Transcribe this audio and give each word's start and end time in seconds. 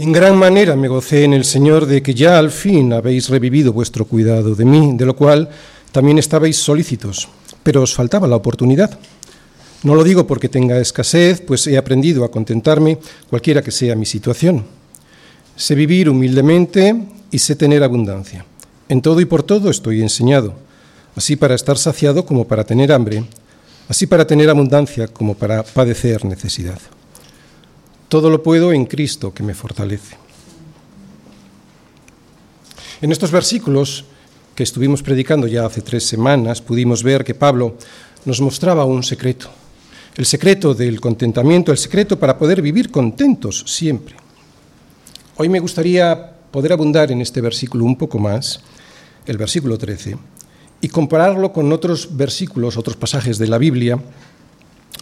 En 0.00 0.12
gran 0.12 0.34
manera 0.34 0.76
me 0.76 0.88
gocé 0.88 1.24
en 1.24 1.34
el 1.34 1.44
Señor 1.44 1.84
de 1.84 2.02
que 2.02 2.14
ya 2.14 2.38
al 2.38 2.50
fin 2.50 2.94
habéis 2.94 3.28
revivido 3.28 3.74
vuestro 3.74 4.06
cuidado 4.06 4.54
de 4.54 4.64
mí, 4.64 4.92
de 4.96 5.04
lo 5.04 5.14
cual 5.14 5.50
también 5.92 6.18
estabais 6.18 6.56
solícitos, 6.56 7.28
pero 7.62 7.82
os 7.82 7.94
faltaba 7.94 8.26
la 8.26 8.36
oportunidad. 8.36 8.98
No 9.82 9.94
lo 9.94 10.02
digo 10.02 10.26
porque 10.26 10.48
tenga 10.48 10.80
escasez, 10.80 11.42
pues 11.42 11.66
he 11.66 11.76
aprendido 11.76 12.24
a 12.24 12.30
contentarme 12.30 12.96
cualquiera 13.28 13.60
que 13.60 13.70
sea 13.70 13.94
mi 13.94 14.06
situación. 14.06 14.64
Sé 15.54 15.74
vivir 15.74 16.08
humildemente 16.08 16.96
y 17.30 17.38
sé 17.38 17.54
tener 17.54 17.84
abundancia. 17.84 18.46
En 18.88 19.02
todo 19.02 19.20
y 19.20 19.26
por 19.26 19.42
todo 19.42 19.68
estoy 19.68 20.00
enseñado, 20.00 20.54
así 21.14 21.36
para 21.36 21.54
estar 21.54 21.76
saciado 21.76 22.24
como 22.24 22.48
para 22.48 22.64
tener 22.64 22.90
hambre, 22.90 23.22
así 23.86 24.06
para 24.06 24.26
tener 24.26 24.48
abundancia 24.48 25.08
como 25.08 25.34
para 25.34 25.62
padecer 25.62 26.24
necesidad. 26.24 26.80
Todo 28.10 28.28
lo 28.28 28.42
puedo 28.42 28.72
en 28.72 28.86
Cristo 28.86 29.32
que 29.32 29.44
me 29.44 29.54
fortalece. 29.54 30.16
En 33.00 33.12
estos 33.12 33.30
versículos 33.30 34.04
que 34.56 34.64
estuvimos 34.64 35.00
predicando 35.00 35.46
ya 35.46 35.64
hace 35.64 35.80
tres 35.80 36.08
semanas, 36.08 36.60
pudimos 36.60 37.04
ver 37.04 37.22
que 37.22 37.36
Pablo 37.36 37.76
nos 38.24 38.40
mostraba 38.40 38.84
un 38.84 39.04
secreto, 39.04 39.48
el 40.16 40.26
secreto 40.26 40.74
del 40.74 41.00
contentamiento, 41.00 41.70
el 41.70 41.78
secreto 41.78 42.18
para 42.18 42.36
poder 42.36 42.60
vivir 42.60 42.90
contentos 42.90 43.62
siempre. 43.68 44.16
Hoy 45.36 45.48
me 45.48 45.60
gustaría 45.60 46.32
poder 46.50 46.72
abundar 46.72 47.12
en 47.12 47.20
este 47.20 47.40
versículo 47.40 47.84
un 47.84 47.94
poco 47.94 48.18
más, 48.18 48.60
el 49.24 49.38
versículo 49.38 49.78
13, 49.78 50.18
y 50.80 50.88
compararlo 50.88 51.52
con 51.52 51.72
otros 51.72 52.16
versículos, 52.16 52.76
otros 52.76 52.96
pasajes 52.96 53.38
de 53.38 53.46
la 53.46 53.58
Biblia, 53.58 54.00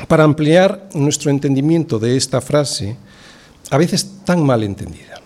para 0.06 0.24
ampliar 0.24 0.88
nuestro 0.94 1.30
entendimiento 1.30 1.98
de 1.98 2.16
esta 2.16 2.40
frase, 2.40 2.96
a 3.70 3.78
veces 3.78 4.24
tan 4.24 4.44
mal 4.44 4.62
entendida. 4.62 5.20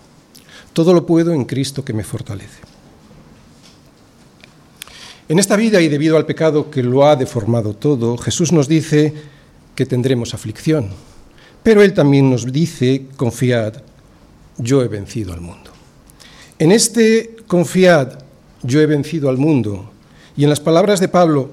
Todo 0.73 0.95
lo 0.95 1.05
puedo 1.05 1.33
en 1.33 1.45
Cristo 1.45 1.85
que 1.85 1.93
me 1.93 2.05
fortalece. 2.05 2.61
En 5.29 5.39
esta 5.39 5.57
vida 5.57 5.81
y 5.81 5.89
debido 5.89 6.17
al 6.17 6.27
pecado 6.27 6.71
que 6.71 6.83
lo 6.83 7.07
ha 7.07 7.17
deformado 7.17 7.75
todo, 7.75 8.17
Jesús 8.19 8.53
nos 8.53 8.69
dice 8.69 9.15
que 9.75 9.87
tendremos 9.87 10.35
aflicción, 10.35 10.91
pero 11.63 11.83
Él 11.83 11.95
también 11.95 12.29
nos 12.31 12.51
dice, 12.51 13.07
confiad, 13.17 13.75
yo 14.59 14.83
he 14.83 14.89
vencido 14.89 15.33
al 15.33 15.41
mundo. 15.41 15.71
En 16.59 16.73
este 16.73 17.37
confiad, 17.47 18.19
yo 18.63 18.81
he 18.81 18.87
vencido 18.87 19.29
al 19.29 19.39
mundo, 19.39 19.91
y 20.37 20.45
en 20.45 20.51
las 20.51 20.61
palabras 20.61 21.01
de 21.01 21.09
Pablo, 21.09 21.51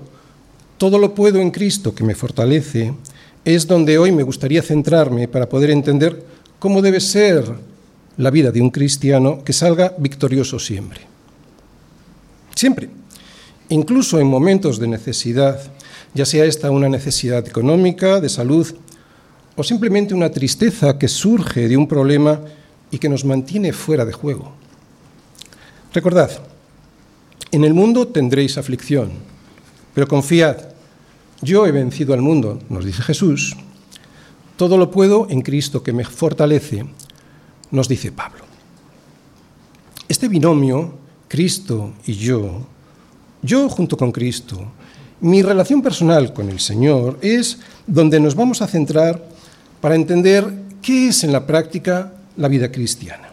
todo 0.80 0.98
lo 0.98 1.14
puedo 1.14 1.40
en 1.40 1.52
Cristo 1.52 1.94
que 1.94 2.06
me 2.06 2.16
fortalece, 2.16 2.94
es 3.44 3.68
donde 3.68 3.98
hoy 3.98 4.14
me 4.14 4.24
gustaría 4.24 4.64
centrarme 4.64 5.28
para 5.28 5.48
poder 5.48 5.70
entender 5.70 6.24
cómo 6.58 6.82
debe 6.82 7.02
ser 7.02 7.44
la 8.18 8.32
vida 8.32 8.50
de 8.50 8.62
un 8.62 8.70
cristiano 8.70 9.44
que 9.44 9.54
salga 9.54 9.94
victorioso 9.98 10.58
siempre. 10.58 11.02
Siempre. 12.56 12.90
Incluso 13.68 14.20
en 14.20 14.28
momentos 14.28 14.80
de 14.80 14.88
necesidad, 14.88 15.62
ya 16.14 16.26
sea 16.26 16.46
esta 16.46 16.72
una 16.72 16.88
necesidad 16.88 17.46
económica, 17.46 18.22
de 18.22 18.30
salud, 18.30 18.74
o 19.58 19.64
simplemente 19.64 20.14
una 20.14 20.32
tristeza 20.32 20.98
que 20.98 21.10
surge 21.10 21.68
de 21.68 21.76
un 21.76 21.90
problema 21.90 22.40
y 22.90 23.00
que 23.00 23.10
nos 23.10 23.26
mantiene 23.26 23.74
fuera 23.74 24.06
de 24.06 24.14
juego. 24.14 24.54
Recordad, 25.94 26.32
en 27.52 27.66
el 27.66 27.74
mundo 27.74 28.08
tendréis 28.08 28.58
aflicción, 28.58 29.29
pero 30.00 30.08
confiad, 30.08 30.56
yo 31.42 31.68
he 31.68 31.74
vencido 31.74 32.14
al 32.14 32.22
mundo, 32.22 32.58
nos 32.70 32.86
dice 32.86 33.02
Jesús. 33.02 33.58
Todo 34.56 34.78
lo 34.78 34.90
puedo 34.92 35.28
en 35.30 35.42
Cristo 35.42 35.84
que 35.84 35.92
me 35.92 36.06
fortalece, 36.06 36.86
nos 37.72 37.90
dice 37.90 38.14
Pablo. 38.14 38.46
Este 40.08 40.30
binomio, 40.30 40.94
Cristo 41.28 41.96
y 42.06 42.14
yo, 42.14 42.66
yo 43.42 43.68
junto 43.68 43.98
con 43.98 44.14
Cristo, 44.14 44.72
mi 45.20 45.42
relación 45.42 45.82
personal 45.82 46.32
con 46.32 46.48
el 46.48 46.62
Señor 46.62 47.20
es 47.22 47.60
donde 47.86 48.22
nos 48.22 48.36
vamos 48.36 48.62
a 48.62 48.68
centrar 48.68 49.22
para 49.82 49.96
entender 49.96 50.50
qué 50.82 51.10
es 51.10 51.26
en 51.26 51.34
la 51.34 51.46
práctica 51.46 52.14
la 52.38 52.48
vida 52.48 52.72
cristiana. 52.72 53.32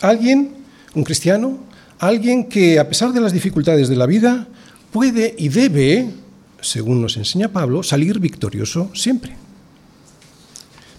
Alguien, 0.00 0.54
un 0.94 1.02
cristiano, 1.02 1.58
alguien 1.98 2.44
que 2.44 2.78
a 2.78 2.88
pesar 2.88 3.12
de 3.12 3.20
las 3.20 3.32
dificultades 3.32 3.88
de 3.88 3.96
la 3.96 4.06
vida 4.06 4.46
puede 4.92 5.34
y 5.38 5.48
debe 5.48 6.22
según 6.62 7.02
nos 7.02 7.16
enseña 7.16 7.48
Pablo, 7.48 7.82
salir 7.82 8.18
victorioso 8.18 8.90
siempre. 8.94 9.34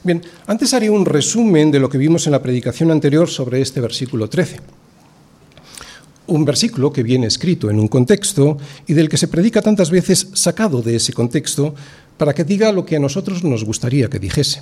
Bien, 0.04 0.22
antes 0.46 0.74
haré 0.74 0.90
un 0.90 1.06
resumen 1.06 1.72
de 1.72 1.80
lo 1.80 1.90
que 1.90 1.98
vimos 1.98 2.28
en 2.28 2.34
la 2.34 2.42
predicación 2.42 2.92
anterior 2.92 3.30
sobre 3.30 3.62
este 3.62 3.80
versículo 3.80 4.30
13. 4.30 4.60
Un 6.28 6.46
versículo 6.46 6.92
que 6.92 7.04
viene 7.04 7.28
escrito 7.28 7.70
en 7.70 7.80
un 7.80 7.88
contexto 7.88 8.58
y 8.86 8.94
del 8.94 9.08
que 9.08 9.18
se 9.18 9.30
predica 9.30 9.62
tantas 9.62 9.90
veces 9.90 10.28
sacado 10.34 10.82
de 10.82 10.98
ese 10.98 11.14
contexto 11.14 11.74
para 12.18 12.34
que 12.34 12.44
diga 12.44 12.72
lo 12.72 12.86
que 12.86 12.98
a 12.98 13.00
nosotros 13.00 13.44
nos 13.44 13.64
gustaría 13.64 14.10
que 14.10 14.20
dijese. 14.20 14.62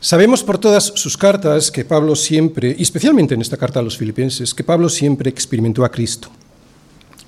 Sabemos 0.00 0.42
por 0.42 0.58
todas 0.58 0.84
sus 0.84 1.16
cartas 1.16 1.70
que 1.70 1.84
Pablo 1.84 2.14
siempre, 2.14 2.74
y 2.78 2.82
especialmente 2.82 3.34
en 3.34 3.40
esta 3.40 3.56
carta 3.56 3.80
a 3.80 3.82
los 3.82 3.96
filipenses, 3.96 4.52
que 4.52 4.64
Pablo 4.64 4.90
siempre 4.90 5.30
experimentó 5.30 5.82
a 5.82 5.90
Cristo, 5.90 6.30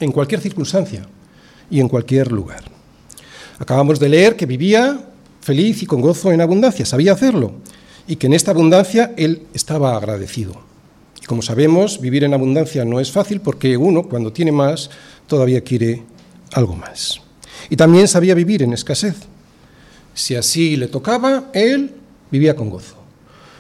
en 0.01 0.13
cualquier 0.13 0.41
circunstancia, 0.41 1.07
y 1.71 1.81
en 1.81 1.89
cualquier 1.89 2.33
lugar. 2.33 2.65
Acabamos 3.59 3.99
de 3.99 4.09
leer 4.09 4.37
que 4.37 4.47
vivía 4.47 5.01
feliz 5.41 5.83
y 5.83 5.87
con 5.87 6.01
gozo 6.01 6.33
en 6.33 6.41
abundancia, 6.41 6.85
sabía 6.85 7.13
hacerlo, 7.13 7.55
y 8.07 8.17
que 8.17 8.27
en 8.27 8.35
esta 8.35 8.51
abundancia 8.51 9.13
él 9.17 9.47
estaba 9.55 9.97
agradecido. 9.97 10.55
Y 11.23 11.27
como 11.27 11.43
sabemos, 11.43 12.01
vivir 12.01 12.25
en 12.25 12.35
abundancia 12.35 12.85
no 12.85 13.01
es 13.01 13.11
fácil 13.11 13.41
porque 13.41 13.77
uno, 13.77 14.05
cuando 14.05 14.33
tiene 14.33 14.53
más, 14.53 14.91
todavía 15.27 15.63
quiere 15.63 16.03
algo 16.53 16.75
más. 16.75 17.21
Y 17.71 17.77
también 17.77 18.07
sabía 18.07 18.35
vivir 18.35 18.63
en 18.63 18.73
escasez. 18.73 19.17
Si 20.15 20.35
así 20.35 20.77
le 20.77 20.89
tocaba, 20.89 21.51
él 21.53 21.93
vivía 22.31 22.55
con 22.55 22.71
gozo. 22.71 22.97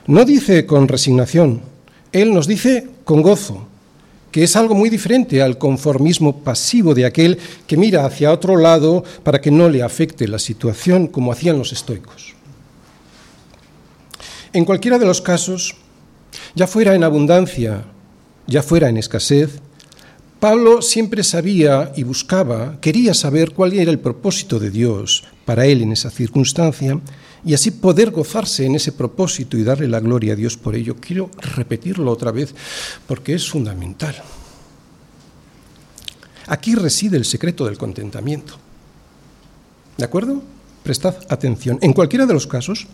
No 0.07 0.25
dice 0.25 0.67
con 0.67 0.87
resignación, 0.87 1.63
él 2.13 2.33
nos 2.33 2.47
dice 2.47 2.89
con 3.05 3.23
gozo, 3.23 3.67
que 4.37 4.45
es 4.45 4.55
algo 4.55 4.75
muy 4.75 4.91
diferente 4.91 5.41
al 5.41 5.57
conformismo 5.57 6.41
pasivo 6.41 6.95
de 6.95 7.07
aquel 7.07 7.39
que 7.67 7.79
mira 7.79 8.05
hacia 8.05 8.31
otro 8.31 8.59
lado 8.59 9.03
para 9.23 9.41
que 9.41 9.51
no 9.51 9.71
le 9.71 9.83
afecte 9.83 10.29
la 10.29 10.39
situación 10.39 11.07
como 11.07 11.33
hacían 11.33 11.57
los 11.57 11.73
estoicos. 11.73 12.35
En 14.53 14.67
cualquiera 14.67 14.99
de 14.99 15.07
los 15.07 15.23
casos, 15.23 15.77
ya 16.55 16.67
fuera 16.67 16.95
en 16.95 17.03
abundancia, 17.03 17.85
ya 18.47 18.63
fuera 18.63 18.91
en 18.91 18.99
escasez, 18.99 19.59
Pablo 20.39 20.83
siempre 20.83 21.25
sabía 21.25 21.95
y 21.97 22.03
buscaba, 22.03 22.79
quería 22.83 23.15
saber 23.15 23.53
cuál 23.53 23.73
era 23.73 23.91
el 23.91 24.01
propósito 24.01 24.59
de 24.59 24.71
Dios 24.71 25.25
para 25.47 25.65
él 25.65 25.81
en 25.81 25.93
esa 25.93 26.11
circunstancia 26.11 27.01
y 27.47 27.55
así 27.55 27.71
poder 27.71 28.11
gozarse 28.11 28.67
en 28.67 28.75
ese 28.75 28.91
propósito 28.91 29.57
y 29.57 29.63
darle 29.63 29.87
la 29.87 30.01
gloria 30.01 30.33
a 30.33 30.37
Dios 30.37 30.57
por 30.57 30.75
ello. 30.75 30.97
Quiero 31.01 31.31
repetirlo 31.39 32.11
otra 32.11 32.33
vez 32.33 32.53
porque 33.07 33.35
es 33.35 33.49
fundamental. 33.49 34.17
Aquí 36.49 36.75
reside 36.75 37.17
el 37.17 37.25
secreto 37.25 37.65
del 37.65 37.79
contentamiento. 37.79 38.59
¿De 39.97 40.05
acuerdo? 40.05 40.43
Prestad 40.83 41.15
atención. 41.29 41.79
En 41.83 41.93
cualquiera 41.93 42.27
de 42.27 42.35
los 42.35 42.49
casos, 42.49 42.89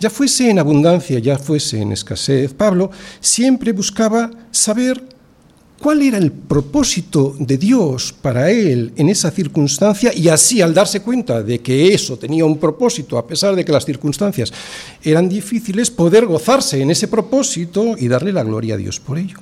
ya 0.00 0.10
fuese 0.10 0.50
en 0.50 0.58
abundancia, 0.58 1.20
ya 1.20 1.38
fuese 1.38 1.80
en 1.80 1.92
escasez, 1.92 2.52
Pablo 2.52 2.90
siempre 3.20 3.70
buscaba 3.70 4.32
saber 4.50 5.00
cuál 5.80 6.02
era 6.02 6.18
el 6.18 6.30
propósito 6.30 7.34
de 7.38 7.56
Dios 7.56 8.12
para 8.12 8.50
él 8.50 8.92
en 8.96 9.08
esa 9.08 9.30
circunstancia 9.30 10.12
y 10.14 10.28
así 10.28 10.60
al 10.60 10.74
darse 10.74 11.00
cuenta 11.00 11.42
de 11.42 11.60
que 11.60 11.94
eso 11.94 12.18
tenía 12.18 12.44
un 12.44 12.58
propósito, 12.58 13.16
a 13.16 13.26
pesar 13.26 13.56
de 13.56 13.64
que 13.64 13.72
las 13.72 13.86
circunstancias 13.86 14.52
eran 15.02 15.28
difíciles, 15.28 15.90
poder 15.90 16.26
gozarse 16.26 16.82
en 16.82 16.90
ese 16.90 17.08
propósito 17.08 17.94
y 17.96 18.08
darle 18.08 18.32
la 18.32 18.44
gloria 18.44 18.74
a 18.74 18.76
Dios 18.78 19.00
por 19.00 19.18
ello. 19.18 19.38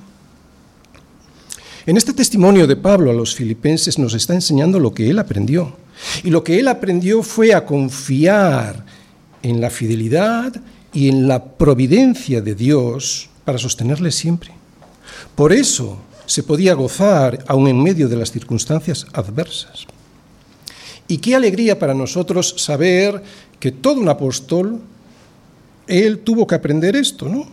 En 1.85 1.97
este 1.97 2.13
testimonio 2.13 2.67
de 2.67 2.75
Pablo 2.77 3.11
a 3.11 3.13
los 3.13 3.35
filipenses 3.35 3.99
nos 3.99 4.13
está 4.13 4.33
enseñando 4.33 4.79
lo 4.79 4.93
que 4.93 5.09
él 5.09 5.19
aprendió. 5.19 5.75
Y 6.23 6.29
lo 6.29 6.43
que 6.43 6.59
él 6.59 6.67
aprendió 6.67 7.23
fue 7.23 7.53
a 7.53 7.65
confiar 7.65 8.85
en 9.43 9.59
la 9.59 9.69
fidelidad 9.69 10.53
y 10.93 11.09
en 11.09 11.27
la 11.27 11.43
providencia 11.43 12.41
de 12.41 12.55
Dios 12.55 13.29
para 13.43 13.57
sostenerle 13.57 14.11
siempre. 14.11 14.51
Por 15.35 15.51
eso 15.51 15.99
se 16.29 16.43
podía 16.43 16.75
gozar 16.75 17.43
aún 17.47 17.67
en 17.67 17.81
medio 17.81 18.07
de 18.07 18.15
las 18.15 18.31
circunstancias 18.31 19.07
adversas. 19.13 19.87
Y 21.07 21.17
qué 21.17 21.33
alegría 21.33 21.79
para 21.79 21.95
nosotros 21.95 22.53
saber 22.55 23.23
que 23.59 23.71
todo 23.71 23.99
un 23.99 24.09
apóstol, 24.09 24.79
él 25.87 26.19
tuvo 26.19 26.45
que 26.45 26.53
aprender 26.53 26.95
esto, 26.95 27.27
¿no? 27.27 27.47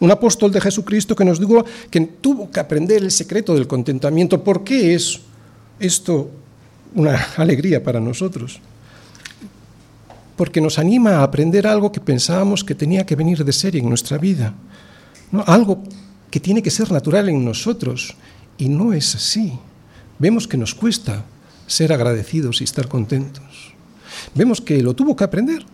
Un 0.00 0.10
apóstol 0.10 0.52
de 0.52 0.60
Jesucristo 0.60 1.16
que 1.16 1.24
nos 1.24 1.40
dijo 1.40 1.64
que 1.90 2.00
tuvo 2.02 2.50
que 2.50 2.60
aprender 2.60 3.02
el 3.02 3.10
secreto 3.10 3.54
del 3.54 3.66
contentamiento. 3.66 4.44
¿Por 4.44 4.64
qué 4.64 4.94
es 4.94 5.20
esto 5.78 6.30
una 6.94 7.16
alegría 7.38 7.82
para 7.82 8.00
nosotros? 8.00 8.60
porque 10.36 10.62
nos 10.62 10.78
anima 10.78 11.16
a 11.16 11.22
aprender 11.22 11.66
algo 11.66 11.92
que 11.92 12.00
pensábamos 12.00 12.64
que 12.64 12.74
tenía 12.74 13.04
que 13.04 13.14
venir 13.14 13.44
de 13.44 13.52
serie 13.52 13.82
en 13.82 13.90
nuestra 13.90 14.16
vida, 14.16 14.54
¿no? 15.30 15.44
algo 15.46 15.84
que 16.30 16.40
tiene 16.40 16.62
que 16.62 16.70
ser 16.70 16.92
natural 16.92 17.28
en 17.28 17.44
nosotros, 17.44 18.14
y 18.58 18.68
no 18.68 18.92
es 18.92 19.14
así. 19.14 19.58
Vemos 20.18 20.46
que 20.46 20.56
nos 20.56 20.74
cuesta 20.74 21.24
ser 21.66 21.92
agradecidos 21.92 22.60
y 22.60 22.64
estar 22.64 22.88
contentos. 22.88 23.74
Vemos 24.34 24.60
que 24.60 24.82
lo 24.82 24.94
tuvo 24.94 25.16
que 25.16 25.24
aprender. 25.24 25.64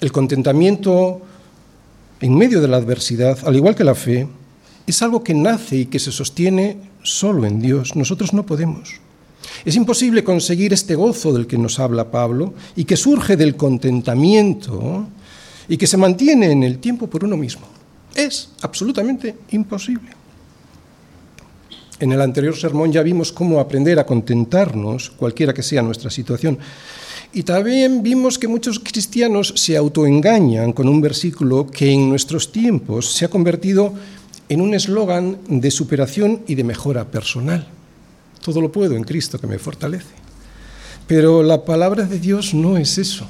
El 0.00 0.12
contentamiento 0.12 1.22
en 2.20 2.36
medio 2.36 2.60
de 2.60 2.68
la 2.68 2.76
adversidad, 2.76 3.38
al 3.46 3.56
igual 3.56 3.74
que 3.74 3.84
la 3.84 3.94
fe, 3.94 4.28
es 4.86 5.02
algo 5.02 5.24
que 5.24 5.34
nace 5.34 5.76
y 5.76 5.86
que 5.86 5.98
se 5.98 6.12
sostiene 6.12 6.76
solo 7.02 7.46
en 7.46 7.60
Dios. 7.60 7.96
Nosotros 7.96 8.34
no 8.34 8.44
podemos. 8.44 9.00
Es 9.64 9.76
imposible 9.76 10.24
conseguir 10.24 10.72
este 10.72 10.94
gozo 10.94 11.32
del 11.32 11.46
que 11.46 11.58
nos 11.58 11.78
habla 11.78 12.10
Pablo 12.10 12.54
y 12.76 12.84
que 12.84 12.96
surge 12.96 13.36
del 13.36 13.56
contentamiento 13.56 15.06
y 15.68 15.76
que 15.76 15.86
se 15.86 15.96
mantiene 15.96 16.50
en 16.50 16.62
el 16.62 16.78
tiempo 16.78 17.08
por 17.08 17.24
uno 17.24 17.36
mismo. 17.36 17.79
Es 18.14 18.50
absolutamente 18.62 19.36
imposible. 19.50 20.10
En 22.00 22.12
el 22.12 22.20
anterior 22.22 22.56
sermón 22.56 22.90
ya 22.90 23.02
vimos 23.02 23.30
cómo 23.30 23.60
aprender 23.60 23.98
a 23.98 24.06
contentarnos, 24.06 25.10
cualquiera 25.10 25.52
que 25.52 25.62
sea 25.62 25.82
nuestra 25.82 26.10
situación. 26.10 26.58
Y 27.32 27.42
también 27.42 28.02
vimos 28.02 28.38
que 28.38 28.48
muchos 28.48 28.80
cristianos 28.80 29.52
se 29.54 29.76
autoengañan 29.76 30.72
con 30.72 30.88
un 30.88 31.00
versículo 31.00 31.66
que 31.66 31.92
en 31.92 32.08
nuestros 32.08 32.50
tiempos 32.50 33.12
se 33.12 33.26
ha 33.26 33.28
convertido 33.28 33.92
en 34.48 34.62
un 34.62 34.74
eslogan 34.74 35.38
de 35.46 35.70
superación 35.70 36.42
y 36.48 36.54
de 36.54 36.64
mejora 36.64 37.04
personal. 37.04 37.68
Todo 38.42 38.60
lo 38.60 38.72
puedo 38.72 38.96
en 38.96 39.04
Cristo 39.04 39.38
que 39.38 39.46
me 39.46 39.58
fortalece. 39.58 40.14
Pero 41.06 41.42
la 41.42 41.64
palabra 41.64 42.04
de 42.04 42.18
Dios 42.18 42.54
no 42.54 42.78
es 42.78 42.96
eso. 42.96 43.26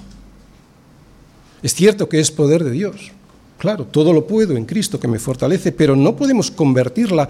Es 1.62 1.74
cierto 1.74 2.08
que 2.08 2.20
es 2.20 2.30
poder 2.30 2.62
de 2.62 2.70
Dios. 2.70 3.12
Claro, 3.60 3.84
todo 3.84 4.14
lo 4.14 4.26
puedo 4.26 4.56
en 4.56 4.64
Cristo 4.64 4.98
que 4.98 5.06
me 5.06 5.18
fortalece, 5.18 5.70
pero 5.70 5.94
no 5.94 6.16
podemos 6.16 6.50
convertirla 6.50 7.28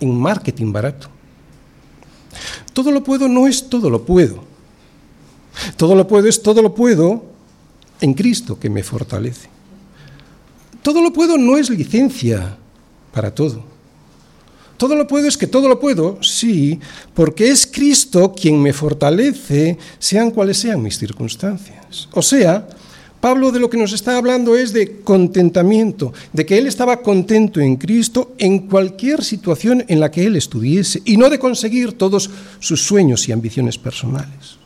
en 0.00 0.18
marketing 0.18 0.72
barato. 0.72 1.08
Todo 2.72 2.90
lo 2.90 3.04
puedo 3.04 3.28
no 3.28 3.46
es 3.46 3.68
todo 3.68 3.90
lo 3.90 4.02
puedo. 4.02 4.42
Todo 5.76 5.94
lo 5.94 6.08
puedo 6.08 6.28
es 6.28 6.42
todo 6.42 6.62
lo 6.62 6.74
puedo 6.74 7.26
en 8.00 8.14
Cristo 8.14 8.58
que 8.58 8.70
me 8.70 8.82
fortalece. 8.82 9.50
Todo 10.80 11.02
lo 11.02 11.12
puedo 11.12 11.36
no 11.36 11.58
es 11.58 11.68
licencia 11.68 12.56
para 13.12 13.34
todo. 13.34 13.62
Todo 14.78 14.94
lo 14.94 15.06
puedo 15.06 15.28
es 15.28 15.36
que 15.36 15.46
todo 15.46 15.68
lo 15.68 15.78
puedo, 15.78 16.22
sí, 16.22 16.80
porque 17.12 17.50
es 17.50 17.66
Cristo 17.66 18.32
quien 18.32 18.62
me 18.62 18.72
fortalece, 18.72 19.76
sean 19.98 20.30
cuales 20.30 20.56
sean 20.56 20.80
mis 20.80 20.96
circunstancias. 20.96 22.08
O 22.12 22.22
sea, 22.22 22.66
Pablo 23.20 23.50
de 23.50 23.60
lo 23.60 23.70
que 23.70 23.78
nos 23.78 23.92
está 23.92 24.16
hablando 24.16 24.56
es 24.56 24.72
de 24.72 25.00
contentamiento, 25.00 26.12
de 26.32 26.46
que 26.46 26.58
él 26.58 26.66
estaba 26.66 27.02
contento 27.02 27.60
en 27.60 27.76
Cristo 27.76 28.34
en 28.38 28.68
cualquier 28.68 29.24
situación 29.24 29.84
en 29.88 30.00
la 30.00 30.10
que 30.10 30.26
él 30.26 30.36
estuviese 30.36 31.02
y 31.04 31.16
no 31.16 31.30
de 31.30 31.38
conseguir 31.38 31.94
todos 31.94 32.30
sus 32.60 32.82
sueños 32.82 33.28
y 33.28 33.32
ambiciones 33.32 33.78
personales. 33.78 34.58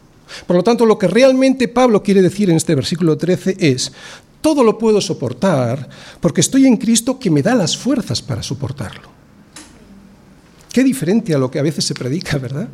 Por 0.46 0.56
lo 0.56 0.62
tanto, 0.62 0.86
lo 0.86 0.98
que 0.98 1.08
realmente 1.08 1.68
Pablo 1.68 2.02
quiere 2.02 2.22
decir 2.22 2.50
en 2.50 2.56
este 2.56 2.74
versículo 2.74 3.16
13 3.16 3.56
es, 3.58 3.92
todo 4.40 4.64
lo 4.64 4.78
puedo 4.78 5.00
soportar 5.00 5.88
porque 6.20 6.40
estoy 6.40 6.66
en 6.66 6.76
Cristo 6.76 7.18
que 7.18 7.30
me 7.30 7.42
da 7.42 7.54
las 7.54 7.76
fuerzas 7.76 8.22
para 8.22 8.42
soportarlo. 8.42 9.08
Qué 10.72 10.84
diferente 10.84 11.34
a 11.34 11.38
lo 11.38 11.50
que 11.50 11.58
a 11.58 11.62
veces 11.62 11.84
se 11.84 11.94
predica, 11.94 12.38
¿verdad? 12.38 12.68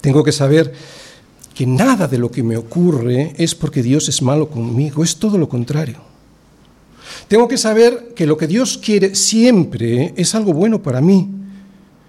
Tengo 0.00 0.22
que 0.22 0.32
saber 0.32 0.74
que 1.54 1.66
nada 1.66 2.08
de 2.08 2.18
lo 2.18 2.30
que 2.30 2.42
me 2.42 2.56
ocurre 2.56 3.32
es 3.38 3.54
porque 3.54 3.82
Dios 3.82 4.08
es 4.08 4.20
malo 4.22 4.50
conmigo, 4.50 5.04
es 5.04 5.16
todo 5.16 5.38
lo 5.38 5.48
contrario. 5.48 5.98
Tengo 7.28 7.48
que 7.48 7.56
saber 7.56 8.12
que 8.14 8.26
lo 8.26 8.36
que 8.36 8.46
Dios 8.46 8.78
quiere 8.78 9.14
siempre 9.14 10.12
es 10.16 10.34
algo 10.34 10.52
bueno 10.52 10.82
para 10.82 11.00
mí. 11.00 11.28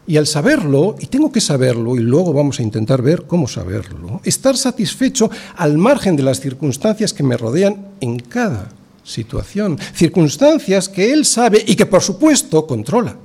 Y 0.07 0.17
al 0.17 0.27
saberlo, 0.27 0.95
y 0.99 1.07
tengo 1.07 1.31
que 1.31 1.41
saberlo, 1.41 1.95
y 1.95 1.99
luego 1.99 2.31
vamos 2.31 2.59
a 2.59 2.63
intentar 2.63 3.01
ver 3.01 3.23
cómo 3.23 3.47
saberlo, 3.47 4.21
estar 4.23 4.55
satisfecho 4.55 5.31
al 5.55 5.77
margen 5.77 6.15
de 6.15 6.23
las 6.23 6.39
circunstancias 6.39 7.11
que 7.11 7.23
me 7.23 7.37
rodean 7.37 7.87
en 8.01 8.19
cada 8.19 8.69
situación. 9.03 9.79
Circunstancias 9.95 10.89
que 10.89 11.11
Él 11.11 11.25
sabe 11.25 11.63
y 11.65 11.75
que 11.75 11.85
por 11.85 12.01
supuesto 12.01 12.67
controla. 12.67 13.15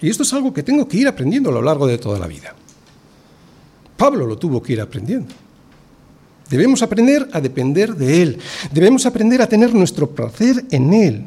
Y 0.00 0.08
esto 0.08 0.22
es 0.22 0.32
algo 0.32 0.52
que 0.52 0.62
tengo 0.62 0.88
que 0.88 0.96
ir 0.96 1.08
aprendiendo 1.08 1.50
a 1.50 1.52
lo 1.52 1.62
largo 1.62 1.86
de 1.86 1.98
toda 1.98 2.18
la 2.18 2.26
vida. 2.26 2.54
Pablo 3.96 4.26
lo 4.26 4.36
tuvo 4.36 4.62
que 4.62 4.72
ir 4.74 4.80
aprendiendo. 4.80 5.34
Debemos 6.50 6.82
aprender 6.82 7.28
a 7.32 7.40
depender 7.40 7.94
de 7.94 8.22
Él. 8.22 8.38
Debemos 8.72 9.06
aprender 9.06 9.40
a 9.40 9.46
tener 9.46 9.74
nuestro 9.74 10.10
placer 10.10 10.64
en 10.70 10.92
Él. 10.92 11.24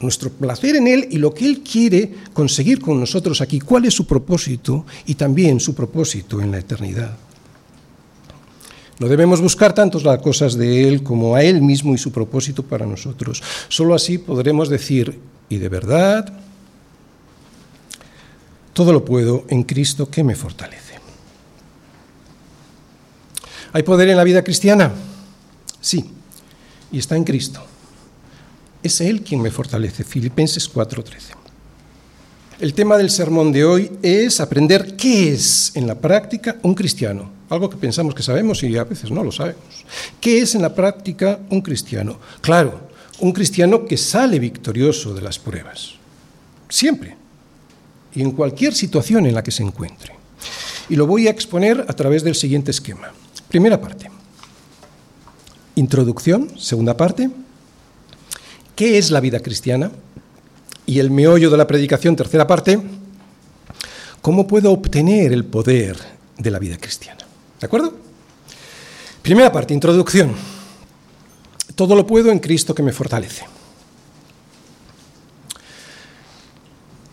Nuestro 0.00 0.30
placer 0.30 0.76
en 0.76 0.86
Él 0.86 1.08
y 1.10 1.18
lo 1.18 1.32
que 1.32 1.46
Él 1.46 1.62
quiere 1.62 2.12
conseguir 2.34 2.80
con 2.80 3.00
nosotros 3.00 3.40
aquí. 3.40 3.58
¿Cuál 3.58 3.86
es 3.86 3.94
su 3.94 4.06
propósito? 4.06 4.84
Y 5.06 5.14
también 5.14 5.60
su 5.60 5.74
propósito 5.74 6.40
en 6.40 6.50
la 6.50 6.58
eternidad. 6.58 7.16
No 8.98 9.08
debemos 9.08 9.40
buscar 9.40 9.74
tanto 9.74 10.00
las 10.00 10.20
cosas 10.20 10.58
de 10.58 10.88
Él 10.88 11.02
como 11.02 11.34
a 11.34 11.42
Él 11.42 11.62
mismo 11.62 11.94
y 11.94 11.98
su 11.98 12.10
propósito 12.10 12.62
para 12.62 12.84
nosotros. 12.84 13.42
Solo 13.68 13.94
así 13.94 14.18
podremos 14.18 14.68
decir, 14.68 15.18
y 15.48 15.56
de 15.56 15.68
verdad, 15.68 16.32
todo 18.72 18.92
lo 18.92 19.04
puedo 19.04 19.44
en 19.48 19.62
Cristo 19.62 20.10
que 20.10 20.22
me 20.22 20.34
fortalece. 20.34 20.97
¿Hay 23.72 23.82
poder 23.82 24.08
en 24.08 24.16
la 24.16 24.24
vida 24.24 24.42
cristiana? 24.42 24.92
Sí, 25.80 26.10
y 26.90 26.98
está 26.98 27.16
en 27.16 27.24
Cristo. 27.24 27.62
Es 28.82 29.00
Él 29.00 29.22
quien 29.22 29.42
me 29.42 29.50
fortalece. 29.50 30.04
Filipenses 30.04 30.72
4:13. 30.72 31.36
El 32.60 32.74
tema 32.74 32.96
del 32.96 33.10
sermón 33.10 33.52
de 33.52 33.64
hoy 33.64 33.90
es 34.02 34.40
aprender 34.40 34.96
qué 34.96 35.32
es 35.32 35.72
en 35.76 35.86
la 35.86 35.94
práctica 35.94 36.56
un 36.62 36.74
cristiano. 36.74 37.30
Algo 37.50 37.70
que 37.70 37.76
pensamos 37.76 38.14
que 38.14 38.22
sabemos 38.22 38.62
y 38.62 38.76
a 38.76 38.84
veces 38.84 39.10
no 39.10 39.22
lo 39.22 39.30
sabemos. 39.30 39.62
¿Qué 40.20 40.40
es 40.40 40.54
en 40.54 40.62
la 40.62 40.74
práctica 40.74 41.38
un 41.50 41.60
cristiano? 41.60 42.18
Claro, 42.40 42.88
un 43.20 43.32
cristiano 43.32 43.84
que 43.84 43.96
sale 43.96 44.38
victorioso 44.38 45.14
de 45.14 45.22
las 45.22 45.38
pruebas. 45.38 45.94
Siempre. 46.68 47.16
Y 48.14 48.22
en 48.22 48.32
cualquier 48.32 48.74
situación 48.74 49.26
en 49.26 49.34
la 49.34 49.44
que 49.44 49.52
se 49.52 49.62
encuentre. 49.62 50.14
Y 50.88 50.96
lo 50.96 51.06
voy 51.06 51.28
a 51.28 51.30
exponer 51.30 51.84
a 51.86 51.92
través 51.92 52.24
del 52.24 52.34
siguiente 52.34 52.70
esquema. 52.70 53.12
Primera 53.48 53.80
parte. 53.80 54.10
Introducción, 55.74 56.58
segunda 56.58 56.96
parte. 56.96 57.30
¿Qué 58.76 58.98
es 58.98 59.10
la 59.10 59.20
vida 59.20 59.40
cristiana? 59.40 59.90
Y 60.86 60.98
el 60.98 61.10
meollo 61.10 61.50
de 61.50 61.56
la 61.56 61.66
predicación, 61.66 62.14
tercera 62.14 62.46
parte. 62.46 62.80
¿Cómo 64.20 64.46
puedo 64.46 64.72
obtener 64.72 65.32
el 65.32 65.44
poder 65.44 65.96
de 66.36 66.50
la 66.50 66.58
vida 66.58 66.76
cristiana? 66.76 67.20
¿De 67.60 67.66
acuerdo? 67.66 67.94
Primera 69.22 69.50
parte, 69.50 69.74
introducción. 69.74 70.32
Todo 71.74 71.94
lo 71.94 72.06
puedo 72.06 72.30
en 72.30 72.38
Cristo 72.38 72.74
que 72.74 72.82
me 72.82 72.92
fortalece. 72.92 73.46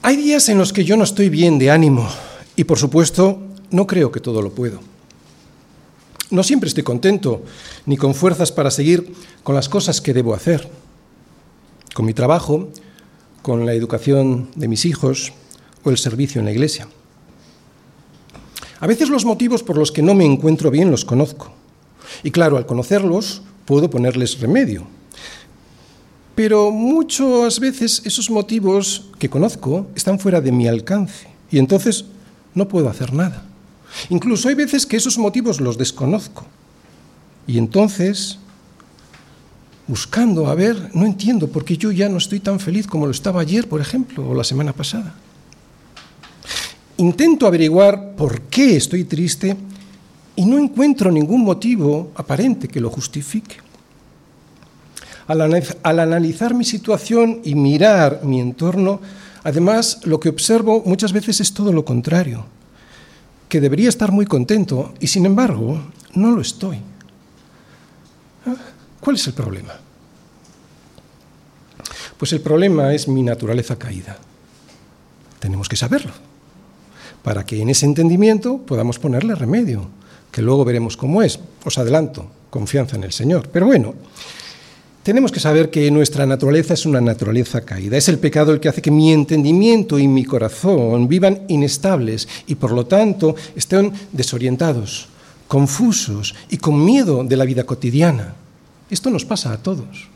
Hay 0.02 0.18
días 0.18 0.50
en 0.50 0.58
los 0.58 0.74
que 0.74 0.84
yo 0.84 0.98
no 0.98 1.04
estoy 1.04 1.30
bien 1.30 1.58
de 1.58 1.72
ánimo 1.72 2.08
y 2.56 2.64
por 2.66 2.78
supuesto 2.78 3.40
no 3.72 3.88
creo 3.88 4.12
que 4.12 4.20
todo 4.20 4.42
lo 4.42 4.52
puedo. 4.52 4.95
No 6.32 6.44
siempre 6.44 6.68
estoy 6.68 6.84
contento 6.84 7.44
ni 7.86 7.98
con 7.98 8.16
fuerzas 8.16 8.52
para 8.52 8.72
seguir 8.72 9.14
con 9.44 9.56
las 9.56 9.70
cosas 9.70 10.02
que 10.02 10.14
debo 10.14 10.34
hacer, 10.34 10.68
con 11.94 12.06
mi 12.06 12.14
trabajo, 12.14 12.70
con 13.42 13.66
la 13.66 13.74
educación 13.74 14.50
de 14.56 14.68
mis 14.68 14.86
hijos 14.86 15.34
o 15.84 15.92
el 15.92 15.98
servicio 15.98 16.40
en 16.40 16.46
la 16.46 16.52
iglesia. 16.52 16.88
A 18.80 18.88
veces 18.88 19.10
los 19.10 19.24
motivos 19.24 19.64
por 19.64 19.78
los 19.78 19.92
que 19.92 20.02
no 20.02 20.16
me 20.16 20.26
encuentro 20.26 20.72
bien 20.72 20.92
los 20.92 21.06
conozco. 21.06 21.52
Y 22.24 22.32
claro, 22.32 22.58
al 22.58 22.66
conocerlos 22.66 23.42
puedo 23.66 23.90
ponerles 23.90 24.40
remedio. 24.40 24.88
Pero 26.36 26.72
muchas 26.72 27.60
veces 27.60 28.02
esos 28.04 28.30
motivos 28.30 29.10
que 29.20 29.30
conozco 29.30 29.88
están 29.96 30.20
fuera 30.20 30.42
de 30.42 30.52
mi 30.52 30.68
alcance 30.68 31.28
y 31.50 31.60
entonces 31.60 32.06
no 32.54 32.68
puedo 32.68 32.90
hacer 32.90 33.14
nada. 33.14 33.46
Incluso 34.10 34.50
hay 34.50 34.56
veces 34.56 34.86
que 34.86 34.98
esos 34.98 35.18
motivos 35.18 35.62
los 35.62 35.78
desconozco. 35.78 36.46
Y 37.48 37.58
entonces, 37.58 38.38
buscando, 39.88 40.48
a 40.48 40.56
ver, 40.56 40.92
no 40.94 41.06
entiendo 41.06 41.48
por 41.48 41.64
qué 41.64 41.78
yo 41.78 41.92
ya 41.92 42.10
no 42.10 42.18
estoy 42.18 42.40
tan 42.40 42.60
feliz 42.60 42.88
como 42.88 43.06
lo 43.06 43.12
estaba 43.12 43.42
ayer, 43.42 43.68
por 43.68 43.82
ejemplo, 43.82 44.28
o 44.28 44.34
la 44.34 44.44
semana 44.44 44.74
pasada. 44.74 45.14
Intento 46.98 47.46
averiguar 47.46 48.16
por 48.16 48.42
qué 48.42 48.78
estoy 48.78 49.04
triste 49.04 49.56
y 50.36 50.46
no 50.46 50.58
encuentro 50.58 51.12
ningún 51.12 51.44
motivo 51.44 52.12
aparente 52.16 52.68
que 52.68 52.82
lo 52.82 52.90
justifique. 52.90 53.58
Al, 55.28 55.42
analizar 55.84 56.54
mi 56.54 56.64
situación 56.64 57.42
y 57.44 57.56
mirar 57.56 58.22
mi 58.24 58.40
entorno, 58.40 59.02
además 59.44 60.02
lo 60.04 60.20
que 60.20 60.30
observo 60.30 60.84
muchas 60.86 61.14
veces 61.14 61.42
es 61.42 61.54
todo 61.54 61.74
lo 61.74 61.84
contrario 61.84 62.46
que 63.50 63.62
debería 63.62 63.90
estar 63.90 64.12
muy 64.12 64.26
contento 64.26 64.94
y 65.00 65.08
sin 65.08 65.26
embargo 65.26 65.80
no 66.14 66.32
lo 66.32 66.42
estoy. 66.42 66.78
¿Ah? 68.46 68.56
¿Cuál 69.00 69.16
es 69.16 69.28
el 69.28 69.34
problema? 69.34 69.74
Pues 72.18 72.32
el 72.34 72.42
problema 72.42 72.94
es 72.94 73.08
mi 73.08 73.24
naturaleza 73.24 73.78
caída. 73.78 74.18
Tenemos 75.40 75.68
que 75.68 75.76
saberlo, 75.76 76.14
para 77.22 77.46
que 77.46 77.62
en 77.62 77.70
ese 77.70 77.86
entendimiento 77.86 78.58
podamos 78.58 79.00
ponerle 79.00 79.36
remedio, 79.36 79.90
que 80.32 80.42
luego 80.42 80.66
veremos 80.66 80.98
cómo 80.98 81.22
es. 81.22 81.40
Os 81.64 81.78
adelanto, 81.78 82.28
confianza 82.50 82.96
en 82.96 83.04
el 83.04 83.12
Señor. 83.12 83.50
Pero 83.50 83.66
bueno, 83.66 83.94
tenemos 85.06 85.32
que 85.32 85.40
saber 85.40 85.70
que 85.70 85.92
nuestra 85.92 86.26
naturaleza 86.26 86.74
es 86.74 86.88
una 86.88 87.00
naturaleza 87.00 87.62
caída. 87.62 87.96
Es 87.96 88.10
el 88.10 88.18
pecado 88.18 88.52
el 88.52 88.60
que 88.60 88.70
hace 88.70 88.82
que 88.82 88.90
mi 88.90 89.14
entendimiento 89.14 90.00
y 90.00 90.08
mi 90.08 90.26
corazón 90.26 91.08
vivan 91.08 91.42
inestables 91.48 92.28
y 92.48 92.56
por 92.56 92.72
lo 92.72 92.88
tanto 92.88 93.36
estén 93.56 93.94
desorientados, 94.12 95.08
confusos 95.48 96.34
y 96.50 96.58
con 96.58 96.84
miedo 96.84 97.24
de 97.24 97.38
la 97.38 97.46
vida 97.46 97.66
cotidiana. 97.66 98.34
Esto 98.90 99.12
nos 99.12 99.26
pasa 99.26 99.54
a 99.54 99.62
todos. 99.62 100.10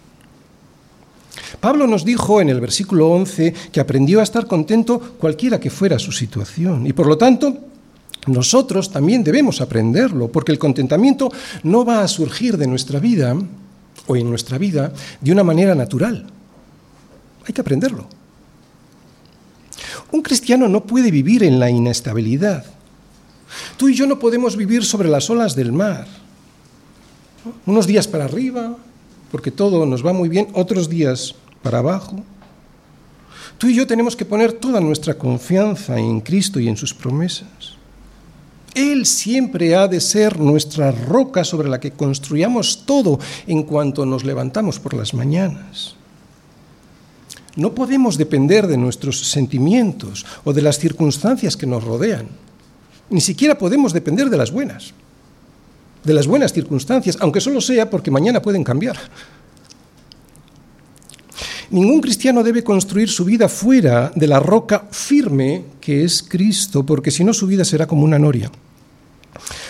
Pablo 1.60 1.86
nos 1.86 2.04
dijo 2.04 2.42
en 2.42 2.50
el 2.50 2.60
versículo 2.60 3.12
11 3.12 3.54
que 3.72 3.80
aprendió 3.80 4.22
a 4.22 4.24
estar 4.24 4.48
contento 4.48 5.00
cualquiera 5.20 5.60
que 5.60 5.70
fuera 5.70 6.00
su 6.00 6.12
situación 6.12 6.88
y 6.88 6.94
por 6.94 7.06
lo 7.06 7.16
tanto 7.16 7.56
nosotros 8.26 8.92
también 8.92 9.24
debemos 9.24 9.62
aprenderlo 9.62 10.32
porque 10.32 10.52
el 10.52 10.58
contentamiento 10.58 11.32
no 11.62 11.86
va 11.86 12.02
a 12.02 12.08
surgir 12.08 12.58
de 12.58 12.66
nuestra 12.66 13.00
vida 13.00 13.38
o 14.10 14.16
en 14.16 14.28
nuestra 14.28 14.58
vida 14.58 14.92
de 15.22 15.32
una 15.32 15.44
manera 15.44 15.76
natural. 15.76 16.26
Hay 17.46 17.54
que 17.54 17.62
aprenderlo. 17.62 18.08
Un 20.12 20.24
cristiano 20.24 20.68
no 20.68 20.84
puede 20.84 21.12
vivir 21.12 21.44
en 21.44 21.60
la 21.60 21.70
inestabilidad. 21.70 22.66
Tú 23.78 23.88
y 23.88 23.94
yo 23.94 24.08
no 24.08 24.18
podemos 24.18 24.58
vivir 24.58 24.84
sobre 24.84 25.10
las 25.10 25.30
olas 25.30 25.56
del 25.56 25.72
mar. 25.72 26.08
Unos 27.68 27.86
días 27.86 28.08
para 28.08 28.26
arriba, 28.26 28.76
porque 29.32 29.52
todo 29.52 29.86
nos 29.86 30.04
va 30.04 30.12
muy 30.12 30.28
bien, 30.28 30.48
otros 30.54 30.90
días 30.90 31.36
para 31.62 31.78
abajo. 31.78 32.24
Tú 33.60 33.68
y 33.68 33.76
yo 33.76 33.86
tenemos 33.86 34.16
que 34.16 34.26
poner 34.26 34.54
toda 34.54 34.82
nuestra 34.82 35.14
confianza 35.14 36.00
en 36.00 36.22
Cristo 36.22 36.60
y 36.60 36.68
en 36.68 36.78
sus 36.78 36.96
promesas. 36.96 37.79
Él 38.76 39.06
siempre 39.06 39.76
ha 39.76 39.88
de 39.88 40.00
ser 40.00 40.40
nuestra 40.40 40.92
roca 40.92 41.44
sobre 41.44 41.70
la 41.70 41.80
que 41.80 41.92
construyamos 41.92 42.84
todo 42.86 43.20
en 43.48 43.64
cuanto 43.64 44.06
nos 44.06 44.24
levantamos 44.24 44.80
por 44.80 44.94
las 44.94 45.14
mañanas. 45.14 45.96
No 47.56 47.74
podemos 47.74 48.18
depender 48.18 48.68
de 48.68 48.78
nuestros 48.78 49.20
sentimientos 49.20 50.26
o 50.44 50.54
de 50.54 50.62
las 50.62 50.80
circunstancias 50.80 51.58
que 51.58 51.66
nos 51.66 51.84
rodean. 51.84 52.28
Ni 53.10 53.22
siquiera 53.22 53.58
podemos 53.58 53.92
depender 53.92 54.30
de 54.30 54.38
las 54.38 54.52
buenas, 54.52 54.94
de 56.04 56.14
las 56.14 56.28
buenas 56.28 56.54
circunstancias, 56.54 57.18
aunque 57.20 57.42
solo 57.42 57.60
sea 57.60 57.90
porque 57.90 58.12
mañana 58.12 58.42
pueden 58.42 58.64
cambiar. 58.64 58.98
Ningún 61.72 62.02
cristiano 62.02 62.42
debe 62.42 62.64
construir 62.64 63.10
su 63.10 63.26
vida 63.26 63.48
fuera 63.48 64.12
de 64.16 64.28
la 64.28 64.40
roca 64.40 64.88
firme 64.90 65.66
que 65.80 66.04
es 66.04 66.24
Cristo, 66.24 66.84
porque 66.84 67.12
si 67.12 67.24
no 67.24 67.34
su 67.34 67.46
vida 67.46 67.64
será 67.64 67.86
como 67.86 68.04
una 68.04 68.18
noria. 68.18 68.52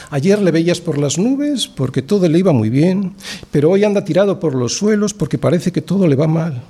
Ayer 0.09 0.41
le 0.41 0.51
veías 0.51 0.79
por 0.79 0.97
las 0.97 1.17
nubes 1.17 1.67
porque 1.67 2.01
todo 2.01 2.27
le 2.27 2.39
iba 2.39 2.53
muy 2.53 2.69
bien, 2.69 3.13
pero 3.51 3.69
hoy 3.69 3.83
anda 3.83 4.05
tirado 4.05 4.39
por 4.39 4.55
los 4.55 4.77
suelos 4.77 5.13
porque 5.13 5.37
parece 5.37 5.71
que 5.71 5.81
todo 5.81 6.07
le 6.07 6.15
va 6.15 6.27
mal. 6.27 6.63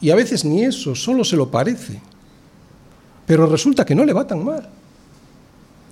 Y 0.00 0.10
a 0.10 0.16
veces 0.16 0.44
ni 0.44 0.64
eso, 0.64 0.96
solo 0.96 1.24
se 1.24 1.36
lo 1.36 1.50
parece. 1.50 2.00
Pero 3.24 3.46
resulta 3.46 3.84
que 3.84 3.94
no 3.94 4.04
le 4.04 4.12
va 4.12 4.26
tan 4.26 4.44
mal. 4.44 4.68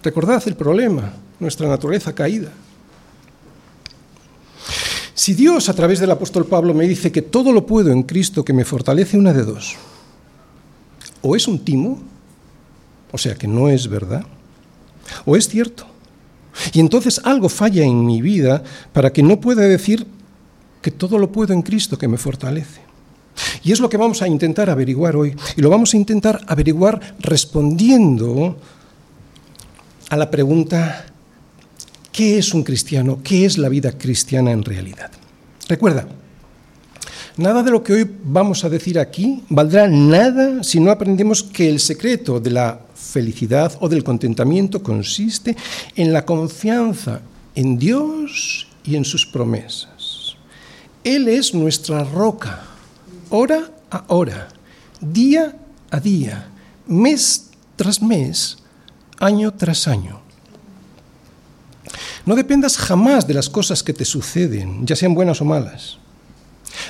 Recordad 0.02 0.42
el 0.46 0.56
problema, 0.56 1.12
nuestra 1.38 1.68
naturaleza 1.68 2.12
caída. 2.12 2.50
Si 5.20 5.34
Dios 5.34 5.68
a 5.68 5.74
través 5.74 6.00
del 6.00 6.10
apóstol 6.12 6.46
Pablo 6.46 6.72
me 6.72 6.88
dice 6.88 7.12
que 7.12 7.20
todo 7.20 7.52
lo 7.52 7.66
puedo 7.66 7.92
en 7.92 8.04
Cristo 8.04 8.42
que 8.42 8.54
me 8.54 8.64
fortalece, 8.64 9.18
una 9.18 9.34
de 9.34 9.44
dos. 9.44 9.76
O 11.20 11.36
es 11.36 11.46
un 11.46 11.58
timo, 11.58 12.00
o 13.12 13.18
sea 13.18 13.34
que 13.34 13.46
no 13.46 13.68
es 13.68 13.86
verdad, 13.86 14.24
o 15.26 15.36
es 15.36 15.46
cierto. 15.46 15.84
Y 16.72 16.80
entonces 16.80 17.20
algo 17.22 17.50
falla 17.50 17.84
en 17.84 18.06
mi 18.06 18.22
vida 18.22 18.62
para 18.94 19.12
que 19.12 19.22
no 19.22 19.42
pueda 19.42 19.60
decir 19.60 20.06
que 20.80 20.90
todo 20.90 21.18
lo 21.18 21.30
puedo 21.30 21.52
en 21.52 21.60
Cristo 21.60 21.98
que 21.98 22.08
me 22.08 22.16
fortalece. 22.16 22.80
Y 23.62 23.72
es 23.72 23.80
lo 23.80 23.90
que 23.90 23.98
vamos 23.98 24.22
a 24.22 24.26
intentar 24.26 24.70
averiguar 24.70 25.16
hoy. 25.16 25.36
Y 25.54 25.60
lo 25.60 25.68
vamos 25.68 25.92
a 25.92 25.98
intentar 25.98 26.40
averiguar 26.46 27.16
respondiendo 27.18 28.56
a 30.08 30.16
la 30.16 30.30
pregunta, 30.30 31.09
¿Qué 32.12 32.38
es 32.38 32.52
un 32.54 32.64
cristiano? 32.64 33.20
¿Qué 33.22 33.44
es 33.44 33.56
la 33.56 33.68
vida 33.68 33.92
cristiana 33.92 34.50
en 34.50 34.64
realidad? 34.64 35.10
Recuerda, 35.68 36.08
nada 37.36 37.62
de 37.62 37.70
lo 37.70 37.82
que 37.82 37.92
hoy 37.92 38.10
vamos 38.24 38.64
a 38.64 38.68
decir 38.68 38.98
aquí 38.98 39.44
valdrá 39.48 39.86
nada 39.86 40.64
si 40.64 40.80
no 40.80 40.90
aprendemos 40.90 41.42
que 41.44 41.68
el 41.68 41.78
secreto 41.78 42.40
de 42.40 42.50
la 42.50 42.80
felicidad 42.94 43.76
o 43.80 43.88
del 43.88 44.02
contentamiento 44.02 44.82
consiste 44.82 45.56
en 45.94 46.12
la 46.12 46.24
confianza 46.24 47.20
en 47.54 47.78
Dios 47.78 48.66
y 48.84 48.96
en 48.96 49.04
sus 49.04 49.24
promesas. 49.26 50.34
Él 51.04 51.28
es 51.28 51.54
nuestra 51.54 52.04
roca, 52.04 52.64
hora 53.30 53.70
a 53.90 54.04
hora, 54.08 54.48
día 55.00 55.56
a 55.90 56.00
día, 56.00 56.48
mes 56.86 57.50
tras 57.76 58.02
mes, 58.02 58.58
año 59.18 59.52
tras 59.54 59.88
año. 59.88 60.19
No 62.26 62.34
dependas 62.34 62.76
jamás 62.76 63.26
de 63.26 63.34
las 63.34 63.48
cosas 63.48 63.82
que 63.82 63.92
te 63.92 64.04
suceden, 64.04 64.86
ya 64.86 64.94
sean 64.94 65.14
buenas 65.14 65.40
o 65.40 65.44
malas. 65.44 65.98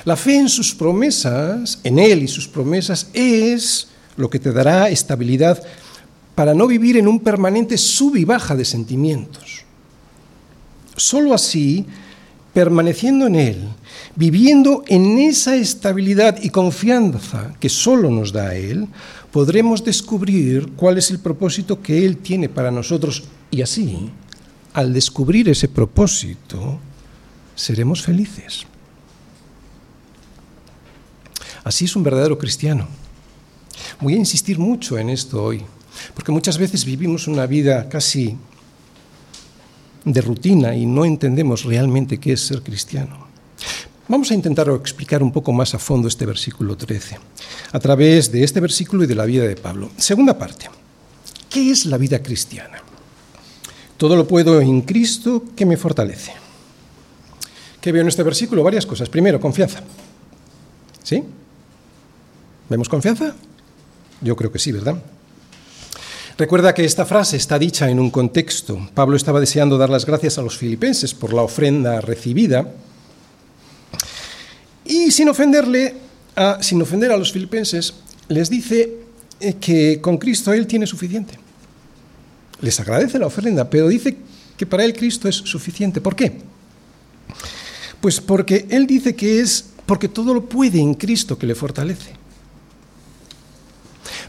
La 0.05 0.15
fe 0.15 0.37
en 0.37 0.49
sus 0.49 0.73
promesas, 0.75 1.79
en 1.83 1.99
Él 1.99 2.23
y 2.23 2.27
sus 2.27 2.47
promesas, 2.47 3.07
es 3.13 3.87
lo 4.17 4.29
que 4.29 4.39
te 4.39 4.51
dará 4.51 4.89
estabilidad 4.89 5.61
para 6.35 6.53
no 6.53 6.67
vivir 6.67 6.97
en 6.97 7.07
un 7.07 7.19
permanente 7.19 7.77
sub 7.77 8.15
y 8.15 8.25
baja 8.25 8.55
de 8.55 8.65
sentimientos. 8.65 9.63
Solo 10.95 11.33
así, 11.33 11.85
permaneciendo 12.53 13.27
en 13.27 13.35
Él, 13.35 13.67
viviendo 14.15 14.83
en 14.87 15.17
esa 15.19 15.55
estabilidad 15.55 16.37
y 16.41 16.49
confianza 16.49 17.53
que 17.59 17.69
solo 17.69 18.09
nos 18.09 18.33
da 18.33 18.55
Él, 18.55 18.87
podremos 19.31 19.83
descubrir 19.83 20.73
cuál 20.75 20.97
es 20.97 21.09
el 21.11 21.19
propósito 21.19 21.81
que 21.81 22.05
Él 22.05 22.17
tiene 22.17 22.49
para 22.49 22.71
nosotros 22.71 23.23
y 23.49 23.61
así 23.61 24.11
al 24.73 24.93
descubrir 24.93 25.49
ese 25.49 25.67
propósito, 25.67 26.79
seremos 27.55 28.01
felices. 28.01 28.65
Así 31.63 31.85
es 31.85 31.95
un 31.95 32.03
verdadero 32.03 32.37
cristiano. 32.37 32.87
Voy 33.99 34.15
a 34.15 34.17
insistir 34.17 34.57
mucho 34.57 34.97
en 34.97 35.09
esto 35.09 35.43
hoy, 35.43 35.63
porque 36.15 36.31
muchas 36.31 36.57
veces 36.57 36.85
vivimos 36.85 37.27
una 37.27 37.45
vida 37.45 37.87
casi 37.87 38.37
de 40.03 40.21
rutina 40.21 40.75
y 40.75 40.85
no 40.85 41.05
entendemos 41.05 41.63
realmente 41.63 42.19
qué 42.19 42.33
es 42.33 42.41
ser 42.41 42.63
cristiano. 42.63 43.27
Vamos 44.07 44.31
a 44.31 44.33
intentar 44.33 44.67
explicar 44.69 45.21
un 45.21 45.31
poco 45.31 45.53
más 45.53 45.73
a 45.75 45.79
fondo 45.79 46.07
este 46.07 46.25
versículo 46.25 46.75
13, 46.75 47.17
a 47.71 47.79
través 47.79 48.31
de 48.31 48.43
este 48.43 48.59
versículo 48.59 49.03
y 49.03 49.07
de 49.07 49.15
la 49.15 49.25
vida 49.25 49.43
de 49.43 49.55
Pablo. 49.55 49.91
Segunda 49.97 50.37
parte, 50.37 50.69
¿qué 51.49 51.71
es 51.71 51.85
la 51.85 51.97
vida 51.97 52.21
cristiana? 52.21 52.90
Todo 54.01 54.15
lo 54.15 54.27
puedo 54.27 54.59
en 54.59 54.81
Cristo 54.81 55.43
que 55.55 55.63
me 55.63 55.77
fortalece. 55.77 56.33
¿Qué 57.79 57.91
veo 57.91 58.01
en 58.01 58.07
este 58.07 58.23
versículo? 58.23 58.63
Varias 58.63 58.83
cosas. 58.83 59.07
Primero, 59.09 59.39
confianza. 59.39 59.83
¿Sí? 61.03 61.23
¿Vemos 62.67 62.89
confianza? 62.89 63.35
Yo 64.21 64.35
creo 64.35 64.51
que 64.51 64.57
sí, 64.57 64.71
¿verdad? 64.71 64.95
Recuerda 66.35 66.73
que 66.73 66.83
esta 66.83 67.05
frase 67.05 67.37
está 67.37 67.59
dicha 67.59 67.91
en 67.91 67.99
un 67.99 68.09
contexto. 68.09 68.89
Pablo 68.95 69.15
estaba 69.15 69.39
deseando 69.39 69.77
dar 69.77 69.91
las 69.91 70.07
gracias 70.07 70.39
a 70.39 70.41
los 70.41 70.57
filipenses 70.57 71.13
por 71.13 71.31
la 71.31 71.43
ofrenda 71.43 72.01
recibida. 72.01 72.73
Y 74.83 75.11
sin 75.11 75.29
ofenderle, 75.29 75.93
sin 76.61 76.81
ofender 76.81 77.11
a 77.11 77.17
los 77.17 77.31
filipenses, 77.31 77.93
les 78.29 78.49
dice 78.49 78.95
eh, 79.39 79.57
que 79.61 80.01
con 80.01 80.17
Cristo 80.17 80.53
Él 80.53 80.65
tiene 80.65 80.87
suficiente 80.87 81.50
les 82.61 82.79
agradece 82.79 83.19
la 83.19 83.27
ofrenda, 83.27 83.69
pero 83.69 83.87
dice 83.87 84.17
que 84.57 84.65
para 84.65 84.85
él 84.85 84.93
Cristo 84.93 85.27
es 85.27 85.35
suficiente. 85.35 86.01
¿Por 86.01 86.15
qué? 86.15 86.41
Pues 87.99 88.21
porque 88.21 88.67
él 88.69 88.87
dice 88.87 89.15
que 89.15 89.39
es 89.39 89.65
porque 89.85 90.07
todo 90.07 90.33
lo 90.33 90.45
puede 90.45 90.79
en 90.79 90.93
Cristo 90.93 91.37
que 91.37 91.47
le 91.47 91.55
fortalece. 91.55 92.21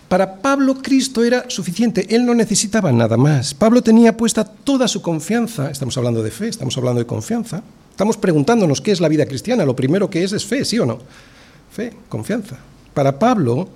Para 0.08 0.42
Pablo 0.42 0.82
Cristo 0.82 1.24
era 1.24 1.48
suficiente, 1.48 2.06
él 2.14 2.26
no 2.26 2.34
necesitaba 2.34 2.92
nada 2.92 3.16
más. 3.16 3.54
Pablo 3.54 3.82
tenía 3.82 4.14
puesta 4.14 4.44
toda 4.44 4.86
su 4.86 5.00
confianza, 5.00 5.70
estamos 5.70 5.96
hablando 5.96 6.22
de 6.22 6.30
fe, 6.30 6.48
estamos 6.48 6.76
hablando 6.76 6.98
de 6.98 7.06
confianza, 7.06 7.62
estamos 7.90 8.18
preguntándonos 8.18 8.82
qué 8.82 8.92
es 8.92 9.00
la 9.00 9.08
vida 9.08 9.24
cristiana, 9.24 9.64
lo 9.64 9.74
primero 9.74 10.10
que 10.10 10.22
es 10.22 10.32
es 10.32 10.44
fe, 10.44 10.66
¿sí 10.66 10.78
o 10.78 10.84
no? 10.84 10.98
Fe, 11.70 11.94
confianza. 12.10 12.58
Para 12.92 13.18
Pablo 13.18 13.70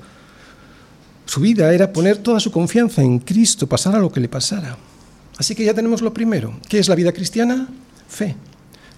Su 1.27 1.41
vida 1.41 1.75
era 1.75 1.93
poner 1.93 2.19
toda 2.19 2.41
su 2.41 2.51
confianza 2.51 3.03
en 3.03 3.19
Cristo, 3.19 3.67
pasara 3.67 3.99
lo 3.99 4.11
que 4.11 4.21
le 4.21 4.29
pasara. 4.29 4.77
Así 5.37 5.55
que 5.55 5.65
ya 5.65 5.75
tenemos 5.75 6.01
lo 6.01 6.15
primero. 6.15 6.55
¿Qué 6.69 6.79
es 6.79 6.89
la 6.89 6.95
vida 6.95 7.13
cristiana? 7.13 7.69
Fe, 8.09 8.37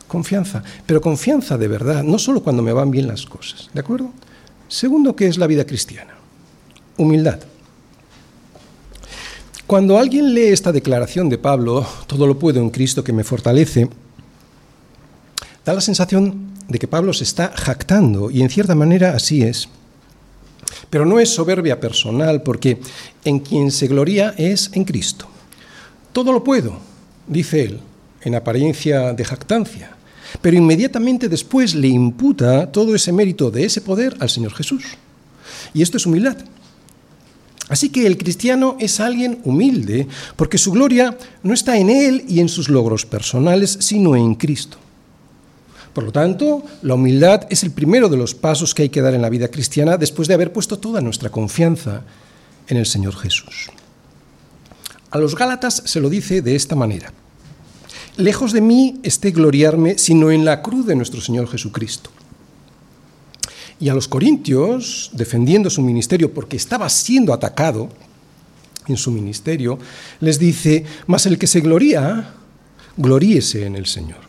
confianza. 0.07 0.63
Pero 0.87 1.01
confianza 1.01 1.59
de 1.59 1.69
verdad, 1.69 2.05
no 2.05 2.19
solo 2.19 2.43
cuando 2.43 2.63
me 2.63 2.73
van 2.73 2.91
bien 2.91 3.09
las 3.09 3.27
cosas. 3.27 3.71
¿De 3.73 3.81
acuerdo? 3.81 4.13
Segundo, 4.69 5.17
¿qué 5.17 5.27
es 5.27 5.39
la 5.39 5.47
vida 5.47 5.65
cristiana? 5.65 6.15
Humildad. 6.99 7.41
Cuando 9.67 9.99
alguien 9.99 10.35
lee 10.35 10.49
esta 10.49 10.73
declaración 10.73 11.29
de 11.29 11.39
Pablo, 11.39 11.87
todo 12.07 12.27
lo 12.27 12.39
puedo 12.39 12.61
en 12.61 12.71
Cristo 12.71 13.03
que 13.03 13.13
me 13.13 13.25
fortalece, 13.25 13.89
da 15.65 15.75
la 15.75 15.81
sensación 15.81 16.55
de 16.69 16.79
que 16.79 16.89
Pablo 16.89 17.13
se 17.13 17.25
está 17.25 17.53
jactando, 17.55 18.31
y 18.31 18.43
en 18.43 18.51
cierta 18.51 18.75
manera 18.75 19.15
así 19.15 19.43
es. 19.43 19.69
Pero 20.91 21.05
no 21.07 21.21
es 21.21 21.31
soberbia 21.31 21.81
personal, 21.81 22.43
porque 22.43 22.79
en 23.25 23.41
quien 23.41 23.71
se 23.71 23.87
gloria 23.87 24.35
es 24.37 24.71
en 24.73 24.85
Cristo. 24.85 25.27
Todo 26.13 26.33
lo 26.33 26.43
puedo, 26.43 26.79
dice 27.27 27.65
él, 27.65 27.81
en 28.23 28.35
apariencia 28.35 29.13
de 29.13 29.25
jactancia, 29.25 29.97
pero 30.43 30.57
inmediatamente 30.57 31.29
después 31.29 31.75
le 31.75 31.89
imputa 31.89 32.71
todo 32.71 32.95
ese 32.95 33.13
mérito 33.13 33.51
de 33.51 33.65
ese 33.65 33.81
poder 33.81 34.17
al 34.21 34.31
Señor 34.31 34.55
Jesús. 34.55 34.85
Y 35.75 35.83
esto 35.83 35.97
es 35.97 36.07
humildad. 36.07 36.37
Así 37.69 37.91
que 37.91 38.07
el 38.07 38.17
cristiano 38.17 38.77
es 38.81 38.99
alguien 38.99 39.41
humilde, 39.45 40.09
porque 40.37 40.57
su 40.59 40.73
gloria 40.73 41.17
no 41.43 41.53
está 41.53 41.77
en 41.77 41.91
él 41.91 42.25
y 42.27 42.41
en 42.41 42.49
sus 42.49 42.69
logros 42.69 43.05
personales, 43.05 43.77
sino 43.81 44.17
en 44.17 44.35
Cristo. 44.35 44.79
Por 45.99 46.05
lo 46.05 46.13
tanto, 46.13 46.63
la 46.83 46.95
humildad 46.95 47.49
es 47.51 47.65
el 47.65 47.73
primero 47.73 48.09
de 48.09 48.17
los 48.17 48.33
pasos 48.33 48.73
que 48.73 48.83
hay 48.83 48.89
que 48.89 49.01
dar 49.03 49.15
en 49.15 49.21
la 49.21 49.31
vida 49.31 49.49
cristiana 49.49 49.97
después 49.97 50.29
de 50.29 50.35
haber 50.35 50.53
puesto 50.53 50.79
toda 50.79 51.01
nuestra 51.01 51.29
confianza 51.29 52.05
en 52.69 52.77
el 52.77 52.87
Señor 52.87 53.17
Jesús. 53.17 53.69
A 55.11 55.19
los 55.19 55.35
Gálatas 55.35 55.83
se 55.87 55.99
lo 55.99 56.09
dice 56.09 56.41
de 56.41 56.55
esta 56.55 56.77
manera. 56.77 57.13
Lejos 58.17 58.53
de 58.53 58.61
mí 58.61 59.01
esté 59.03 59.33
gloriarme, 59.33 59.99
sino 59.99 60.31
en 60.31 60.45
la 60.45 60.63
cruz 60.63 60.87
de 60.87 60.95
nuestro 60.95 61.21
Señor 61.21 61.49
Jesucristo. 61.49 62.11
Y 63.81 63.89
a 63.89 63.95
los 63.95 64.07
corintios, 64.07 65.11
defendiendo 65.15 65.69
su 65.69 65.83
ministerio 65.83 66.33
porque 66.33 66.57
estaba 66.57 66.89
siendo 66.91 67.33
atacado 67.33 67.89
en 68.87 68.97
su 68.97 69.11
ministerio, 69.11 69.81
les 70.21 70.39
dice, 70.39 70.85
mas 71.09 71.27
el 71.27 71.39
que 71.39 71.49
se 71.49 71.59
gloría, 71.59 72.35
gloríese 72.97 73.67
en 73.67 73.75
el 73.75 73.87
Señor. 73.87 74.28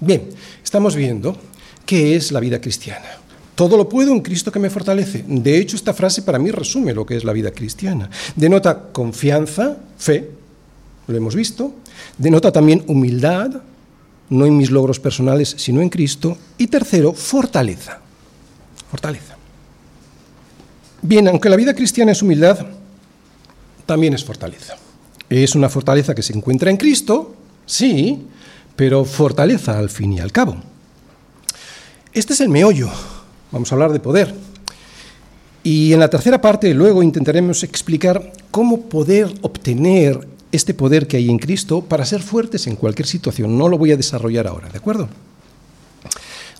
Bien, 0.00 0.28
estamos 0.62 0.94
viendo 0.94 1.36
qué 1.84 2.14
es 2.16 2.32
la 2.32 2.40
vida 2.40 2.60
cristiana. 2.60 3.06
Todo 3.54 3.76
lo 3.76 3.88
puedo 3.88 4.12
en 4.12 4.20
Cristo 4.20 4.52
que 4.52 4.60
me 4.60 4.70
fortalece. 4.70 5.24
De 5.26 5.58
hecho, 5.58 5.74
esta 5.74 5.92
frase 5.92 6.22
para 6.22 6.38
mí 6.38 6.52
resume 6.52 6.94
lo 6.94 7.04
que 7.04 7.16
es 7.16 7.24
la 7.24 7.32
vida 7.32 7.50
cristiana. 7.50 8.08
Denota 8.36 8.90
confianza, 8.92 9.76
fe, 9.98 10.30
lo 11.08 11.16
hemos 11.16 11.34
visto. 11.34 11.74
Denota 12.16 12.52
también 12.52 12.84
humildad, 12.86 13.50
no 14.30 14.46
en 14.46 14.56
mis 14.56 14.70
logros 14.70 15.00
personales, 15.00 15.54
sino 15.58 15.80
en 15.80 15.88
Cristo. 15.88 16.38
Y 16.56 16.68
tercero, 16.68 17.12
fortaleza. 17.12 17.98
Fortaleza. 18.88 19.36
Bien, 21.02 21.26
aunque 21.26 21.48
la 21.48 21.56
vida 21.56 21.74
cristiana 21.74 22.12
es 22.12 22.22
humildad, 22.22 22.64
también 23.86 24.14
es 24.14 24.24
fortaleza. 24.24 24.76
Es 25.28 25.56
una 25.56 25.68
fortaleza 25.68 26.14
que 26.14 26.22
se 26.22 26.32
encuentra 26.32 26.70
en 26.70 26.76
Cristo, 26.76 27.34
sí, 27.66 28.22
pero 28.78 29.04
fortaleza 29.04 29.76
al 29.76 29.90
fin 29.90 30.12
y 30.12 30.20
al 30.20 30.30
cabo. 30.30 30.56
Este 32.12 32.32
es 32.32 32.40
el 32.40 32.48
meollo. 32.48 32.88
Vamos 33.50 33.72
a 33.72 33.74
hablar 33.74 33.92
de 33.92 33.98
poder. 33.98 34.32
Y 35.64 35.92
en 35.92 35.98
la 35.98 36.08
tercera 36.08 36.40
parte 36.40 36.72
luego 36.74 37.02
intentaremos 37.02 37.64
explicar 37.64 38.32
cómo 38.52 38.82
poder 38.82 39.34
obtener 39.42 40.28
este 40.52 40.74
poder 40.74 41.08
que 41.08 41.16
hay 41.16 41.28
en 41.28 41.40
Cristo 41.40 41.82
para 41.82 42.06
ser 42.06 42.22
fuertes 42.22 42.68
en 42.68 42.76
cualquier 42.76 43.08
situación. 43.08 43.58
No 43.58 43.68
lo 43.68 43.78
voy 43.78 43.90
a 43.90 43.96
desarrollar 43.96 44.46
ahora, 44.46 44.68
¿de 44.68 44.78
acuerdo? 44.78 45.08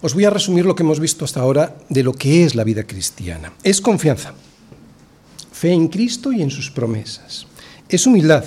Os 0.02 0.12
voy 0.12 0.24
a 0.24 0.30
resumir 0.30 0.66
lo 0.66 0.74
que 0.74 0.82
hemos 0.82 0.98
visto 0.98 1.24
hasta 1.24 1.38
ahora 1.38 1.76
de 1.88 2.02
lo 2.02 2.14
que 2.14 2.42
es 2.42 2.56
la 2.56 2.64
vida 2.64 2.82
cristiana. 2.82 3.52
Es 3.62 3.80
confianza, 3.80 4.34
fe 5.52 5.70
en 5.70 5.86
Cristo 5.86 6.32
y 6.32 6.42
en 6.42 6.50
sus 6.50 6.68
promesas. 6.68 7.46
Es 7.88 8.08
humildad, 8.08 8.44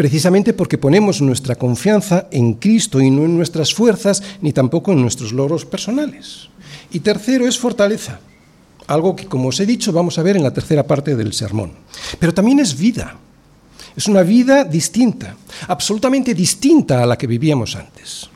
precisamente 0.00 0.54
porque 0.54 0.78
ponemos 0.78 1.20
nuestra 1.20 1.56
confianza 1.56 2.26
en 2.32 2.54
Cristo 2.54 3.02
y 3.02 3.10
no 3.10 3.26
en 3.26 3.36
nuestras 3.36 3.74
fuerzas 3.74 4.22
ni 4.40 4.50
tampoco 4.50 4.92
en 4.92 5.02
nuestros 5.02 5.30
logros 5.30 5.66
personales. 5.66 6.48
Y 6.90 7.00
tercero 7.00 7.46
es 7.46 7.58
fortaleza, 7.58 8.18
algo 8.86 9.14
que, 9.14 9.26
como 9.26 9.48
os 9.48 9.60
he 9.60 9.66
dicho, 9.66 9.92
vamos 9.92 10.16
a 10.16 10.22
ver 10.22 10.38
en 10.38 10.42
la 10.42 10.54
tercera 10.54 10.86
parte 10.86 11.14
del 11.16 11.34
sermón. 11.34 11.72
Pero 12.18 12.32
también 12.32 12.60
es 12.60 12.78
vida. 12.78 13.18
Es 13.94 14.08
una 14.08 14.22
vida 14.22 14.64
distinta, 14.64 15.36
absolutamente 15.68 16.32
distinta 16.32 17.02
a 17.02 17.06
la 17.06 17.18
que 17.18 17.26
vivíamos 17.26 17.76
antes. 17.76 18.30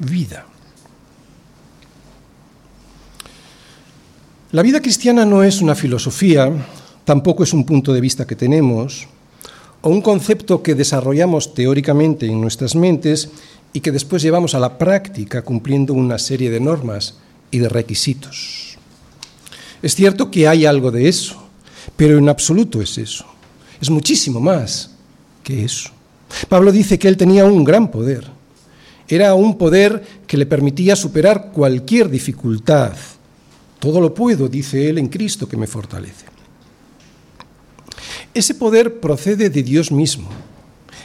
Vida. 0.00 0.44
La 4.50 4.62
vida 4.62 4.80
cristiana 4.80 5.24
no 5.24 5.44
es 5.44 5.62
una 5.62 5.76
filosofía, 5.76 6.50
tampoco 7.04 7.44
es 7.44 7.52
un 7.52 7.62
punto 7.62 7.92
de 7.92 8.00
vista 8.00 8.26
que 8.26 8.34
tenemos, 8.34 9.06
o 9.82 9.90
un 9.90 10.00
concepto 10.00 10.62
que 10.62 10.74
desarrollamos 10.74 11.54
teóricamente 11.54 12.26
en 12.26 12.40
nuestras 12.40 12.74
mentes 12.74 13.30
y 13.72 13.80
que 13.80 13.92
después 13.92 14.22
llevamos 14.22 14.54
a 14.54 14.60
la 14.60 14.78
práctica 14.78 15.42
cumpliendo 15.42 15.92
una 15.92 16.18
serie 16.18 16.50
de 16.50 16.60
normas 16.60 17.18
y 17.50 17.58
de 17.58 17.68
requisitos. 17.68 18.78
Es 19.82 19.94
cierto 19.94 20.30
que 20.30 20.46
hay 20.46 20.64
algo 20.64 20.90
de 20.90 21.08
eso, 21.08 21.42
pero 21.96 22.16
en 22.16 22.28
absoluto 22.28 22.80
es 22.80 22.96
eso. 22.98 23.26
Es 23.80 23.90
muchísimo 23.90 24.40
más 24.40 24.92
que 25.42 25.64
eso. 25.64 25.90
Pablo 26.48 26.70
dice 26.70 26.98
que 26.98 27.08
él 27.08 27.16
tenía 27.16 27.44
un 27.44 27.64
gran 27.64 27.90
poder. 27.90 28.26
Era 29.08 29.34
un 29.34 29.58
poder 29.58 30.02
que 30.26 30.36
le 30.36 30.46
permitía 30.46 30.94
superar 30.94 31.50
cualquier 31.52 32.08
dificultad. 32.08 32.92
Todo 33.80 34.00
lo 34.00 34.14
puedo, 34.14 34.48
dice 34.48 34.88
él, 34.88 34.98
en 34.98 35.08
Cristo 35.08 35.48
que 35.48 35.56
me 35.56 35.66
fortalece. 35.66 36.31
Ese 38.34 38.54
poder 38.54 39.00
procede 39.00 39.50
de 39.50 39.62
Dios 39.62 39.92
mismo. 39.92 40.28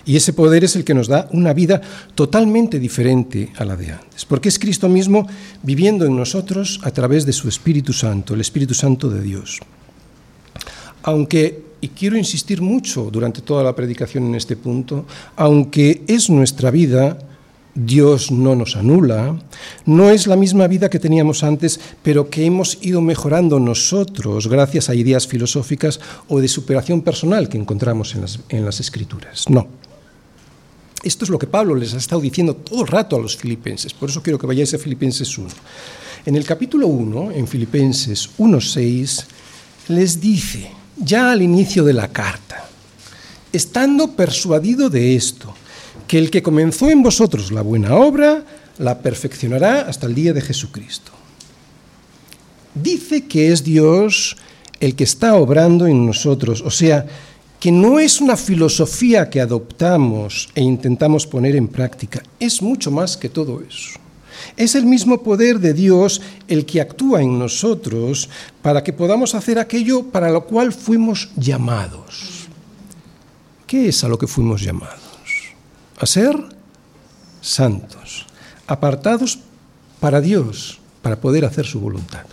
Y 0.06 0.16
ese 0.16 0.32
poder 0.32 0.64
es 0.64 0.76
el 0.78 0.86
que 0.86 0.94
nos 0.94 1.10
da 1.10 1.28
una 1.34 1.54
vida 1.54 1.82
totalmente 2.16 2.80
diferente 2.80 3.52
a 3.58 3.66
la 3.66 3.76
de 3.76 3.92
antes, 3.92 4.24
porque 4.24 4.48
es 4.48 4.58
Cristo 4.58 4.88
mismo 4.88 5.28
viviendo 5.64 6.06
en 6.06 6.16
nosotros 6.16 6.80
a 6.84 6.92
través 6.92 7.26
de 7.26 7.34
su 7.34 7.50
Espíritu 7.50 7.92
Santo, 7.92 8.34
el 8.34 8.40
Espíritu 8.40 8.74
Santo 8.74 9.10
de 9.10 9.22
Dios. 9.22 9.60
Aunque, 11.04 11.62
y 11.82 11.90
quiero 11.90 12.18
insistir 12.18 12.62
mucho 12.62 13.10
durante 13.12 13.42
toda 13.42 13.64
la 13.64 13.76
predicación 13.76 14.28
en 14.28 14.36
este 14.36 14.56
punto, 14.56 15.06
aunque 15.36 16.04
es 16.08 16.30
nuestra 16.30 16.72
vida 16.72 17.20
Dios 17.80 18.32
no 18.32 18.56
nos 18.56 18.76
anula, 18.76 19.40
no 19.86 20.10
es 20.10 20.26
la 20.26 20.36
misma 20.36 20.66
vida 20.66 20.90
que 20.90 20.98
teníamos 20.98 21.44
antes, 21.44 21.80
pero 22.02 22.30
que 22.30 22.44
hemos 22.44 22.80
ido 22.82 23.02
mejorando 23.02 23.60
nosotros 23.60 24.48
gracias 24.48 24.90
a 24.90 24.96
ideas 24.96 25.28
filosóficas 25.28 26.00
o 26.28 26.40
de 26.40 26.48
superación 26.48 27.02
personal 27.02 27.50
que 27.50 27.58
encontramos 27.60 28.16
en 28.16 28.22
las, 28.22 28.40
en 28.50 28.66
las 28.66 28.80
escrituras. 28.80 29.48
No. 29.48 29.68
Esto 31.04 31.26
es 31.26 31.30
lo 31.30 31.38
que 31.38 31.46
Pablo 31.46 31.76
les 31.76 31.94
ha 31.94 31.98
estado 31.98 32.20
diciendo 32.22 32.56
todo 32.56 32.82
el 32.82 32.88
rato 32.88 33.16
a 33.16 33.20
los 33.20 33.38
filipenses, 33.38 33.94
por 33.94 34.10
eso 34.10 34.24
quiero 34.24 34.40
que 34.40 34.48
vayáis 34.48 34.74
a 34.74 34.80
Filipenses 34.80 35.38
1. 35.38 35.48
En 36.26 36.36
el 36.36 36.46
capítulo 36.46 36.88
1, 36.88 37.32
en 37.32 37.48
Filipenses 37.48 38.28
1.6, 38.40 39.24
les 39.90 40.20
dice, 40.20 40.72
ya 40.98 41.32
al 41.32 41.44
inicio 41.44 41.84
de 41.84 41.94
la 41.94 42.08
carta, 42.08 42.68
estando 43.54 44.16
persuadido 44.16 44.90
de 44.90 45.16
esto, 45.16 45.54
que 46.08 46.18
el 46.18 46.32
que 46.32 46.42
comenzó 46.42 46.90
en 46.90 47.04
vosotros 47.04 47.52
la 47.52 47.62
buena 47.62 47.96
obra, 47.96 48.44
la 48.78 49.00
perfeccionará 49.00 49.82
hasta 49.82 50.08
el 50.08 50.16
día 50.16 50.34
de 50.34 50.42
Jesucristo. 50.42 51.12
Dice 52.74 53.26
que 53.26 53.52
es 53.52 53.64
Dios 53.64 54.38
el 54.80 54.96
que 54.96 55.04
está 55.04 55.36
obrando 55.36 55.88
en 55.88 56.06
nosotros, 56.06 56.62
o 56.62 56.72
sea, 56.72 57.06
que 57.60 57.72
no 57.72 58.00
es 58.00 58.22
una 58.22 58.38
filosofía 58.38 59.30
que 59.30 59.42
adoptamos 59.42 60.50
e 60.54 60.62
intentamos 60.62 61.26
poner 61.26 61.56
en 61.56 61.68
práctica, 61.68 62.22
es 62.40 62.62
mucho 62.62 62.92
más 62.92 63.18
que 63.18 63.30
todo 63.30 63.62
eso. 63.68 64.00
Es 64.56 64.76
el 64.76 64.86
mismo 64.86 65.24
poder 65.24 65.60
de 65.60 65.74
Dios 65.74 66.22
el 66.48 66.66
que 66.66 66.80
actúa 66.80 67.24
en 67.24 67.40
nosotros 67.40 68.30
para 68.62 68.84
que 68.84 68.94
podamos 68.94 69.34
hacer 69.34 69.58
aquello 69.58 70.04
para 70.04 70.30
lo 70.30 70.46
cual 70.46 70.72
fuimos 70.72 71.30
llamados. 71.36 72.48
¿Qué 73.66 73.90
es 73.90 74.04
a 74.04 74.08
lo 74.08 74.20
que 74.20 74.28
fuimos 74.28 74.62
llamados? 74.62 75.07
A 75.98 76.06
ser 76.06 76.36
santos, 77.42 78.26
apartados 78.68 79.40
para 80.00 80.22
Dios, 80.22 80.80
para 81.02 81.20
poder 81.20 81.46
hacer 81.46 81.66
su 81.66 81.80
voluntad. 81.80 82.26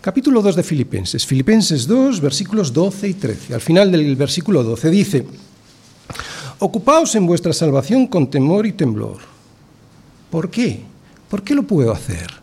Capítulo 0.00 0.40
2 0.40 0.56
de 0.56 0.62
Filipenses, 0.62 1.26
Filipenses 1.26 1.86
2, 1.86 2.20
versículos 2.20 2.72
12 2.72 3.08
y 3.08 3.14
13. 3.14 3.54
Al 3.54 3.60
final 3.60 3.92
del 3.92 4.16
versículo 4.16 4.62
12 4.62 4.90
dice, 4.90 5.26
Ocupaos 6.58 7.14
en 7.14 7.26
vuestra 7.26 7.52
salvación 7.52 8.06
con 8.06 8.30
temor 8.30 8.66
y 8.66 8.72
temblor. 8.72 9.18
¿Por 10.30 10.50
qué? 10.50 10.82
¿Por 11.28 11.42
qué 11.42 11.54
lo 11.54 11.64
puedo 11.64 11.92
hacer? 11.92 12.40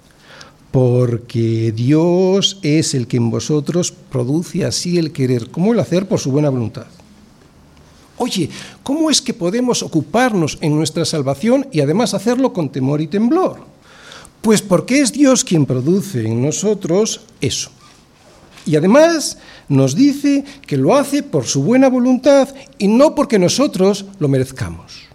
porque 0.72 1.72
Dios 1.76 2.60
es 2.62 2.94
el 2.94 3.08
que 3.08 3.18
en 3.18 3.32
vosotros 3.32 3.92
produce 3.92 4.64
así 4.64 5.00
el 5.00 5.12
querer, 5.12 5.50
como 5.50 5.74
el 5.74 5.80
hacer 5.80 6.08
por 6.08 6.20
su 6.20 6.32
buena 6.32 6.50
voluntad. 6.50 6.86
Oye, 8.18 8.50
¿cómo 8.84 9.10
es 9.10 9.22
que 9.22 9.34
podemos 9.34 9.84
ocuparnos 9.84 10.58
en 10.62 10.76
nuestra 10.76 11.06
salvación 11.06 11.68
y 11.72 11.82
además 11.82 12.14
hacerlo 12.14 12.52
con 12.52 12.70
temor 12.70 13.00
y 13.00 13.08
temblor? 13.08 13.60
Pues 14.42 14.62
porque 14.62 15.02
es 15.02 15.12
Dios 15.12 15.44
quien 15.44 15.66
produce 15.66 16.26
en 16.26 16.42
nosotros 16.42 17.22
eso. 17.42 17.70
Y 18.66 18.76
además 18.76 19.38
nos 19.70 19.96
dice 19.96 20.44
que 20.66 20.78
lo 20.78 20.96
hace 20.96 21.24
por 21.24 21.46
su 21.46 21.64
buena 21.64 21.90
voluntad 21.90 22.50
y 22.78 22.88
no 22.88 23.16
porque 23.16 23.40
nosotros 23.40 24.06
lo 24.20 24.28
merezcamos. 24.28 25.08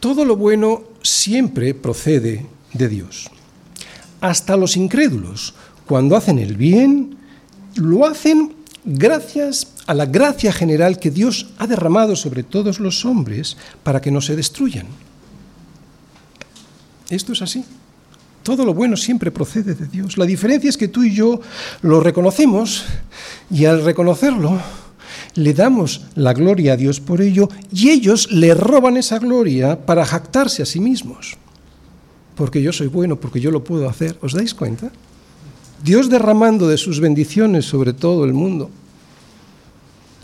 Todo 0.00 0.24
lo 0.24 0.36
bueno 0.36 0.84
siempre 1.02 1.74
procede 1.74 2.46
de 2.72 2.88
Dios. 2.88 3.30
Hasta 4.20 4.56
los 4.56 4.76
incrédulos, 4.76 5.54
cuando 5.86 6.16
hacen 6.16 6.38
el 6.38 6.56
bien, 6.56 7.16
lo 7.74 8.06
hacen 8.06 8.54
gracias 8.84 9.66
a 9.86 9.94
la 9.94 10.06
gracia 10.06 10.52
general 10.52 10.98
que 10.98 11.10
Dios 11.10 11.48
ha 11.58 11.66
derramado 11.66 12.16
sobre 12.16 12.42
todos 12.42 12.80
los 12.80 13.04
hombres 13.04 13.56
para 13.82 14.00
que 14.00 14.10
no 14.10 14.20
se 14.20 14.36
destruyan. 14.36 14.86
Esto 17.10 17.32
es 17.32 17.42
así. 17.42 17.64
Todo 18.42 18.64
lo 18.64 18.74
bueno 18.74 18.96
siempre 18.96 19.30
procede 19.30 19.74
de 19.74 19.86
Dios. 19.86 20.18
La 20.18 20.26
diferencia 20.26 20.68
es 20.68 20.76
que 20.76 20.88
tú 20.88 21.04
y 21.04 21.14
yo 21.14 21.40
lo 21.82 22.00
reconocemos 22.00 22.84
y 23.50 23.66
al 23.66 23.84
reconocerlo 23.84 24.60
le 25.34 25.54
damos 25.54 26.02
la 26.14 26.32
gloria 26.32 26.72
a 26.72 26.76
Dios 26.76 27.00
por 27.00 27.20
ello 27.20 27.48
y 27.72 27.90
ellos 27.90 28.30
le 28.32 28.54
roban 28.54 28.96
esa 28.96 29.18
gloria 29.18 29.86
para 29.86 30.04
jactarse 30.04 30.62
a 30.62 30.66
sí 30.66 30.80
mismos. 30.80 31.36
Porque 32.34 32.62
yo 32.62 32.72
soy 32.72 32.88
bueno, 32.88 33.16
porque 33.16 33.40
yo 33.40 33.50
lo 33.50 33.62
puedo 33.62 33.88
hacer. 33.88 34.18
¿Os 34.22 34.32
dais 34.32 34.54
cuenta? 34.54 34.90
Dios 35.84 36.08
derramando 36.08 36.68
de 36.68 36.78
sus 36.78 37.00
bendiciones 37.00 37.66
sobre 37.66 37.92
todo 37.92 38.24
el 38.24 38.32
mundo 38.32 38.70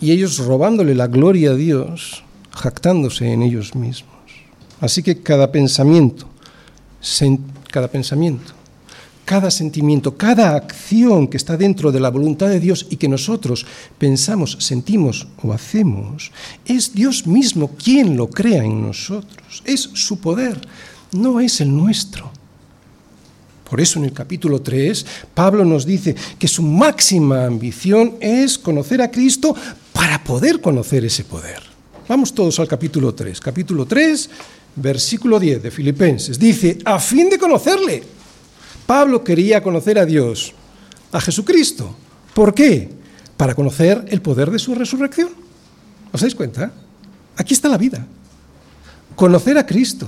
y 0.00 0.12
ellos 0.12 0.38
robándole 0.38 0.94
la 0.94 1.06
gloria 1.06 1.50
a 1.50 1.54
Dios, 1.54 2.22
jactándose 2.50 3.32
en 3.32 3.42
ellos 3.42 3.74
mismos. 3.74 4.14
Así 4.80 5.02
que 5.02 5.22
cada 5.22 5.50
pensamiento, 5.50 6.28
cada 7.70 7.88
pensamiento, 7.88 8.52
cada 9.24 9.50
sentimiento, 9.50 10.16
cada 10.16 10.54
acción 10.54 11.28
que 11.28 11.36
está 11.36 11.56
dentro 11.56 11.92
de 11.92 12.00
la 12.00 12.10
voluntad 12.10 12.48
de 12.48 12.60
Dios 12.60 12.86
y 12.88 12.96
que 12.96 13.08
nosotros 13.08 13.66
pensamos, 13.98 14.56
sentimos 14.60 15.28
o 15.42 15.52
hacemos, 15.52 16.32
es 16.64 16.94
Dios 16.94 17.26
mismo 17.26 17.72
quien 17.72 18.16
lo 18.16 18.30
crea 18.30 18.64
en 18.64 18.80
nosotros. 18.80 19.62
Es 19.66 19.90
su 19.92 20.18
poder, 20.18 20.58
no 21.12 21.40
es 21.40 21.60
el 21.60 21.76
nuestro. 21.76 22.30
Por 23.68 23.82
eso 23.82 23.98
en 23.98 24.06
el 24.06 24.12
capítulo 24.14 24.62
3 24.62 25.04
Pablo 25.34 25.62
nos 25.64 25.84
dice 25.84 26.16
que 26.38 26.48
su 26.48 26.62
máxima 26.62 27.44
ambición 27.44 28.14
es 28.20 28.56
conocer 28.56 29.02
a 29.02 29.10
Cristo 29.10 29.54
para 29.98 30.22
poder 30.22 30.60
conocer 30.60 31.04
ese 31.04 31.24
poder. 31.24 31.60
Vamos 32.06 32.32
todos 32.32 32.60
al 32.60 32.68
capítulo 32.68 33.16
3. 33.16 33.40
Capítulo 33.40 33.84
3, 33.84 34.30
versículo 34.76 35.40
10 35.40 35.60
de 35.60 35.72
Filipenses. 35.72 36.38
Dice, 36.38 36.78
a 36.84 37.00
fin 37.00 37.28
de 37.28 37.36
conocerle. 37.36 38.04
Pablo 38.86 39.24
quería 39.24 39.60
conocer 39.60 39.98
a 39.98 40.06
Dios, 40.06 40.54
a 41.10 41.20
Jesucristo. 41.20 41.96
¿Por 42.32 42.54
qué? 42.54 42.88
Para 43.36 43.56
conocer 43.56 44.04
el 44.06 44.22
poder 44.22 44.52
de 44.52 44.60
su 44.60 44.72
resurrección. 44.76 45.30
¿Os 46.12 46.20
dais 46.20 46.36
cuenta? 46.36 46.70
Aquí 47.36 47.54
está 47.54 47.68
la 47.68 47.76
vida. 47.76 48.06
Conocer 49.16 49.58
a 49.58 49.66
Cristo. 49.66 50.06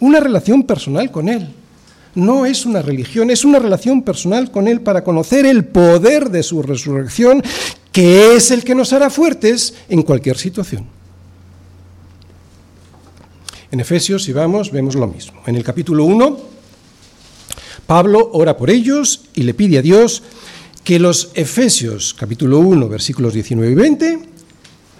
Una 0.00 0.20
relación 0.20 0.64
personal 0.64 1.10
con 1.10 1.30
Él 1.30 1.48
no 2.14 2.46
es 2.46 2.66
una 2.66 2.82
religión, 2.82 3.30
es 3.30 3.44
una 3.44 3.58
relación 3.58 4.02
personal 4.02 4.50
con 4.50 4.66
Él 4.68 4.80
para 4.80 5.04
conocer 5.04 5.46
el 5.46 5.64
poder 5.64 6.30
de 6.30 6.42
su 6.42 6.62
resurrección, 6.62 7.42
que 7.98 8.36
es 8.36 8.52
el 8.52 8.62
que 8.62 8.76
nos 8.76 8.92
hará 8.92 9.10
fuertes 9.10 9.74
en 9.88 10.02
cualquier 10.02 10.38
situación. 10.38 10.86
En 13.72 13.80
Efesios, 13.80 14.22
si 14.22 14.32
vamos, 14.32 14.70
vemos 14.70 14.94
lo 14.94 15.08
mismo. 15.08 15.42
En 15.46 15.56
el 15.56 15.64
capítulo 15.64 16.04
1, 16.04 16.38
Pablo 17.88 18.30
ora 18.34 18.56
por 18.56 18.70
ellos 18.70 19.22
y 19.34 19.42
le 19.42 19.52
pide 19.52 19.78
a 19.78 19.82
Dios 19.82 20.22
que 20.84 21.00
los 21.00 21.32
Efesios, 21.34 22.14
capítulo 22.16 22.60
1, 22.60 22.88
versículos 22.88 23.34
19 23.34 23.72
y 23.72 23.74
20, 23.74 24.18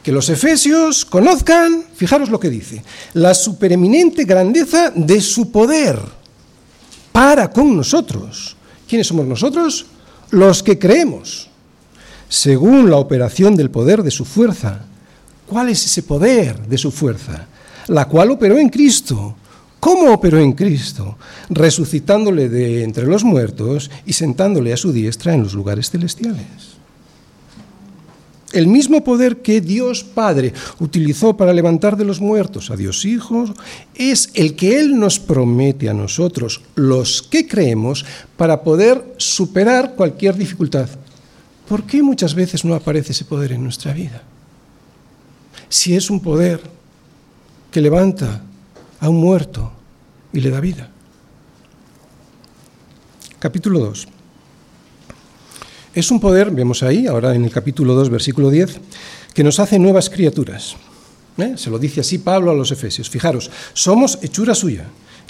que 0.02 0.10
los 0.10 0.28
Efesios 0.28 1.04
conozcan, 1.04 1.84
fijaros 1.94 2.30
lo 2.30 2.40
que 2.40 2.50
dice, 2.50 2.82
la 3.14 3.32
supereminente 3.32 4.24
grandeza 4.24 4.90
de 4.90 5.20
su 5.20 5.52
poder 5.52 6.00
para 7.12 7.48
con 7.52 7.76
nosotros. 7.76 8.56
¿Quiénes 8.88 9.06
somos 9.06 9.24
nosotros? 9.24 9.86
Los 10.32 10.64
que 10.64 10.80
creemos, 10.80 11.47
según 12.28 12.90
la 12.90 12.96
operación 12.96 13.56
del 13.56 13.70
poder 13.70 14.02
de 14.02 14.10
su 14.10 14.24
fuerza. 14.24 14.80
¿Cuál 15.46 15.70
es 15.70 15.84
ese 15.84 16.02
poder 16.02 16.66
de 16.66 16.78
su 16.78 16.90
fuerza? 16.90 17.46
La 17.88 18.06
cual 18.06 18.30
operó 18.30 18.58
en 18.58 18.68
Cristo. 18.68 19.34
¿Cómo 19.80 20.12
operó 20.12 20.38
en 20.38 20.52
Cristo? 20.52 21.16
Resucitándole 21.48 22.48
de 22.48 22.82
entre 22.82 23.06
los 23.06 23.24
muertos 23.24 23.90
y 24.04 24.12
sentándole 24.12 24.72
a 24.72 24.76
su 24.76 24.92
diestra 24.92 25.34
en 25.34 25.42
los 25.42 25.54
lugares 25.54 25.90
celestiales. 25.90 26.78
El 28.52 28.66
mismo 28.66 29.04
poder 29.04 29.42
que 29.42 29.60
Dios 29.60 30.02
Padre 30.02 30.54
utilizó 30.80 31.36
para 31.36 31.52
levantar 31.52 31.96
de 31.96 32.06
los 32.06 32.20
muertos 32.20 32.70
a 32.70 32.76
Dios 32.76 33.04
Hijo 33.04 33.44
es 33.94 34.30
el 34.34 34.56
que 34.56 34.80
Él 34.80 34.98
nos 34.98 35.18
promete 35.18 35.88
a 35.90 35.94
nosotros, 35.94 36.62
los 36.74 37.22
que 37.22 37.46
creemos, 37.46 38.06
para 38.38 38.62
poder 38.62 39.14
superar 39.18 39.94
cualquier 39.94 40.36
dificultad. 40.36 40.88
¿Por 41.68 41.84
qué 41.84 42.02
muchas 42.02 42.34
veces 42.34 42.64
no 42.64 42.74
aparece 42.74 43.12
ese 43.12 43.26
poder 43.26 43.52
en 43.52 43.62
nuestra 43.62 43.92
vida? 43.92 44.22
Si 45.68 45.94
es 45.94 46.08
un 46.08 46.20
poder 46.20 46.62
que 47.70 47.82
levanta 47.82 48.42
a 49.00 49.08
un 49.08 49.16
muerto 49.16 49.70
y 50.32 50.40
le 50.40 50.50
da 50.50 50.60
vida. 50.60 50.90
Capítulo 53.38 53.78
2. 53.80 54.08
Es 55.94 56.10
un 56.10 56.20
poder, 56.20 56.50
vemos 56.50 56.82
ahí, 56.82 57.06
ahora 57.06 57.34
en 57.34 57.44
el 57.44 57.50
capítulo 57.50 57.94
2, 57.94 58.10
versículo 58.10 58.50
10, 58.50 58.80
que 59.34 59.44
nos 59.44 59.60
hace 59.60 59.78
nuevas 59.78 60.08
criaturas. 60.08 60.76
¿Eh? 61.36 61.54
Se 61.56 61.70
lo 61.70 61.78
dice 61.78 62.00
así 62.00 62.18
Pablo 62.18 62.50
a 62.50 62.54
los 62.54 62.72
Efesios. 62.72 63.10
Fijaros, 63.10 63.50
somos 63.74 64.18
hechura 64.22 64.54
suya, 64.54 64.86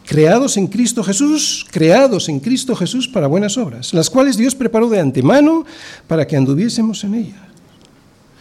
creados 0.09 0.57
en 0.57 0.69
Cristo 0.69 1.05
Jesús, 1.05 1.67
creados 1.71 2.31
en 2.31 2.41
Cristo 2.41 2.75
Jesús 2.75 3.07
para 3.07 3.27
buenas 3.27 3.59
obras, 3.59 3.93
las 3.93 4.09
cuales 4.09 4.39
Dios 4.39 4.55
preparó 4.55 4.89
de 4.89 5.01
antemano 5.01 5.67
para 6.07 6.27
que 6.27 6.35
anduviésemos 6.35 7.05
en 7.05 7.15
ellas. 7.15 7.41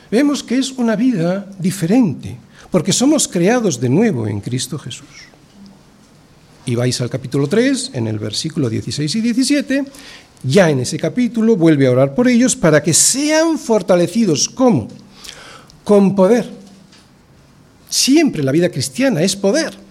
Vemos 0.09 0.41
que 0.41 0.57
es 0.57 0.71
una 0.71 0.95
vida 0.95 1.45
diferente, 1.59 2.37
porque 2.71 2.93
somos 2.93 3.27
creados 3.27 3.81
de 3.81 3.89
nuevo 3.89 4.29
en 4.29 4.39
Cristo 4.39 4.79
Jesús. 4.79 5.09
Y 6.65 6.75
vais 6.75 7.01
al 7.01 7.09
capítulo 7.09 7.47
3, 7.47 7.91
en 7.95 8.07
el 8.07 8.17
versículo 8.17 8.69
16 8.69 9.15
y 9.15 9.21
17, 9.21 9.85
ya 10.43 10.69
en 10.69 10.79
ese 10.79 10.97
capítulo 10.97 11.57
vuelve 11.57 11.87
a 11.87 11.91
orar 11.91 12.15
por 12.15 12.29
ellos 12.29 12.55
para 12.55 12.81
que 12.81 12.93
sean 12.93 13.59
fortalecidos. 13.59 14.47
¿Cómo? 14.47 14.87
Con 15.83 16.15
poder. 16.15 16.49
Siempre 17.89 18.41
la 18.41 18.53
vida 18.53 18.69
cristiana 18.69 19.21
es 19.21 19.35
poder. 19.35 19.86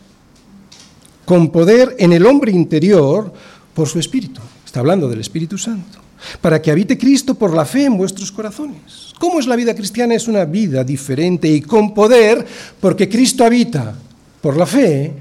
Con 1.27 1.51
poder 1.51 1.95
en 1.99 2.15
el 2.15 2.25
hombre 2.25 2.53
interior 2.53 3.31
por 3.75 3.87
su 3.87 3.99
espíritu. 3.99 4.41
Está 4.65 4.81
hablando 4.81 5.09
del 5.09 5.21
Espíritu 5.21 5.59
Santo. 5.59 5.99
Para 6.41 6.63
que 6.63 6.71
habite 6.71 6.97
Cristo 6.97 7.35
por 7.35 7.53
la 7.53 7.67
fe 7.67 7.85
en 7.85 7.99
vuestros 7.99 8.33
corazones. 8.33 9.13
¿Cómo 9.19 9.39
es 9.39 9.47
la 9.47 9.57
vida 9.57 9.75
cristiana? 9.75 10.15
Es 10.15 10.29
una 10.29 10.47
vida 10.47 10.83
diferente 10.83 11.49
y 11.49 11.61
con 11.61 11.93
poder 11.93 12.47
porque 12.81 13.09
Cristo 13.09 13.45
habita 13.45 13.95
por 14.41 14.57
la 14.57 14.65
fe 14.65 15.13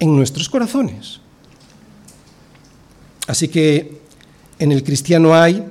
en 0.00 0.16
nuestros 0.16 0.48
corazones. 0.48 1.20
Así 3.26 3.46
que 3.46 4.00
en 4.58 4.72
el 4.72 4.82
cristiano 4.82 5.34
hay, 5.34 5.64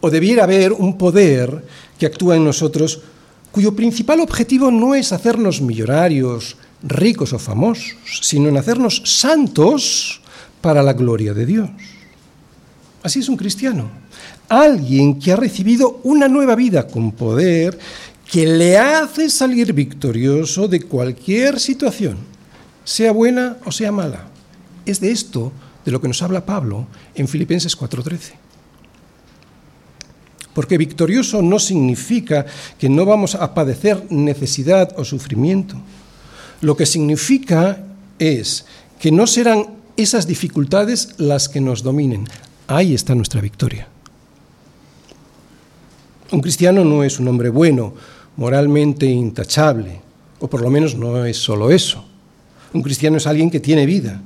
o 0.00 0.10
debiera 0.10 0.44
haber, 0.44 0.72
un 0.72 0.96
poder 0.96 1.64
que 1.98 2.06
actúa 2.06 2.36
en 2.36 2.44
nosotros 2.44 3.02
cuyo 3.52 3.74
principal 3.74 4.20
objetivo 4.20 4.70
no 4.70 4.94
es 4.94 5.12
hacernos 5.12 5.60
millonarios, 5.60 6.56
ricos 6.82 7.32
o 7.32 7.38
famosos, 7.38 7.96
sino 8.20 8.48
en 8.48 8.56
hacernos 8.56 9.02
santos 9.04 10.20
para 10.60 10.82
la 10.82 10.92
gloria 10.92 11.34
de 11.34 11.46
Dios. 11.46 11.70
Así 13.02 13.20
es 13.20 13.28
un 13.28 13.36
cristiano, 13.36 13.90
alguien 14.48 15.18
que 15.18 15.32
ha 15.32 15.36
recibido 15.36 16.00
una 16.04 16.28
nueva 16.28 16.54
vida 16.54 16.86
con 16.86 17.12
poder 17.12 17.78
que 18.30 18.46
le 18.46 18.76
hace 18.76 19.30
salir 19.30 19.72
victorioso 19.72 20.66
de 20.66 20.82
cualquier 20.82 21.60
situación, 21.60 22.16
sea 22.84 23.12
buena 23.12 23.58
o 23.64 23.70
sea 23.70 23.92
mala. 23.92 24.28
Es 24.84 25.00
de 25.00 25.12
esto 25.12 25.52
de 25.84 25.92
lo 25.92 26.00
que 26.00 26.08
nos 26.08 26.22
habla 26.22 26.44
Pablo 26.44 26.86
en 27.14 27.28
Filipenses 27.28 27.76
4:13. 27.76 28.34
Porque 30.52 30.78
victorioso 30.78 31.42
no 31.42 31.58
significa 31.58 32.46
que 32.78 32.88
no 32.88 33.04
vamos 33.04 33.34
a 33.34 33.54
padecer 33.54 34.10
necesidad 34.10 34.98
o 34.98 35.04
sufrimiento. 35.04 35.76
Lo 36.60 36.76
que 36.76 36.86
significa 36.86 37.84
es 38.18 38.64
que 38.98 39.12
no 39.12 39.26
serán 39.26 39.76
esas 39.96 40.26
dificultades 40.26 41.14
las 41.18 41.48
que 41.48 41.60
nos 41.60 41.82
dominen. 41.82 42.26
Ahí 42.66 42.94
está 42.94 43.14
nuestra 43.14 43.40
victoria. 43.40 43.88
Un 46.32 46.40
cristiano 46.40 46.84
no 46.84 47.04
es 47.04 47.20
un 47.20 47.28
hombre 47.28 47.50
bueno, 47.50 47.94
moralmente 48.36 49.06
intachable, 49.06 50.00
o 50.40 50.48
por 50.48 50.60
lo 50.60 50.70
menos 50.70 50.96
no 50.96 51.24
es 51.24 51.36
solo 51.36 51.70
eso. 51.70 52.04
Un 52.72 52.82
cristiano 52.82 53.16
es 53.16 53.26
alguien 53.26 53.50
que 53.50 53.60
tiene 53.60 53.86
vida, 53.86 54.20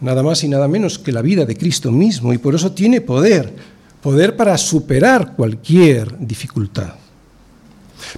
nada 0.00 0.22
más 0.22 0.44
y 0.44 0.48
nada 0.48 0.68
menos 0.68 0.98
que 0.98 1.10
la 1.10 1.22
vida 1.22 1.46
de 1.46 1.56
Cristo 1.56 1.90
mismo, 1.90 2.32
y 2.32 2.38
por 2.38 2.54
eso 2.54 2.72
tiene 2.72 3.00
poder, 3.00 3.54
poder 4.02 4.36
para 4.36 4.58
superar 4.58 5.34
cualquier 5.34 6.18
dificultad. 6.18 6.94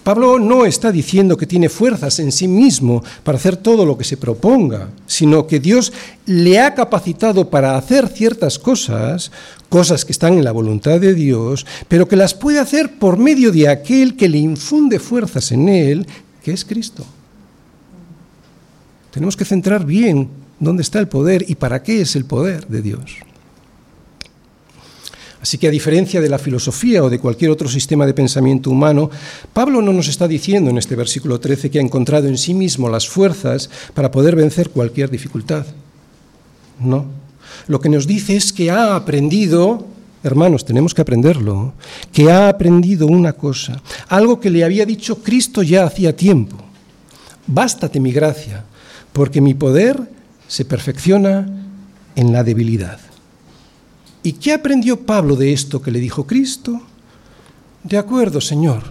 Pablo 0.03 0.39
no 0.39 0.65
está 0.65 0.93
diciendo 0.93 1.37
que 1.37 1.47
tiene 1.47 1.69
fuerzas 1.69 2.19
en 2.19 2.33
sí 2.33 2.49
mismo 2.49 3.03
para 3.23 3.39
hacer 3.39 3.57
todo 3.57 3.85
lo 3.85 3.97
que 3.97 4.05
se 4.05 4.17
proponga, 4.17 4.89
sino 5.07 5.47
que 5.47 5.61
Dios 5.61 5.93
le 6.27 6.61
ha 6.61 6.75
capacitado 6.75 7.51
para 7.51 7.77
hacer 7.77 8.09
ciertas 8.09 8.59
cosas, 8.59 9.31
cosas 9.69 10.05
que 10.05 10.13
están 10.13 10.35
en 10.35 10.45
la 10.45 10.53
voluntad 10.53 11.01
de 11.01 11.15
Dios, 11.15 11.67
pero 11.89 12.09
que 12.09 12.17
las 12.17 12.35
puede 12.35 12.59
hacer 12.59 12.99
por 12.99 13.19
medio 13.19 13.53
de 13.53 13.69
aquel 13.69 14.17
que 14.17 14.29
le 14.29 14.39
infunde 14.39 14.99
fuerzas 14.99 15.53
en 15.53 15.69
él, 15.69 16.07
que 16.43 16.53
es 16.53 16.65
Cristo. 16.65 17.05
Tenemos 19.11 19.37
que 19.37 19.45
centrar 19.45 19.85
bien 19.87 20.29
dónde 20.61 20.83
está 20.83 20.99
el 20.99 21.09
poder 21.09 21.45
y 21.49 21.55
para 21.55 21.83
qué 21.83 22.01
es 22.01 22.17
el 22.17 22.25
poder 22.25 22.67
de 22.67 22.83
Dios. 22.83 23.26
Así 25.41 25.59
que 25.59 25.69
a 25.69 25.71
diferencia 25.71 26.21
de 26.21 26.29
la 26.29 26.39
filosofía 26.39 27.05
o 27.05 27.11
de 27.11 27.19
cualquier 27.19 27.51
otro 27.51 27.69
sistema 27.69 28.07
de 28.07 28.15
pensamiento 28.15 28.71
humano, 28.71 29.11
Pablo 29.53 29.83
no 29.83 29.93
nos 29.93 30.09
está 30.09 30.27
diciendo 30.27 30.71
en 30.71 30.79
este 30.79 30.97
versículo 30.97 31.39
13 31.39 31.71
que 31.71 31.79
ha 31.79 31.83
encontrado 31.83 32.27
en 32.27 32.39
sí 32.39 32.55
mismo 32.55 32.89
las 32.89 33.09
fuerzas 33.09 33.71
para 33.95 34.11
poder 34.11 34.35
vencer 34.35 34.71
cualquier 34.71 35.11
dificultad. 35.11 35.67
No. 36.81 37.07
Lo 37.69 37.81
que 37.81 37.89
nos 37.89 38.07
dice 38.07 38.37
es 38.37 38.53
que 38.53 38.71
ha 38.71 38.97
aprendido, 38.97 39.87
hermanos, 40.23 40.65
tenemos 40.65 40.95
que 40.95 41.03
aprenderlo, 41.03 41.75
que 42.13 42.31
ha 42.31 42.49
aprendido 42.49 43.07
una 43.07 43.33
cosa, 43.33 43.81
algo 44.09 44.41
que 44.41 44.51
le 44.51 44.65
había 44.65 44.87
dicho 44.87 45.23
Cristo 45.23 45.63
ya 45.63 45.85
hacía 45.85 46.17
tiempo. 46.17 46.57
Bástate 47.47 48.01
mi 48.01 48.13
gracia, 48.13 48.65
porque 49.13 49.41
mi 49.41 49.55
poder 49.55 50.01
se 50.49 50.65
perfecciona 50.65 51.47
en 52.15 52.33
la 52.33 52.43
debilidad. 52.43 53.06
¿Y 54.27 54.33
qué 54.33 54.53
aprendió 54.53 55.07
Pablo 55.07 55.37
de 55.37 55.53
esto 55.53 55.81
que 55.81 55.93
le 55.93 56.01
dijo 56.01 56.27
Cristo? 56.27 56.83
De 57.85 57.97
acuerdo, 57.97 58.41
Señor, 58.41 58.83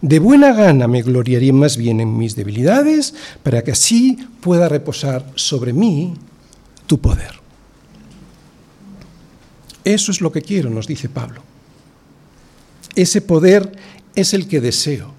de 0.00 0.18
buena 0.18 0.54
gana 0.54 0.88
me 0.88 1.02
gloriaré 1.02 1.52
más 1.52 1.76
bien 1.76 2.00
en 2.00 2.16
mis 2.16 2.34
debilidades 2.34 3.12
para 3.42 3.62
que 3.62 3.72
así 3.72 4.16
pueda 4.40 4.66
reposar 4.66 5.30
sobre 5.34 5.74
mí 5.74 6.14
tu 6.86 6.98
poder. 7.02 7.32
Eso 9.84 10.10
es 10.10 10.22
lo 10.22 10.32
que 10.32 10.40
quiero, 10.40 10.70
nos 10.70 10.86
dice 10.86 11.10
Pablo. 11.10 11.42
Ese 12.94 13.20
poder 13.20 13.70
es 14.14 14.32
el 14.32 14.48
que 14.48 14.62
deseo, 14.62 15.12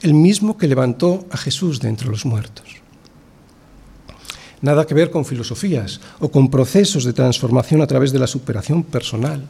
el 0.00 0.14
mismo 0.14 0.56
que 0.56 0.66
levantó 0.66 1.26
a 1.30 1.36
Jesús 1.36 1.78
de 1.78 1.90
entre 1.90 2.08
los 2.08 2.24
muertos 2.24 2.81
nada 4.62 4.86
que 4.86 4.94
ver 4.94 5.10
con 5.10 5.24
filosofías 5.24 6.00
o 6.20 6.30
con 6.30 6.48
procesos 6.48 7.04
de 7.04 7.12
transformación 7.12 7.82
a 7.82 7.86
través 7.86 8.12
de 8.12 8.18
la 8.18 8.26
superación 8.26 8.82
personal. 8.82 9.44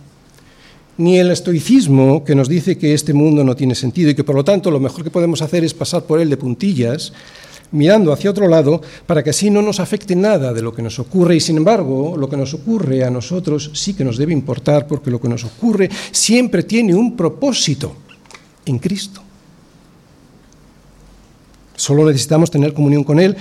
Ni 0.98 1.18
el 1.18 1.31
estoicismo 1.31 2.25
que 2.25 2.35
nos 2.35 2.48
dice 2.48 2.77
que 2.77 2.92
este 2.92 3.14
mundo 3.14 3.44
no 3.44 3.55
tiene 3.55 3.75
sentido 3.75 4.11
y 4.11 4.14
que 4.14 4.25
por 4.25 4.35
lo 4.35 4.44
tanto 4.44 4.70
lo 4.70 4.81
mejor 4.81 5.05
que 5.05 5.11
podemos 5.11 5.40
hacer 5.40 5.64
es 5.64 5.72
pasar 5.72 6.05
por 6.05 6.20
él 6.20 6.29
de 6.29 6.37
puntillas, 6.37 7.12
mirando 7.70 8.12
hacia 8.12 8.31
otro 8.31 8.48
lado, 8.48 8.83
para 9.07 9.22
que 9.22 9.31
así 9.31 9.48
no 9.48 9.62
nos 9.62 9.81
afecte 9.81 10.14
nada 10.14 10.53
de 10.53 10.61
lo 10.61 10.75
que 10.75 10.83
nos 10.83 10.98
ocurre 10.98 11.37
y 11.37 11.40
sin 11.40 11.57
embargo 11.57 12.16
lo 12.16 12.29
que 12.29 12.37
nos 12.37 12.53
ocurre 12.53 13.05
a 13.05 13.11
nosotros 13.11 13.70
sí 13.72 13.94
que 13.94 14.05
nos 14.05 14.18
debe 14.18 14.33
importar 14.33 14.87
porque 14.87 15.11
lo 15.11 15.20
que 15.20 15.29
nos 15.29 15.44
ocurre 15.44 15.88
siempre 16.11 16.62
tiene 16.62 16.94
un 16.94 17.16
propósito 17.16 17.94
en 18.66 18.79
Cristo. 18.79 19.22
Solo 21.75 22.05
necesitamos 22.05 22.51
tener 22.51 22.75
comunión 22.75 23.03
con 23.03 23.18
Él 23.18 23.37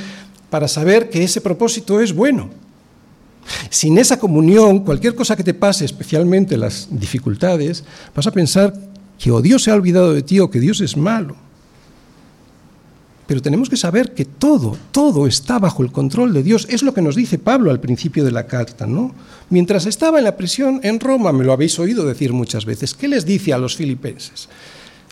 para 0.52 0.68
saber 0.68 1.10
que 1.10 1.24
ese 1.24 1.42
propósito 1.42 2.00
es 2.02 2.14
bueno. 2.14 2.50
Sin 3.72 3.98
esa 3.98 4.20
comunión, 4.20 4.82
cualquier 4.82 5.16
cosa 5.16 5.36
que 5.36 5.44
te 5.44 5.56
pase, 5.56 5.86
especialmente 5.86 6.58
las 6.58 6.88
dificultades, 6.92 7.84
vas 8.14 8.28
a 8.28 8.32
pensar 8.32 8.74
que 9.18 9.32
o 9.32 9.42
Dios 9.42 9.64
se 9.64 9.72
ha 9.72 9.76
olvidado 9.76 10.14
de 10.14 10.22
ti 10.22 10.40
o 10.40 10.52
que 10.52 10.60
Dios 10.60 10.82
es 10.82 10.98
malo. 10.98 11.36
Pero 13.28 13.42
tenemos 13.42 13.70
que 13.70 13.78
saber 13.78 14.14
que 14.14 14.26
todo, 14.26 14.78
todo 14.92 15.26
está 15.26 15.58
bajo 15.58 15.84
el 15.84 15.92
control 15.92 16.34
de 16.34 16.44
Dios. 16.44 16.68
Es 16.70 16.84
lo 16.84 16.94
que 16.94 17.02
nos 17.02 17.16
dice 17.16 17.40
Pablo 17.40 17.72
al 17.72 17.80
principio 17.80 18.26
de 18.26 18.32
la 18.32 18.46
carta, 18.46 18.86
¿no? 18.86 19.16
Mientras 19.50 19.86
estaba 19.86 20.18
en 20.18 20.26
la 20.26 20.36
prisión 20.36 20.82
en 20.84 21.00
Roma, 21.00 21.32
me 21.32 21.46
lo 21.46 21.54
habéis 21.54 21.80
oído 21.80 22.06
decir 22.06 22.34
muchas 22.34 22.66
veces, 22.66 22.94
¿qué 22.94 23.08
les 23.08 23.26
dice 23.26 23.54
a 23.54 23.58
los 23.58 23.78
filipenses? 23.78 24.50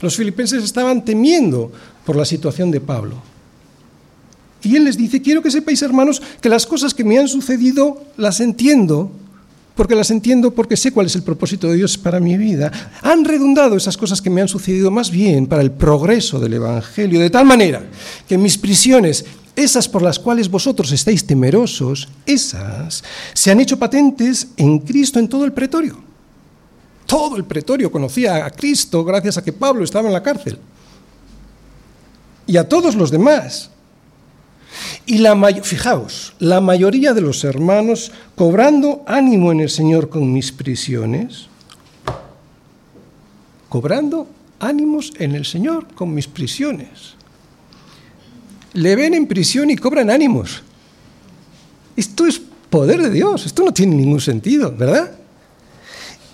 Los 0.02 0.18
filipenses 0.18 0.66
estaban 0.66 1.06
temiendo 1.06 1.72
por 2.06 2.18
la 2.18 2.26
situación 2.26 2.72
de 2.72 2.82
Pablo. 2.82 3.39
Y 4.62 4.76
él 4.76 4.84
les 4.84 4.98
dice, 4.98 5.22
quiero 5.22 5.42
que 5.42 5.52
sepáis, 5.52 5.82
hermanos, 5.82 6.22
que 6.42 6.50
las 6.50 6.66
cosas 6.66 6.94
que 6.94 7.04
me 7.04 7.18
han 7.18 7.28
sucedido 7.28 8.04
las 8.18 8.40
entiendo, 8.40 9.12
porque 9.76 9.96
las 9.96 10.12
entiendo 10.12 10.52
porque 10.52 10.76
sé 10.76 10.92
cuál 10.92 11.06
es 11.06 11.16
el 11.16 11.24
propósito 11.24 11.68
de 11.68 11.78
Dios 11.78 11.98
para 11.98 12.20
mi 12.20 12.38
vida. 12.38 12.70
Han 13.02 13.24
redundado 13.24 13.78
esas 13.78 13.96
cosas 13.96 14.22
que 14.22 14.30
me 14.30 14.42
han 14.42 14.50
sucedido 14.50 14.92
más 14.92 15.10
bien 15.10 15.48
para 15.48 15.62
el 15.62 15.72
progreso 15.72 16.40
del 16.40 16.56
Evangelio, 16.56 17.20
de 17.22 17.30
tal 17.30 17.46
manera 17.46 17.82
que 18.28 18.38
mis 18.38 18.58
prisiones, 18.58 19.24
esas 19.56 19.88
por 19.88 20.02
las 20.02 20.20
cuales 20.20 20.50
vosotros 20.50 20.92
estáis 20.92 21.26
temerosos, 21.26 22.10
esas 22.26 23.04
se 23.34 23.52
han 23.52 23.62
hecho 23.62 23.80
patentes 23.80 24.50
en 24.58 24.80
Cristo 24.80 25.18
en 25.20 25.30
todo 25.30 25.46
el 25.46 25.54
pretorio. 25.54 25.98
Todo 27.06 27.38
el 27.38 27.46
pretorio 27.46 27.90
conocía 27.90 28.46
a 28.46 28.52
Cristo 28.52 29.04
gracias 29.06 29.38
a 29.38 29.44
que 29.44 29.54
Pablo 29.54 29.86
estaba 29.86 30.10
en 30.10 30.14
la 30.14 30.22
cárcel. 30.22 30.60
Y 32.46 32.58
a 32.58 32.68
todos 32.68 32.96
los 32.96 33.12
demás. 33.12 33.72
Y 35.06 35.18
la 35.20 35.36
fijaos, 35.64 36.34
la 36.40 36.62
mayoría 36.62 37.14
de 37.14 37.22
los 37.22 37.44
hermanos, 37.44 38.12
cobrando 38.36 39.04
ánimo 39.08 39.52
en 39.52 39.62
el 39.62 39.70
Señor 39.70 40.10
con 40.10 40.32
mis 40.32 40.52
prisiones, 40.52 41.48
cobrando 43.70 44.28
ánimos 44.60 45.14
en 45.18 45.36
el 45.36 45.46
Señor 45.46 45.88
con 45.96 46.14
mis 46.14 46.28
prisiones. 46.28 47.16
Le 48.74 48.96
ven 48.96 49.14
en 49.14 49.28
prisión 49.28 49.70
y 49.70 49.76
cobran 49.76 50.10
ánimos. 50.10 50.62
Esto 51.96 52.28
es 52.28 52.40
poder 52.70 53.02
de 53.02 53.10
Dios, 53.10 53.46
esto 53.46 53.64
no 53.64 53.74
tiene 53.74 53.96
ningún 53.96 54.22
sentido, 54.22 54.74
¿verdad? 54.76 55.12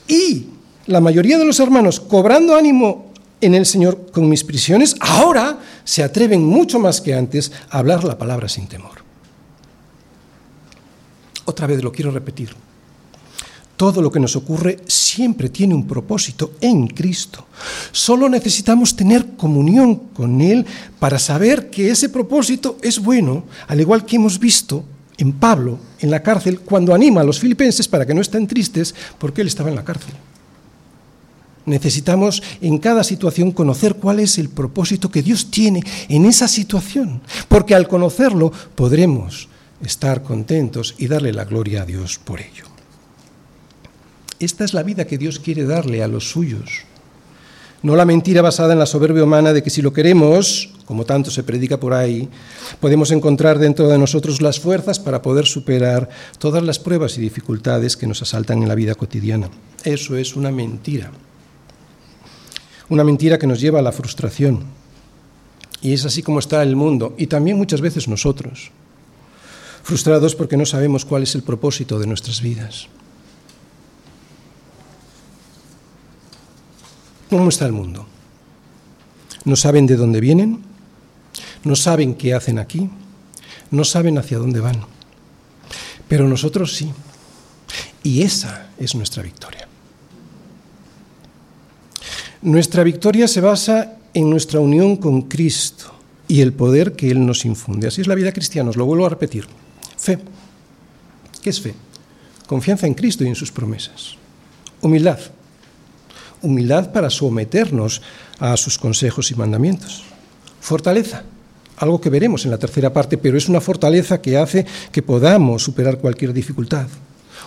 Y 0.08 0.48
la 0.88 1.00
mayoría 1.00 1.38
de 1.38 1.46
los 1.46 1.60
hermanos, 1.60 2.00
cobrando 2.00 2.56
ánimo 2.56 3.12
en 3.42 3.56
el 3.56 3.66
Señor 3.66 4.12
con 4.12 4.30
mis 4.30 4.44
prisiones, 4.44 4.96
ahora 5.00 5.60
se 5.86 6.04
atreven 6.04 6.44
mucho 6.44 6.80
más 6.80 7.00
que 7.00 7.14
antes 7.14 7.54
a 7.70 7.80
hablar 7.80 8.04
la 8.04 8.18
palabra 8.18 8.50
sin 8.50 8.68
temor. 8.68 9.06
Otra 11.46 11.68
vez 11.68 11.82
lo 11.82 11.94
quiero 11.94 12.12
repetir. 12.12 12.50
Todo 13.78 14.02
lo 14.02 14.12
que 14.12 14.20
nos 14.20 14.36
ocurre 14.36 14.80
siempre 14.88 15.50
tiene 15.50 15.76
un 15.76 15.86
propósito 15.86 16.54
en 16.62 16.88
Cristo. 16.88 17.46
Solo 17.92 18.28
necesitamos 18.30 18.96
tener 18.96 19.36
comunión 19.36 19.96
con 20.14 20.42
Él 20.42 20.66
para 21.00 21.20
saber 21.20 21.70
que 21.70 21.92
ese 21.92 22.10
propósito 22.10 22.78
es 22.82 23.00
bueno, 23.00 23.46
al 23.68 23.82
igual 23.82 24.06
que 24.06 24.16
hemos 24.16 24.40
visto 24.40 24.84
en 25.18 25.34
Pablo 25.34 25.78
en 26.00 26.12
la 26.12 26.24
cárcel 26.24 26.60
cuando 26.60 26.94
anima 26.94 27.22
a 27.22 27.24
los 27.24 27.40
filipenses 27.40 27.88
para 27.88 28.06
que 28.06 28.14
no 28.14 28.22
estén 28.22 28.48
tristes 28.48 28.94
porque 29.18 29.42
él 29.42 29.48
estaba 29.48 29.70
en 29.70 29.76
la 29.76 29.84
cárcel. 29.84 30.14
Necesitamos 31.66 32.44
en 32.62 32.78
cada 32.78 33.04
situación 33.04 33.52
conocer 33.52 33.96
cuál 33.96 34.20
es 34.20 34.38
el 34.38 34.50
propósito 34.50 35.10
que 35.10 35.24
Dios 35.24 35.50
tiene 35.50 35.82
en 36.10 36.26
esa 36.26 36.48
situación, 36.48 37.22
porque 37.48 37.74
al 37.74 37.88
conocerlo 37.88 38.52
podremos 38.76 39.50
estar 39.82 40.22
contentos 40.22 40.96
y 40.98 41.08
darle 41.08 41.34
la 41.34 41.46
gloria 41.46 41.82
a 41.82 41.86
Dios 41.86 42.20
por 42.24 42.40
ello. 42.40 42.66
Esta 44.40 44.64
es 44.64 44.74
la 44.74 44.84
vida 44.84 45.06
que 45.06 45.18
Dios 45.18 45.40
quiere 45.40 45.66
darle 45.66 46.04
a 46.04 46.08
los 46.08 46.30
suyos. 46.30 46.84
No 47.82 47.96
la 47.96 48.06
mentira 48.06 48.42
basada 48.42 48.74
en 48.74 48.80
la 48.80 48.86
soberbia 48.86 49.24
humana 49.24 49.54
de 49.54 49.64
que 49.64 49.70
si 49.70 49.82
lo 49.82 49.94
queremos, 49.94 50.72
como 50.86 51.06
tanto 51.06 51.32
se 51.32 51.44
predica 51.44 51.80
por 51.80 51.94
ahí, 51.94 52.28
podemos 52.80 53.12
encontrar 53.12 53.60
dentro 53.60 53.88
de 53.88 53.98
nosotros 53.98 54.42
las 54.42 54.60
fuerzas 54.60 55.00
para 55.00 55.22
poder 55.22 55.46
superar 55.46 56.10
todas 56.38 56.64
las 56.64 56.80
pruebas 56.80 57.18
y 57.18 57.22
dificultades 57.22 57.96
que 57.96 58.08
nos 58.08 58.22
asaltan 58.22 58.62
en 58.62 58.70
la 58.70 58.76
vida 58.76 58.96
cotidiana. 58.96 59.50
Eso 59.84 60.18
es 60.18 60.36
una 60.36 60.52
mentira 60.52 61.12
una 62.90 63.04
mentira 63.04 63.38
que 63.38 63.48
nos 63.48 63.60
lleva 63.60 63.80
a 63.80 63.84
la 63.84 63.92
frustración. 63.92 64.64
Y 65.82 65.94
es 65.94 66.06
así 66.06 66.24
como 66.24 66.40
está 66.40 66.64
el 66.64 66.76
mundo, 66.76 67.14
y 67.18 67.28
también 67.28 67.58
muchas 67.58 67.82
veces 67.82 68.08
nosotros, 68.08 68.72
frustrados 69.84 70.36
porque 70.36 70.58
no 70.58 70.66
sabemos 70.66 71.06
cuál 71.06 71.24
es 71.24 71.36
el 71.36 71.44
propósito 71.44 72.00
de 72.00 72.08
nuestras 72.08 72.42
vidas. 72.42 72.88
¿Cómo 77.30 77.50
está 77.50 77.66
el 77.66 77.72
mundo? 77.72 78.06
No 79.44 79.56
saben 79.56 79.86
de 79.86 79.96
dónde 79.96 80.22
vienen, 80.22 80.64
no 81.64 81.76
saben 81.76 82.16
qué 82.16 82.34
hacen 82.34 82.60
aquí, 82.60 82.90
no 83.72 83.84
saben 83.84 84.18
hacia 84.18 84.38
dónde 84.38 84.60
van. 84.60 84.86
pero 86.08 86.28
nosotros 86.28 86.76
sí. 86.76 86.94
Y 88.04 88.22
esa 88.22 88.70
es 88.78 88.94
nuestra 88.94 89.24
victoria. 89.24 89.65
Nuestra 92.46 92.84
victoria 92.84 93.28
se 93.28 93.42
basa 93.42 93.96
en 94.14 94.30
nuestra 94.30 94.60
unión 94.60 94.98
con 94.98 95.24
Cristo 95.24 95.92
y 96.28 96.42
el 96.42 96.54
poder 96.54 96.92
que 96.92 97.10
Él 97.10 97.26
nos 97.26 97.44
infunde. 97.44 97.88
Así 97.88 98.02
es 98.02 98.08
la 98.08 98.14
vida 98.14 98.32
cristiana, 98.32 98.70
os 98.70 98.78
lo 98.78 98.86
vuelvo 98.86 99.08
a 99.08 99.10
repetir. 99.10 99.48
Fe. 99.98 100.20
¿Qué 101.42 101.50
es 101.50 101.60
fe? 101.60 101.74
Confianza 102.46 102.86
en 102.86 102.94
Cristo 102.94 103.24
y 103.24 103.30
en 103.30 103.36
sus 103.36 103.52
promesas. 103.52 104.18
Humildad. 104.80 105.18
Humildad 106.44 106.92
para 106.92 107.10
someternos 107.10 108.04
a 108.38 108.56
sus 108.58 108.78
consejos 108.78 109.32
y 109.32 109.36
mandamientos. 109.36 110.04
Fortaleza. 110.62 111.24
Algo 111.78 112.00
que 112.00 112.12
veremos 112.12 112.46
en 112.46 112.52
la 112.52 112.60
tercera 112.60 112.94
parte, 112.94 113.18
pero 113.18 113.40
es 113.40 113.50
una 113.50 113.60
fortaleza 113.60 114.22
que 114.22 114.38
hace 114.38 114.68
que 114.92 115.02
podamos 115.02 115.64
superar 115.64 115.98
cualquier 115.98 116.32
dificultad. 116.32 116.86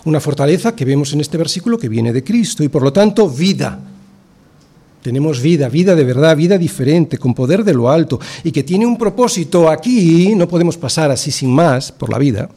Una 0.06 0.18
fortaleza 0.18 0.74
que 0.74 0.84
vemos 0.84 1.12
en 1.12 1.20
este 1.20 1.38
versículo 1.38 1.78
que 1.78 1.88
viene 1.88 2.12
de 2.12 2.24
Cristo 2.24 2.64
y 2.64 2.68
por 2.68 2.82
lo 2.82 2.92
tanto 2.92 3.30
vida 3.30 3.78
tenemos 5.08 5.40
vida, 5.40 5.70
vida 5.70 5.94
de 5.94 6.04
verdad, 6.04 6.36
vida 6.36 6.58
diferente, 6.58 7.16
con 7.16 7.32
poder 7.32 7.64
de 7.64 7.72
lo 7.72 7.88
alto 7.88 8.20
y 8.44 8.52
que 8.52 8.62
tiene 8.62 8.84
un 8.84 8.98
propósito 8.98 9.70
aquí, 9.70 10.34
no 10.36 10.46
podemos 10.46 10.76
pasar 10.76 11.10
así 11.10 11.30
sin 11.30 11.50
más 11.50 11.90
por 11.90 12.10
la 12.10 12.18
vida, 12.18 12.50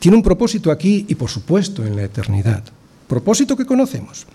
tiene 0.00 0.16
un 0.16 0.22
propósito 0.24 0.72
aquí 0.72 1.06
y 1.06 1.14
por 1.14 1.30
supuesto 1.30 1.86
en 1.86 1.94
la 1.94 2.02
eternidad. 2.02 2.64
Propósito 3.06 3.56
que 3.56 3.64
conocemos. 3.64 4.26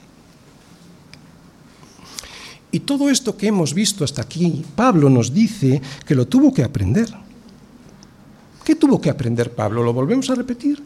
Y 2.71 2.79
todo 2.79 3.09
esto 3.09 3.35
que 3.35 3.47
hemos 3.47 3.73
visto 3.73 4.05
hasta 4.05 4.21
aquí, 4.21 4.63
Pablo 4.73 5.09
nos 5.09 5.33
dice 5.33 5.81
que 6.07 6.15
lo 6.15 6.27
tuvo 6.27 6.53
que 6.53 6.63
aprender. 6.63 7.09
¿Qué 8.63 8.75
tuvo 8.75 9.01
que 9.01 9.09
aprender 9.09 9.51
Pablo? 9.51 9.83
¿Lo 9.83 9.91
volvemos 9.91 10.29
a 10.29 10.35
repetir? 10.35 10.81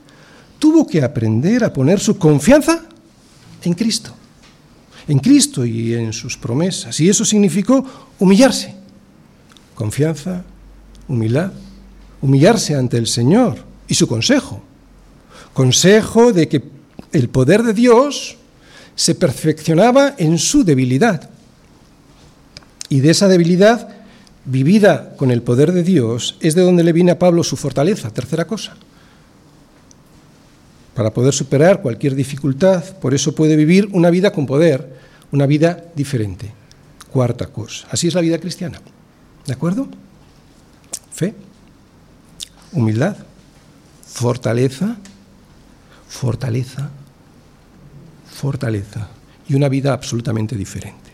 Tuvo 0.57 0.87
que 0.87 1.03
aprender 1.03 1.63
a 1.63 1.71
poner 1.71 1.99
su 1.99 2.17
confianza 2.17 2.85
en 3.61 3.73
Cristo 3.75 4.15
en 5.07 5.19
Cristo 5.19 5.65
y 5.65 5.93
en 5.93 6.13
sus 6.13 6.37
promesas. 6.37 6.99
Y 6.99 7.09
eso 7.09 7.25
significó 7.25 7.85
humillarse. 8.19 8.73
Confianza, 9.75 10.43
humildad, 11.07 11.51
humillarse 12.21 12.75
ante 12.75 12.97
el 12.97 13.07
Señor 13.07 13.57
y 13.87 13.95
su 13.95 14.07
consejo. 14.07 14.61
Consejo 15.53 16.33
de 16.33 16.47
que 16.47 16.63
el 17.11 17.29
poder 17.29 17.63
de 17.63 17.73
Dios 17.73 18.37
se 18.95 19.15
perfeccionaba 19.15 20.15
en 20.17 20.37
su 20.37 20.63
debilidad. 20.63 21.29
Y 22.89 22.99
de 22.99 23.11
esa 23.11 23.27
debilidad, 23.27 23.89
vivida 24.45 25.15
con 25.17 25.31
el 25.31 25.41
poder 25.41 25.71
de 25.71 25.83
Dios, 25.83 26.37
es 26.39 26.55
de 26.55 26.61
donde 26.61 26.83
le 26.83 26.93
viene 26.93 27.11
a 27.11 27.19
Pablo 27.19 27.43
su 27.43 27.57
fortaleza. 27.57 28.11
Tercera 28.11 28.45
cosa 28.45 28.75
para 30.95 31.13
poder 31.13 31.33
superar 31.33 31.81
cualquier 31.81 32.15
dificultad. 32.15 32.83
Por 32.99 33.13
eso 33.13 33.35
puede 33.35 33.55
vivir 33.55 33.89
una 33.91 34.09
vida 34.09 34.31
con 34.31 34.45
poder, 34.45 34.97
una 35.31 35.45
vida 35.45 35.83
diferente. 35.93 36.51
Cuarta 37.11 37.47
cosa. 37.47 37.87
Así 37.91 38.07
es 38.07 38.13
la 38.13 38.21
vida 38.21 38.39
cristiana. 38.39 38.81
¿De 39.45 39.53
acuerdo? 39.53 39.87
Fe, 41.13 41.35
humildad, 42.71 43.17
fortaleza, 44.05 44.97
fortaleza, 46.07 46.89
fortaleza 48.33 49.09
y 49.47 49.55
una 49.55 49.69
vida 49.69 49.93
absolutamente 49.93 50.55
diferente. 50.55 51.11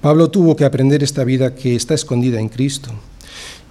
Pablo 0.00 0.30
tuvo 0.30 0.56
que 0.56 0.64
aprender 0.64 1.02
esta 1.04 1.22
vida 1.22 1.54
que 1.54 1.76
está 1.76 1.94
escondida 1.94 2.40
en 2.40 2.48
Cristo 2.48 2.90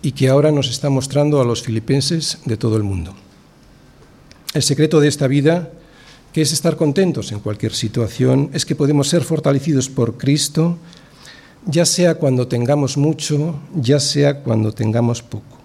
y 0.02 0.14
que 0.14 0.30
ahora 0.30 0.52
nos 0.52 0.70
está 0.70 0.90
mostrando 0.90 1.42
a 1.42 1.46
los 1.46 1.62
filipenses 1.62 2.40
de 2.46 2.56
todo 2.56 2.78
el 2.78 2.84
mundo. 2.84 3.14
El 4.54 4.64
secreto 4.64 5.00
de 5.00 5.08
esta 5.08 5.28
vida, 5.28 5.72
que 6.34 6.42
es 6.42 6.52
estar 6.52 6.76
contentos 6.76 7.32
en 7.32 7.40
cualquier 7.40 7.74
situación, 7.74 8.50
es 8.54 8.66
que 8.66 8.76
podemos 8.76 9.08
ser 9.08 9.24
fortalecidos 9.24 9.90
por 9.90 10.18
Cristo, 10.18 10.78
ya 11.66 11.86
sea 11.86 12.16
cuando 12.16 12.48
tengamos 12.48 12.98
mucho, 12.98 13.60
ya 13.74 14.00
sea 14.00 14.42
cuando 14.42 14.74
tengamos 14.74 15.22
poco. 15.22 15.58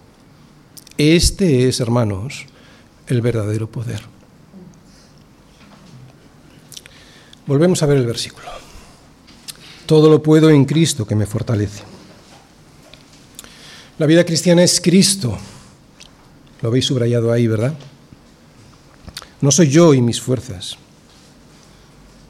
Este 0.98 1.68
es, 1.68 1.80
hermanos, 1.80 2.46
el 3.08 3.20
verdadero 3.20 3.68
poder. 3.70 4.02
Volvemos 7.46 7.82
a 7.82 7.86
ver 7.86 7.98
el 7.98 8.06
versículo. 8.06 8.46
Todo 9.86 10.10
lo 10.10 10.22
puedo 10.22 10.50
en 10.50 10.64
Cristo 10.64 11.06
que 11.06 11.14
me 11.14 11.26
fortalece. 11.26 11.82
La 13.98 14.06
vida 14.06 14.24
cristiana 14.24 14.62
es 14.62 14.80
Cristo. 14.80 15.36
Lo 16.60 16.68
habéis 16.68 16.86
subrayado 16.86 17.32
ahí, 17.32 17.46
¿verdad? 17.46 17.74
No 19.40 19.50
soy 19.50 19.68
yo 19.68 19.94
y 19.94 20.00
mis 20.00 20.20
fuerzas. 20.20 20.76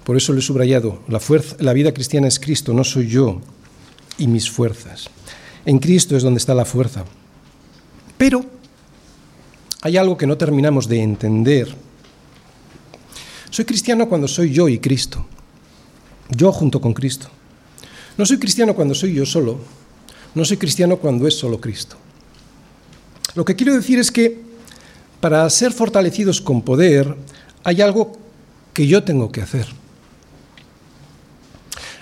Por 0.04 0.16
eso 0.16 0.32
lo 0.32 0.38
he 0.38 0.42
subrayado. 0.42 1.02
La, 1.08 1.20
fuerza, 1.20 1.56
la 1.60 1.72
vida 1.72 1.92
cristiana 1.92 2.28
es 2.28 2.38
Cristo, 2.38 2.72
no 2.72 2.84
soy 2.84 3.08
yo 3.08 3.40
y 4.18 4.26
mis 4.28 4.50
fuerzas. 4.50 5.08
En 5.64 5.78
Cristo 5.78 6.16
es 6.16 6.22
donde 6.22 6.38
está 6.38 6.54
la 6.54 6.64
fuerza. 6.64 7.04
Pero 8.16 8.44
hay 9.82 9.96
algo 9.96 10.16
que 10.16 10.26
no 10.26 10.36
terminamos 10.36 10.88
de 10.88 11.02
entender. 11.02 11.74
Soy 13.50 13.64
cristiano 13.64 14.08
cuando 14.08 14.28
soy 14.28 14.52
yo 14.52 14.68
y 14.68 14.78
Cristo. 14.78 15.26
Yo 16.30 16.52
junto 16.52 16.80
con 16.80 16.92
Cristo. 16.92 17.28
No 18.16 18.24
soy 18.24 18.38
cristiano 18.38 18.74
cuando 18.74 18.94
soy 18.94 19.14
yo 19.14 19.26
solo. 19.26 19.58
No 20.34 20.44
soy 20.44 20.56
cristiano 20.56 20.98
cuando 20.98 21.26
es 21.26 21.36
solo 21.36 21.60
Cristo. 21.60 21.96
Lo 23.34 23.44
que 23.44 23.56
quiero 23.56 23.74
decir 23.74 23.98
es 23.98 24.10
que 24.10 24.45
para 25.20 25.48
ser 25.50 25.72
fortalecidos 25.72 26.40
con 26.40 26.62
poder, 26.62 27.16
hay 27.64 27.80
algo 27.80 28.12
que 28.72 28.86
yo 28.86 29.02
tengo 29.02 29.32
que 29.32 29.42
hacer. 29.42 29.66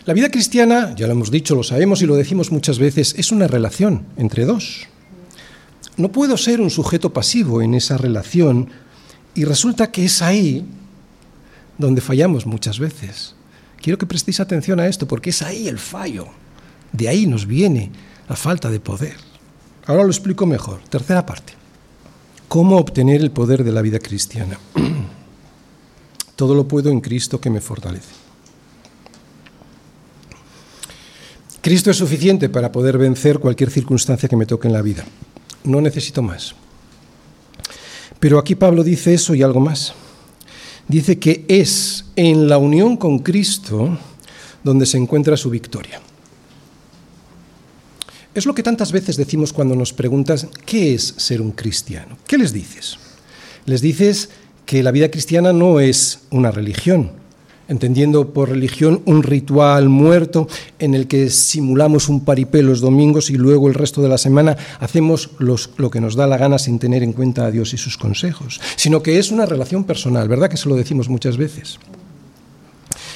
La 0.07 0.13
vida 0.13 0.31
cristiana, 0.31 0.95
ya 0.95 1.07
lo 1.07 1.13
hemos 1.13 1.31
dicho, 1.31 1.55
lo 1.55 1.63
sabemos 1.63 2.03
y 2.03 2.07
lo 2.07 2.17
decimos 2.17 2.53
muchas 2.53 2.79
veces, 2.79 3.15
es 3.17 3.33
una 3.33 3.47
relación 3.47 4.05
entre 4.17 4.45
dos. 4.45 4.87
No 5.97 6.13
puedo 6.13 6.37
ser 6.37 6.61
un 6.61 6.71
sujeto 6.71 7.13
pasivo 7.13 7.63
en 7.63 7.75
esa 7.75 7.97
relación 7.97 8.69
y 9.35 9.45
resulta 9.45 9.91
que 9.91 10.05
es 10.05 10.21
ahí 10.21 10.67
donde 11.79 12.01
fallamos 12.01 12.45
muchas 12.45 12.79
veces. 12.79 13.35
Quiero 13.81 13.97
que 13.97 14.07
prestéis 14.07 14.41
atención 14.41 14.81
a 14.81 14.87
esto 14.87 15.09
porque 15.09 15.31
es 15.31 15.41
ahí 15.41 15.69
el 15.69 15.79
fallo. 15.79 16.27
De 16.93 17.09
ahí 17.09 17.27
nos 17.27 17.47
viene 17.47 17.91
la 18.29 18.37
falta 18.37 18.71
de 18.71 18.81
poder. 18.81 19.17
Ahora 19.87 20.05
lo 20.05 20.11
explico 20.11 20.47
mejor. 20.47 20.81
Tercera 20.91 21.25
parte. 21.25 21.64
¿Cómo 22.49 22.77
obtener 22.77 23.21
el 23.21 23.31
poder 23.31 23.65
de 23.65 23.73
la 23.73 23.83
vida 23.83 23.99
cristiana? 23.99 24.59
Todo 26.37 26.55
lo 26.55 26.67
puedo 26.67 26.91
en 26.91 27.01
Cristo 27.01 27.41
que 27.41 27.51
me 27.51 27.61
fortalece. 27.61 28.13
Cristo 31.61 31.91
es 31.91 31.97
suficiente 31.97 32.49
para 32.49 32.71
poder 32.71 32.99
vencer 32.99 33.39
cualquier 33.39 33.71
circunstancia 33.71 34.29
que 34.29 34.37
me 34.37 34.47
toque 34.47 34.69
en 34.69 34.75
la 34.75 34.83
vida. 34.83 35.05
No 35.65 35.81
necesito 35.81 36.21
más. 36.21 36.55
Pero 38.21 38.39
aquí 38.39 38.55
Pablo 38.55 38.85
dice 38.85 39.15
eso 39.15 39.35
y 39.35 39.43
algo 39.43 39.61
más. 39.61 39.95
Dice 40.89 41.19
que 41.19 41.45
es 41.49 42.05
en 42.17 42.49
la 42.49 42.59
unión 42.59 42.97
con 42.97 43.21
Cristo 43.21 43.99
donde 44.63 44.87
se 44.87 44.99
encuentra 44.99 45.37
su 45.37 45.51
victoria. 45.51 46.01
Es 48.35 48.47
lo 48.47 48.55
que 48.55 48.65
tantas 48.65 48.91
veces 48.91 49.17
decimos 49.17 49.53
cuando 49.53 49.77
nos 49.77 49.93
preguntas 49.93 50.49
qué 50.67 50.95
es 50.95 51.15
ser 51.19 51.41
un 51.41 51.53
cristiano. 51.53 52.19
¿Qué 52.27 52.37
les 52.37 52.53
dices? 52.53 52.99
Les 53.65 53.81
dices 53.81 54.31
que 54.67 54.83
la 54.83 54.91
vida 54.91 55.09
cristiana 55.09 55.53
no 55.53 55.79
es 55.79 56.21
una 56.31 56.51
religión, 56.51 57.13
entendiendo 57.69 58.33
por 58.33 58.49
religión 58.49 59.03
un 59.05 59.23
ritual 59.23 59.89
muerto 59.89 60.49
en 60.81 60.95
el 60.95 61.07
que 61.07 61.31
simulamos 61.31 62.09
un 62.09 62.25
paripé 62.25 62.63
los 62.63 62.81
domingos 62.81 63.31
y 63.31 63.35
luego 63.35 63.69
el 63.69 63.75
resto 63.75 64.03
de 64.03 64.09
la 64.09 64.19
semana 64.19 64.57
hacemos 64.81 65.31
lo 65.39 65.91
que 65.91 66.01
nos 66.01 66.17
da 66.17 66.27
la 66.27 66.37
gana 66.37 66.59
sin 66.59 66.81
tener 66.81 67.05
en 67.05 67.13
cuenta 67.13 67.47
a 67.47 67.53
Dios 67.53 67.73
y 67.73 67.79
sus 67.79 67.97
consejos, 67.97 68.61
sino 68.75 69.01
que 69.01 69.21
es 69.21 69.31
una 69.31 69.47
relación 69.47 69.85
personal, 69.85 70.29
¿verdad 70.29 70.51
que 70.51 70.57
se 70.57 70.69
lo 70.69 70.75
decimos 70.75 71.09
muchas 71.09 71.37
veces? 71.37 71.79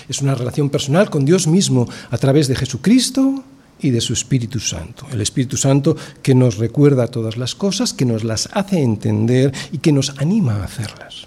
Es 0.09 0.23
una 0.23 0.37
relación 0.37 0.71
personal 0.71 1.11
con 1.11 1.25
Dios 1.25 1.49
mismo 1.49 1.89
a 2.11 2.19
través 2.19 2.47
de 2.47 2.55
Jesucristo, 2.55 3.43
y 3.81 3.91
de 3.91 4.01
su 4.01 4.13
Espíritu 4.13 4.61
Santo. 4.61 5.07
El 5.13 5.21
Espíritu 5.21 5.57
Santo 5.57 5.97
que 6.23 6.35
nos 6.35 6.59
recuerda 6.59 7.07
todas 7.07 7.37
las 7.37 7.55
cosas, 7.55 7.93
que 7.93 8.05
nos 8.05 8.25
las 8.25 8.49
hace 8.53 8.81
entender 8.81 9.53
y 9.73 9.79
que 9.79 9.93
nos 9.93 10.19
anima 10.19 10.57
a 10.57 10.65
hacerlas. 10.65 11.27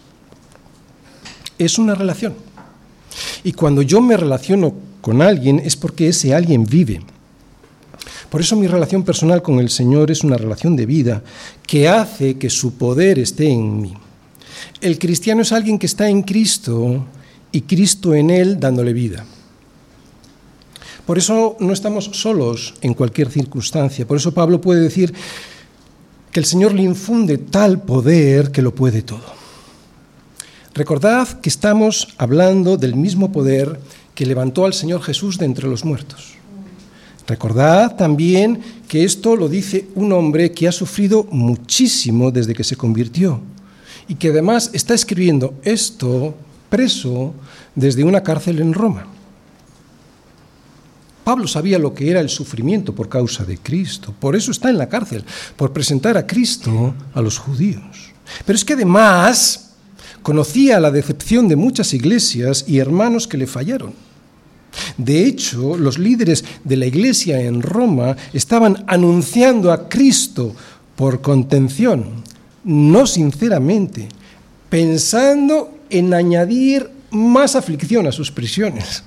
Es 1.58 1.78
una 1.78 1.96
relación. 1.96 2.34
Y 3.44 3.54
cuando 3.54 3.82
yo 3.82 4.02
me 4.02 4.18
relaciono 4.18 4.74
con 5.02 5.22
alguien 5.22 5.60
es 5.60 5.76
porque 5.76 6.10
ese 6.10 6.34
alguien 6.34 6.66
vive. 6.66 7.02
Por 8.30 8.42
eso 8.42 8.56
mi 8.56 8.68
relación 8.68 9.04
personal 9.04 9.42
con 9.42 9.60
el 9.60 9.70
Señor 9.70 10.10
es 10.10 10.24
una 10.24 10.38
relación 10.38 10.76
de 10.76 10.86
vida 10.86 11.22
que 11.68 11.90
hace 11.90 12.38
que 12.38 12.50
su 12.50 12.76
poder 12.76 13.20
esté 13.20 13.50
en 13.50 13.82
mí. 13.82 13.94
El 14.80 14.98
cristiano 15.00 15.42
es 15.42 15.52
alguien 15.52 15.78
que 15.78 15.86
está 15.86 16.08
en 16.08 16.22
Cristo 16.22 17.06
y 17.52 17.62
Cristo 17.62 18.16
en 18.16 18.30
él 18.30 18.60
dándole 18.60 18.94
vida. 18.94 19.26
Por 21.12 21.18
eso 21.18 21.58
no 21.60 21.74
estamos 21.74 22.06
solos 22.06 22.74
en 22.80 22.94
cualquier 22.94 23.30
circunstancia. 23.30 24.08
Por 24.08 24.16
eso 24.16 24.34
Pablo 24.34 24.62
puede 24.62 24.80
decir, 24.80 25.14
que 26.32 26.40
el 26.40 26.46
Señor 26.46 26.74
le 26.74 26.84
infunde 26.84 27.38
tal 27.38 27.82
poder 27.82 28.50
que 28.52 28.62
lo 28.62 28.74
puede 28.74 29.02
todo. 29.02 29.26
Recordad 30.74 31.28
que 31.42 31.50
estamos 31.50 32.08
hablando 32.18 32.78
del 32.78 32.96
mismo 32.96 33.30
poder 33.34 33.78
que 34.16 34.26
levantó 34.26 34.64
al 34.64 34.74
Señor 34.74 35.02
Jesús 35.02 35.38
de 35.38 35.44
entre 35.44 35.68
los 35.68 35.84
muertos. 35.84 36.36
Recordad 37.28 37.98
también 37.98 38.62
que 38.88 39.04
esto 39.04 39.36
lo 39.36 39.50
dice 39.50 39.88
un 39.96 40.14
hombre 40.14 40.54
que 40.54 40.70
ha 40.70 40.72
sufrido 40.72 41.28
muchísimo 41.30 42.32
desde 42.32 42.54
que 42.54 42.64
se 42.64 42.78
convirtió 42.78 43.42
y 44.08 44.16
que 44.16 44.30
además 44.30 44.70
está 44.72 44.94
escribiendo 44.94 45.56
esto 45.64 46.36
preso 46.70 47.34
desde 47.76 48.06
una 48.06 48.24
cárcel 48.24 48.62
en 48.62 48.74
Roma. 48.74 49.08
Pablo 51.24 51.48
sabía 51.48 51.78
lo 51.78 51.94
que 51.94 52.10
era 52.10 52.20
el 52.20 52.30
sufrimiento 52.30 52.96
por 52.96 53.08
causa 53.08 53.44
de 53.44 53.58
Cristo, 53.58 54.14
por 54.20 54.36
eso 54.36 54.52
está 54.52 54.70
en 54.70 54.78
la 54.78 54.90
cárcel, 54.90 55.24
por 55.56 55.72
presentar 55.72 56.18
a 56.18 56.26
Cristo 56.26 56.94
a 57.14 57.22
los 57.22 57.38
judíos. 57.38 58.12
Pero 58.46 58.56
es 58.56 58.66
que 58.66 58.74
además 58.74 59.72
conocía 60.22 60.80
la 60.80 60.92
decepción 60.92 61.48
de 61.48 61.56
muchas 61.56 61.94
iglesias 61.94 62.66
y 62.68 62.80
hermanos 62.80 63.28
que 63.28 63.38
le 63.38 63.48
fallaron. 63.48 63.94
De 64.98 65.26
hecho, 65.26 65.78
los 65.78 66.00
líderes 66.00 66.46
de 66.64 66.78
la 66.78 66.86
iglesia 66.86 67.42
en 67.42 67.62
Roma 67.62 68.16
estaban 68.34 68.84
anunciando 68.88 69.72
a 69.72 69.90
Cristo 69.90 70.56
por 70.96 71.22
contención, 71.22 72.24
no 72.64 73.06
sinceramente, 73.06 74.08
pensando 74.70 75.78
en 75.90 76.14
añadir 76.14 76.90
más 77.12 77.56
aflicción 77.56 78.08
a 78.08 78.12
sus 78.12 78.32
prisiones. 78.32 79.04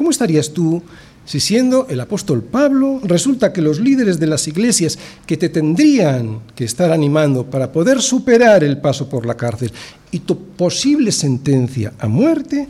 ¿Cómo 0.00 0.12
estarías 0.12 0.54
tú 0.54 0.82
si 1.26 1.40
siendo 1.40 1.86
el 1.90 2.00
apóstol 2.00 2.42
Pablo 2.42 3.00
resulta 3.04 3.52
que 3.52 3.60
los 3.60 3.78
líderes 3.78 4.18
de 4.18 4.26
las 4.26 4.48
iglesias 4.48 4.98
que 5.26 5.36
te 5.36 5.50
tendrían 5.50 6.40
que 6.56 6.64
estar 6.64 6.90
animando 6.90 7.44
para 7.50 7.70
poder 7.70 8.00
superar 8.00 8.64
el 8.64 8.78
paso 8.78 9.10
por 9.10 9.26
la 9.26 9.36
cárcel 9.36 9.70
y 10.10 10.20
tu 10.20 10.38
posible 10.38 11.12
sentencia 11.12 11.92
a 11.98 12.08
muerte, 12.08 12.66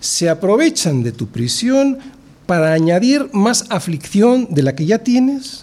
se 0.00 0.28
aprovechan 0.28 1.04
de 1.04 1.12
tu 1.12 1.28
prisión 1.28 1.98
para 2.46 2.72
añadir 2.72 3.30
más 3.32 3.66
aflicción 3.68 4.48
de 4.50 4.64
la 4.64 4.74
que 4.74 4.86
ya 4.86 4.98
tienes? 4.98 5.62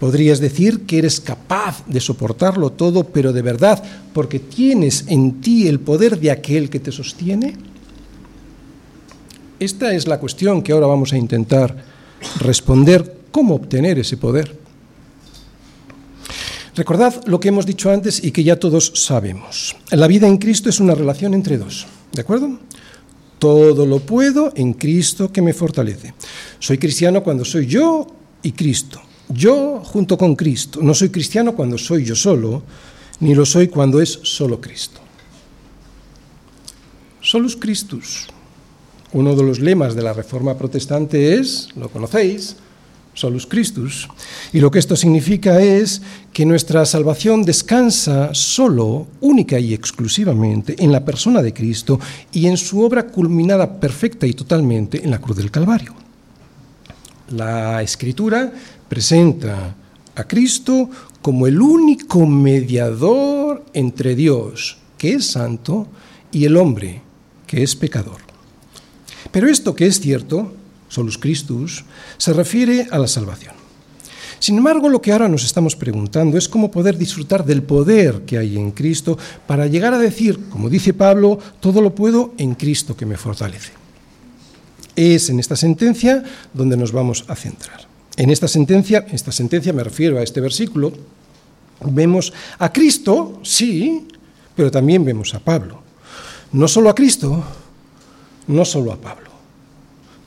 Podrías 0.00 0.40
decir 0.40 0.86
que 0.86 0.98
eres 0.98 1.20
capaz 1.20 1.84
de 1.86 2.00
soportarlo 2.00 2.70
todo, 2.70 3.04
pero 3.04 3.32
de 3.32 3.42
verdad, 3.42 3.80
porque 4.12 4.40
tienes 4.40 5.04
en 5.06 5.40
ti 5.40 5.68
el 5.68 5.78
poder 5.78 6.18
de 6.18 6.32
aquel 6.32 6.68
que 6.68 6.80
te 6.80 6.90
sostiene. 6.90 7.75
Esta 9.58 9.94
es 9.94 10.06
la 10.06 10.20
cuestión 10.20 10.62
que 10.62 10.72
ahora 10.72 10.86
vamos 10.86 11.12
a 11.12 11.16
intentar 11.16 11.74
responder, 12.40 13.16
cómo 13.30 13.54
obtener 13.54 13.98
ese 13.98 14.16
poder. 14.16 14.56
Recordad 16.74 17.24
lo 17.26 17.40
que 17.40 17.48
hemos 17.48 17.64
dicho 17.64 17.90
antes 17.90 18.22
y 18.22 18.32
que 18.32 18.44
ya 18.44 18.56
todos 18.56 18.92
sabemos. 18.94 19.74
La 19.90 20.06
vida 20.06 20.26
en 20.26 20.36
Cristo 20.36 20.68
es 20.68 20.78
una 20.78 20.94
relación 20.94 21.32
entre 21.32 21.56
dos, 21.56 21.86
¿de 22.12 22.20
acuerdo? 22.20 22.58
Todo 23.38 23.86
lo 23.86 24.00
puedo 24.00 24.52
en 24.54 24.74
Cristo 24.74 25.32
que 25.32 25.40
me 25.40 25.54
fortalece. 25.54 26.12
Soy 26.58 26.76
cristiano 26.76 27.22
cuando 27.22 27.44
soy 27.44 27.66
yo 27.66 28.06
y 28.42 28.52
Cristo. 28.52 29.00
Yo 29.28 29.80
junto 29.82 30.18
con 30.18 30.36
Cristo. 30.36 30.80
No 30.82 30.94
soy 30.94 31.08
cristiano 31.08 31.54
cuando 31.54 31.78
soy 31.78 32.04
yo 32.04 32.14
solo, 32.14 32.62
ni 33.20 33.34
lo 33.34 33.46
soy 33.46 33.68
cuando 33.68 34.00
es 34.00 34.20
solo 34.22 34.60
Cristo. 34.60 35.00
Solus 37.20 37.56
Christus. 37.56 38.28
Uno 39.16 39.34
de 39.34 39.44
los 39.44 39.60
lemas 39.60 39.94
de 39.94 40.02
la 40.02 40.12
Reforma 40.12 40.58
Protestante 40.58 41.40
es, 41.40 41.70
lo 41.74 41.88
conocéis, 41.88 42.56
solus 43.14 43.46
Christus. 43.46 44.06
Y 44.52 44.60
lo 44.60 44.70
que 44.70 44.78
esto 44.78 44.94
significa 44.94 45.58
es 45.58 46.02
que 46.34 46.44
nuestra 46.44 46.84
salvación 46.84 47.42
descansa 47.42 48.34
solo, 48.34 49.06
única 49.22 49.58
y 49.58 49.72
exclusivamente 49.72 50.76
en 50.78 50.92
la 50.92 51.02
persona 51.02 51.40
de 51.40 51.54
Cristo 51.54 51.98
y 52.30 52.46
en 52.46 52.58
su 52.58 52.82
obra 52.82 53.06
culminada 53.06 53.80
perfecta 53.80 54.26
y 54.26 54.34
totalmente 54.34 55.02
en 55.02 55.10
la 55.10 55.18
cruz 55.18 55.38
del 55.38 55.50
Calvario. 55.50 55.94
La 57.30 57.82
Escritura 57.82 58.52
presenta 58.86 59.74
a 60.14 60.24
Cristo 60.24 60.90
como 61.22 61.46
el 61.46 61.58
único 61.58 62.26
mediador 62.26 63.64
entre 63.72 64.14
Dios, 64.14 64.76
que 64.98 65.14
es 65.14 65.24
santo, 65.24 65.86
y 66.30 66.44
el 66.44 66.58
hombre, 66.58 67.00
que 67.46 67.62
es 67.62 67.74
pecador. 67.74 68.25
Pero 69.36 69.50
esto 69.50 69.74
que 69.74 69.84
es 69.84 70.00
cierto, 70.00 70.50
solus 70.88 71.18
Christus, 71.18 71.84
se 72.16 72.32
refiere 72.32 72.88
a 72.90 72.98
la 72.98 73.06
salvación. 73.06 73.52
Sin 74.38 74.56
embargo, 74.56 74.88
lo 74.88 75.02
que 75.02 75.12
ahora 75.12 75.28
nos 75.28 75.44
estamos 75.44 75.76
preguntando 75.76 76.38
es 76.38 76.48
cómo 76.48 76.70
poder 76.70 76.96
disfrutar 76.96 77.44
del 77.44 77.62
poder 77.62 78.22
que 78.22 78.38
hay 78.38 78.56
en 78.56 78.70
Cristo 78.70 79.18
para 79.46 79.66
llegar 79.66 79.92
a 79.92 79.98
decir, 79.98 80.48
como 80.48 80.70
dice 80.70 80.94
Pablo, 80.94 81.38
todo 81.60 81.82
lo 81.82 81.94
puedo 81.94 82.32
en 82.38 82.54
Cristo 82.54 82.96
que 82.96 83.04
me 83.04 83.18
fortalece. 83.18 83.72
Es 84.96 85.28
en 85.28 85.38
esta 85.38 85.54
sentencia 85.54 86.24
donde 86.54 86.78
nos 86.78 86.92
vamos 86.92 87.26
a 87.28 87.36
centrar. 87.36 87.86
En 88.16 88.30
esta 88.30 88.48
sentencia, 88.48 89.06
esta 89.12 89.32
sentencia 89.32 89.74
me 89.74 89.84
refiero 89.84 90.18
a 90.18 90.22
este 90.22 90.40
versículo, 90.40 90.94
vemos 91.84 92.32
a 92.58 92.72
Cristo, 92.72 93.38
sí, 93.42 94.08
pero 94.54 94.70
también 94.70 95.04
vemos 95.04 95.34
a 95.34 95.40
Pablo. 95.40 95.82
No 96.52 96.66
solo 96.66 96.88
a 96.88 96.94
Cristo, 96.94 97.44
no 98.46 98.64
solo 98.64 98.92
a 98.92 98.96
Pablo. 98.96 99.25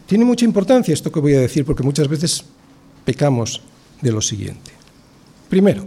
Tiene 0.10 0.26
mucha 0.26 0.44
importancia 0.44 0.92
esto 0.92 1.12
que 1.12 1.20
voy 1.20 1.36
a 1.36 1.40
decir 1.40 1.64
porque 1.64 1.84
muchas 1.84 2.08
veces 2.08 2.44
pecamos 3.06 3.62
de 4.02 4.12
lo 4.12 4.24
siguiente. 4.24 4.72
Primero, 5.48 5.86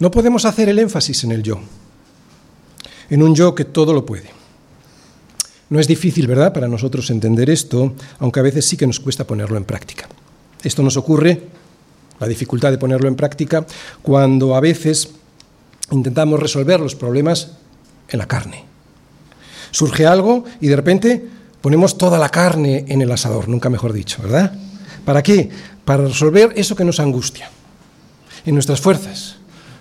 no 0.00 0.10
podemos 0.10 0.44
hacer 0.44 0.68
el 0.68 0.80
énfasis 0.80 1.22
en 1.22 1.30
el 1.30 1.44
yo, 1.44 1.60
en 3.08 3.22
un 3.22 3.36
yo 3.36 3.54
que 3.54 3.66
todo 3.66 3.92
lo 3.92 4.04
puede. 4.04 4.30
No 5.68 5.78
es 5.78 5.86
difícil, 5.86 6.26
¿verdad?, 6.26 6.52
para 6.52 6.66
nosotros 6.66 7.08
entender 7.10 7.48
esto, 7.50 7.94
aunque 8.18 8.40
a 8.40 8.42
veces 8.42 8.64
sí 8.64 8.76
que 8.76 8.88
nos 8.88 8.98
cuesta 8.98 9.24
ponerlo 9.24 9.56
en 9.56 9.64
práctica. 9.64 10.08
Esto 10.64 10.82
nos 10.82 10.96
ocurre, 10.96 11.40
la 12.18 12.26
dificultad 12.26 12.72
de 12.72 12.78
ponerlo 12.78 13.06
en 13.06 13.14
práctica, 13.14 13.64
cuando 14.02 14.56
a 14.56 14.60
veces 14.60 15.10
intentamos 15.92 16.40
resolver 16.40 16.80
los 16.80 16.96
problemas 16.96 17.52
en 18.08 18.18
la 18.18 18.26
carne. 18.26 18.64
Surge 19.70 20.04
algo 20.04 20.44
y 20.60 20.66
de 20.66 20.74
repente 20.74 21.39
ponemos 21.60 21.98
toda 21.98 22.18
la 22.18 22.28
carne 22.28 22.84
en 22.88 23.02
el 23.02 23.10
asador, 23.12 23.48
nunca 23.48 23.68
mejor 23.68 23.92
dicho, 23.92 24.22
¿verdad? 24.22 24.52
¿Para 25.04 25.22
qué? 25.22 25.50
Para 25.84 26.04
resolver 26.04 26.52
eso 26.56 26.76
que 26.76 26.84
nos 26.84 27.00
angustia, 27.00 27.50
en 28.44 28.54
nuestras 28.54 28.80
fuerzas, 28.80 29.36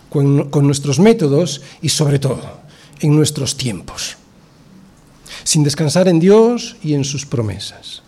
con, 0.09 0.49
nuestros 0.65 0.99
métodos 0.99 1.61
y 1.81 1.89
sobre 1.89 2.19
todo 2.19 2.59
en 2.99 3.15
nuestros 3.15 3.55
tiempos, 3.55 4.17
sin 5.43 5.63
descansar 5.63 6.07
en 6.07 6.19
Dios 6.19 6.75
y 6.83 6.95
en 6.95 7.05
sus 7.05 7.25
promesas. 7.25 8.01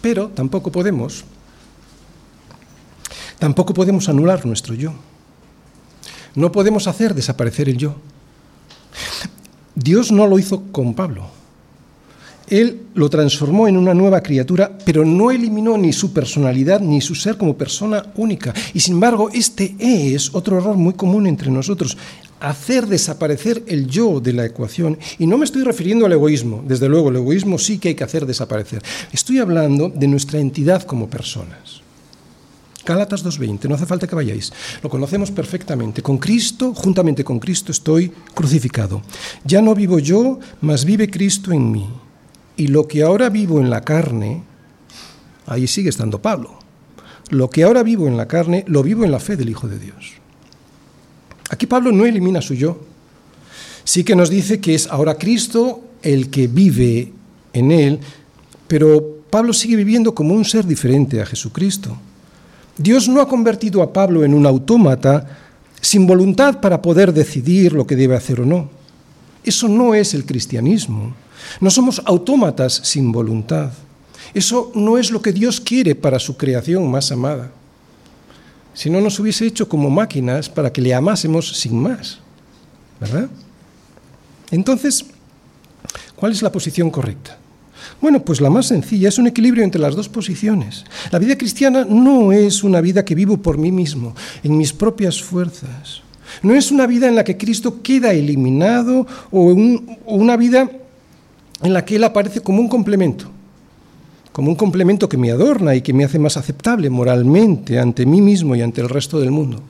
Pero 0.00 0.28
tampoco 0.28 0.72
podemos, 0.72 1.24
tampoco 3.38 3.72
podemos 3.72 4.08
anular 4.08 4.44
nuestro 4.44 4.74
yo. 4.74 4.92
No 6.34 6.50
podemos 6.50 6.88
hacer 6.88 7.14
desaparecer 7.14 7.68
el 7.68 7.76
yo. 7.76 7.96
Dios 9.74 10.10
no 10.10 10.26
lo 10.26 10.38
hizo 10.38 10.64
con 10.72 10.94
Pablo. 10.94 11.41
Él 12.48 12.82
lo 12.94 13.08
transformó 13.08 13.68
en 13.68 13.76
una 13.76 13.94
nueva 13.94 14.22
criatura, 14.22 14.76
pero 14.84 15.04
no 15.04 15.30
eliminó 15.30 15.76
ni 15.78 15.92
su 15.92 16.12
personalidad 16.12 16.80
ni 16.80 17.00
su 17.00 17.14
ser 17.14 17.36
como 17.36 17.56
persona 17.56 18.04
única. 18.16 18.52
Y 18.74 18.80
sin 18.80 18.94
embargo, 18.94 19.30
este 19.32 19.74
es 19.78 20.34
otro 20.34 20.58
error 20.58 20.76
muy 20.76 20.94
común 20.94 21.26
entre 21.26 21.50
nosotros, 21.50 21.96
hacer 22.40 22.86
desaparecer 22.86 23.62
el 23.66 23.86
yo 23.86 24.20
de 24.20 24.32
la 24.32 24.44
ecuación. 24.44 24.98
Y 25.18 25.26
no 25.26 25.38
me 25.38 25.44
estoy 25.44 25.62
refiriendo 25.62 26.06
al 26.06 26.12
egoísmo, 26.12 26.62
desde 26.66 26.88
luego, 26.88 27.08
el 27.10 27.16
egoísmo 27.16 27.58
sí 27.58 27.78
que 27.78 27.90
hay 27.90 27.94
que 27.94 28.04
hacer 28.04 28.26
desaparecer. 28.26 28.82
Estoy 29.12 29.38
hablando 29.38 29.88
de 29.88 30.08
nuestra 30.08 30.40
entidad 30.40 30.82
como 30.82 31.08
personas. 31.08 31.82
Gálatas 32.84 33.24
2.20, 33.24 33.68
no 33.68 33.76
hace 33.76 33.86
falta 33.86 34.08
que 34.08 34.16
vayáis, 34.16 34.52
lo 34.82 34.90
conocemos 34.90 35.30
perfectamente. 35.30 36.02
Con 36.02 36.18
Cristo, 36.18 36.74
juntamente 36.74 37.22
con 37.22 37.38
Cristo 37.38 37.70
estoy 37.70 38.10
crucificado. 38.34 39.02
Ya 39.44 39.62
no 39.62 39.72
vivo 39.74 40.00
yo, 40.00 40.40
mas 40.60 40.84
vive 40.84 41.08
Cristo 41.08 41.52
en 41.52 41.70
mí. 41.70 41.88
Y 42.56 42.68
lo 42.68 42.86
que 42.86 43.02
ahora 43.02 43.28
vivo 43.30 43.60
en 43.60 43.70
la 43.70 43.82
carne, 43.82 44.42
ahí 45.46 45.66
sigue 45.66 45.88
estando 45.88 46.20
Pablo. 46.20 46.58
Lo 47.30 47.48
que 47.48 47.64
ahora 47.64 47.82
vivo 47.82 48.06
en 48.06 48.16
la 48.16 48.28
carne, 48.28 48.64
lo 48.68 48.82
vivo 48.82 49.04
en 49.04 49.10
la 49.10 49.20
fe 49.20 49.36
del 49.36 49.48
Hijo 49.48 49.68
de 49.68 49.78
Dios. 49.78 50.12
Aquí 51.50 51.66
Pablo 51.66 51.92
no 51.92 52.06
elimina 52.06 52.40
su 52.40 52.54
yo. 52.54 52.80
Sí 53.84 54.04
que 54.04 54.16
nos 54.16 54.30
dice 54.30 54.60
que 54.60 54.74
es 54.74 54.86
ahora 54.86 55.16
Cristo 55.16 55.82
el 56.02 56.30
que 56.30 56.46
vive 56.46 57.12
en 57.52 57.72
él, 57.72 58.00
pero 58.68 59.22
Pablo 59.30 59.52
sigue 59.52 59.76
viviendo 59.76 60.14
como 60.14 60.34
un 60.34 60.44
ser 60.44 60.66
diferente 60.66 61.20
a 61.20 61.26
Jesucristo. 61.26 61.96
Dios 62.76 63.08
no 63.08 63.20
ha 63.20 63.28
convertido 63.28 63.82
a 63.82 63.92
Pablo 63.92 64.24
en 64.24 64.34
un 64.34 64.46
autómata 64.46 65.38
sin 65.80 66.06
voluntad 66.06 66.60
para 66.60 66.80
poder 66.80 67.12
decidir 67.12 67.72
lo 67.72 67.86
que 67.86 67.96
debe 67.96 68.16
hacer 68.16 68.40
o 68.40 68.46
no. 68.46 68.70
Eso 69.44 69.68
no 69.68 69.94
es 69.94 70.14
el 70.14 70.24
cristianismo. 70.24 71.14
No 71.60 71.70
somos 71.70 72.02
autómatas 72.04 72.80
sin 72.84 73.12
voluntad. 73.12 73.70
Eso 74.34 74.72
no 74.74 74.98
es 74.98 75.10
lo 75.10 75.20
que 75.20 75.32
Dios 75.32 75.60
quiere 75.60 75.94
para 75.94 76.18
su 76.18 76.36
creación 76.36 76.90
más 76.90 77.12
amada. 77.12 77.50
Si 78.74 78.88
no 78.88 79.00
nos 79.00 79.18
hubiese 79.18 79.46
hecho 79.46 79.68
como 79.68 79.90
máquinas 79.90 80.48
para 80.48 80.72
que 80.72 80.80
le 80.80 80.94
amásemos 80.94 81.48
sin 81.48 81.80
más. 81.80 82.18
¿Verdad? 83.00 83.28
Entonces, 84.50 85.04
¿cuál 86.16 86.32
es 86.32 86.42
la 86.42 86.52
posición 86.52 86.90
correcta? 86.90 87.38
Bueno, 88.00 88.24
pues 88.24 88.40
la 88.40 88.50
más 88.50 88.66
sencilla 88.66 89.08
es 89.08 89.18
un 89.18 89.26
equilibrio 89.26 89.64
entre 89.64 89.80
las 89.80 89.94
dos 89.94 90.08
posiciones. 90.08 90.84
La 91.10 91.18
vida 91.18 91.36
cristiana 91.36 91.84
no 91.84 92.32
es 92.32 92.64
una 92.64 92.80
vida 92.80 93.04
que 93.04 93.14
vivo 93.14 93.36
por 93.36 93.58
mí 93.58 93.70
mismo, 93.70 94.14
en 94.42 94.56
mis 94.56 94.72
propias 94.72 95.22
fuerzas. 95.22 96.02
No 96.42 96.54
es 96.54 96.70
una 96.70 96.86
vida 96.86 97.08
en 97.08 97.14
la 97.14 97.24
que 97.24 97.36
Cristo 97.36 97.82
queda 97.82 98.12
eliminado 98.12 99.06
o, 99.30 99.54
una 100.06 100.36
vida 100.36 100.70
en 101.62 101.72
la 101.72 101.84
que 101.84 101.96
Él 101.96 102.04
aparece 102.04 102.40
como 102.40 102.60
un 102.60 102.68
complemento, 102.68 103.26
como 104.32 104.50
un 104.50 104.56
complemento 104.56 105.08
que 105.08 105.16
me 105.16 105.30
adorna 105.30 105.74
y 105.74 105.82
que 105.82 105.92
me 105.92 106.04
hace 106.04 106.18
más 106.18 106.36
aceptable 106.36 106.90
moralmente 106.90 107.78
ante 107.78 108.06
mí 108.06 108.20
mismo 108.20 108.54
y 108.54 108.62
ante 108.62 108.80
el 108.80 108.88
resto 108.88 109.20
del 109.20 109.30
mundo. 109.30 109.60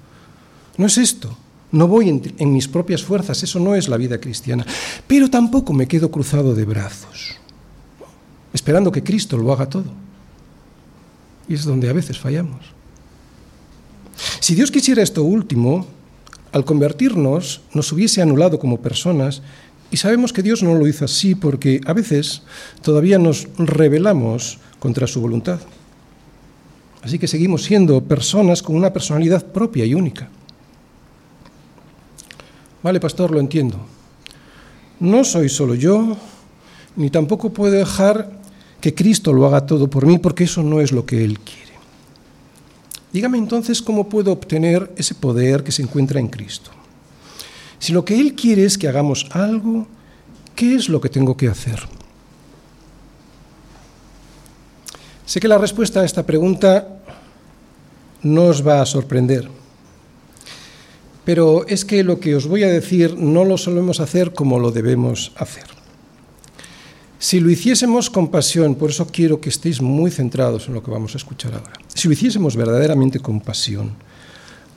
No 0.77 0.87
es 0.87 0.99
esto. 0.99 1.37
No 1.71 1.89
voy 1.89 2.09
en, 2.39 2.53
mis 2.53 2.69
propias 2.69 3.03
fuerzas, 3.03 3.43
eso 3.43 3.59
no 3.59 3.75
es 3.75 3.89
la 3.89 3.97
vida 3.97 4.21
cristiana. 4.21 4.67
Pero 5.07 5.31
tampoco 5.31 5.73
me 5.73 5.89
quedo 5.89 6.11
cruzado 6.11 6.55
de 6.55 6.67
brazos 6.67 7.39
esperando 8.53 8.93
que 8.93 9.03
Cristo 9.03 9.37
lo 9.37 9.53
haga 9.53 9.69
todo. 9.69 9.91
Y 11.49 11.55
es 11.55 11.65
donde 11.65 11.89
a 11.89 11.93
veces 11.93 12.19
fallamos. 12.19 12.61
Si 14.41 14.55
Dios 14.55 14.71
quisiera 14.71 15.03
esto 15.03 15.25
último, 15.25 15.87
al 16.53 16.65
convertirnos 16.65 17.63
nos 17.73 17.91
hubiese 17.93 18.23
anulado 18.23 18.59
como 18.59 18.81
personas 18.81 19.43
y 19.93 19.99
sabemos 19.99 20.33
que 20.33 20.43
Dios 20.43 20.63
no 20.63 20.75
lo 20.75 20.89
hizo 20.89 21.05
así 21.05 21.35
porque 21.35 21.83
a 21.85 21.93
veces 21.93 22.43
todavía 22.81 23.19
nos 23.19 23.47
rebelamos 23.59 24.59
contra 24.79 25.07
su 25.07 25.21
voluntad. 25.21 25.61
Así 27.03 27.19
que 27.19 27.29
seguimos 27.29 27.63
siendo 27.65 28.01
personas 28.03 28.63
con 28.63 28.75
una 28.75 28.91
personalidad 28.91 29.45
propia 29.45 29.85
y 29.85 29.93
única. 29.93 30.31
Vale, 32.83 33.01
pastor, 33.01 33.33
lo 33.33 33.39
entiendo. 33.39 33.77
No 34.99 35.25
soy 35.25 35.51
solo 35.51 35.75
yo, 35.75 36.17
ni 36.97 37.11
tampoco 37.11 37.53
puedo 37.53 37.75
dejar 37.75 38.41
que 38.81 38.95
Cristo 38.95 39.35
lo 39.35 39.45
haga 39.47 39.67
todo 39.67 39.91
por 39.91 40.07
mí, 40.07 40.19
porque 40.19 40.45
eso 40.45 40.63
no 40.63 40.81
es 40.81 40.91
lo 40.91 41.05
que 41.05 41.23
Él 41.23 41.39
quiere. 41.39 41.73
Dígame 43.13 43.37
entonces 43.37 43.83
cómo 43.83 44.09
puedo 44.09 44.33
obtener 44.33 44.91
ese 44.97 45.15
poder 45.15 45.63
que 45.63 45.71
se 45.71 45.83
encuentra 45.83 46.19
en 46.19 46.29
Cristo. 46.29 46.71
Si 47.83 47.93
lo 47.93 48.05
que 48.05 48.15
Él 48.15 48.37
quiere 48.37 48.65
es 48.65 48.79
que 48.79 48.87
hagamos 48.87 49.27
algo, 49.33 49.89
¿qué 50.55 50.77
es 50.77 50.89
lo 50.89 51.01
que 51.01 51.09
tengo 51.09 51.37
que 51.37 51.49
hacer? 51.49 51.81
Sé 55.27 55.41
que 55.41 55.49
la 55.49 55.59
respuesta 55.59 55.99
a 55.99 56.05
esta 56.05 56.25
pregunta 56.25 57.03
no 58.23 58.45
os 58.45 58.65
va 58.65 58.81
a 58.81 58.87
sorprender, 58.87 59.49
pero 61.25 61.67
es 61.67 61.85
que 61.85 62.05
lo 62.05 62.21
que 62.21 62.37
os 62.37 62.47
voy 62.47 62.63
a 62.63 62.69
decir 62.69 63.19
no 63.19 63.45
lo 63.45 63.59
solemos 63.59 63.99
hacer 63.99 64.33
como 64.33 64.61
lo 64.61 64.71
debemos 64.71 65.33
hacer. 65.35 65.67
Si 67.19 67.41
lo 67.41 67.51
hiciésemos 67.51 68.11
con 68.11 68.31
pasión, 68.31 68.77
por 68.77 68.91
eso 68.91 69.09
quiero 69.09 69.41
que 69.41 69.49
estéis 69.49 69.83
muy 69.83 70.13
centrados 70.13 70.69
en 70.69 70.75
lo 70.75 70.85
que 70.85 70.93
vamos 70.93 71.15
a 71.15 71.19
escuchar 71.19 71.55
ahora, 71.55 71.73
si 71.93 72.07
lo 72.07 72.15
hiciésemos 72.15 72.55
verdaderamente 72.55 73.19
con 73.19 73.41
pasión, 73.41 73.97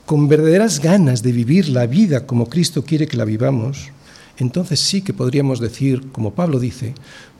con 0.06 0.28
verdaderas 0.28 0.80
ganas 0.80 1.24
de 1.24 1.32
vivir 1.32 1.70
la 1.70 1.88
vida 1.88 2.28
como 2.28 2.48
Cristo 2.48 2.84
quiere 2.84 3.08
que 3.08 3.18
la 3.18 3.26
vivamos, 3.26 3.90
entonces 4.38 4.80
sí 4.80 5.02
que 5.02 5.14
podríamos 5.14 5.60
decir, 5.60 6.12
como 6.12 6.34
Pablo 6.34 6.60
dice, 6.60 6.94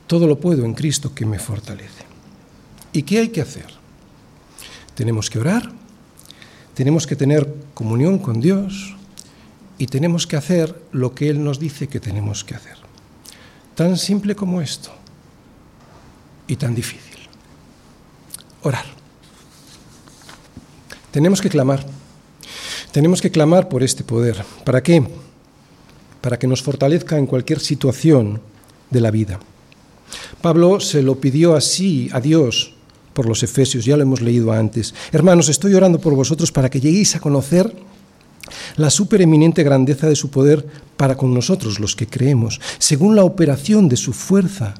todo 0.06 0.26
lo 0.26 0.40
puedo 0.40 0.64
en 0.64 0.74
Cristo 0.74 1.14
que 1.14 1.26
me 1.26 1.38
fortalece. 1.38 2.04
¿Y 2.92 3.02
qué 3.02 3.18
hay 3.18 3.28
que 3.28 3.42
hacer? 3.42 3.66
Tenemos 4.94 5.30
que 5.30 5.38
orar, 5.38 5.70
tenemos 6.74 7.06
que 7.06 7.16
tener 7.16 7.54
comunión 7.74 8.18
con 8.18 8.40
Dios 8.40 8.96
y 9.78 9.86
tenemos 9.86 10.26
que 10.26 10.36
hacer 10.36 10.74
lo 10.92 11.14
que 11.14 11.28
Él 11.28 11.44
nos 11.44 11.58
dice 11.58 11.88
que 11.88 12.00
tenemos 12.00 12.44
que 12.44 12.54
hacer. 12.54 12.76
Tan 13.74 13.98
simple 13.98 14.34
como 14.34 14.60
esto 14.60 14.90
y 16.46 16.56
tan 16.56 16.74
difícil. 16.74 17.16
Orar. 18.62 18.86
Tenemos 21.10 21.40
que 21.40 21.50
clamar. 21.50 21.95
Tenemos 22.96 23.20
que 23.20 23.30
clamar 23.30 23.68
por 23.68 23.82
este 23.82 24.04
poder. 24.04 24.42
¿Para 24.64 24.82
qué? 24.82 25.04
Para 26.22 26.38
que 26.38 26.46
nos 26.46 26.62
fortalezca 26.62 27.18
en 27.18 27.26
cualquier 27.26 27.60
situación 27.60 28.40
de 28.90 29.02
la 29.02 29.10
vida. 29.10 29.38
Pablo 30.40 30.80
se 30.80 31.02
lo 31.02 31.20
pidió 31.20 31.54
así 31.56 32.08
a 32.14 32.20
Dios 32.20 32.72
por 33.12 33.28
los 33.28 33.42
Efesios, 33.42 33.84
ya 33.84 33.98
lo 33.98 34.02
hemos 34.02 34.22
leído 34.22 34.50
antes. 34.50 34.94
Hermanos, 35.12 35.50
estoy 35.50 35.74
orando 35.74 36.00
por 36.00 36.14
vosotros 36.14 36.50
para 36.50 36.70
que 36.70 36.80
lleguéis 36.80 37.14
a 37.14 37.20
conocer 37.20 37.70
la 38.76 38.88
supereminente 38.88 39.62
grandeza 39.62 40.08
de 40.08 40.16
su 40.16 40.30
poder 40.30 40.66
para 40.96 41.18
con 41.18 41.34
nosotros 41.34 41.78
los 41.78 41.96
que 41.96 42.06
creemos, 42.06 42.62
según 42.78 43.14
la 43.14 43.24
operación 43.24 43.90
de 43.90 43.98
su 43.98 44.14
fuerza, 44.14 44.72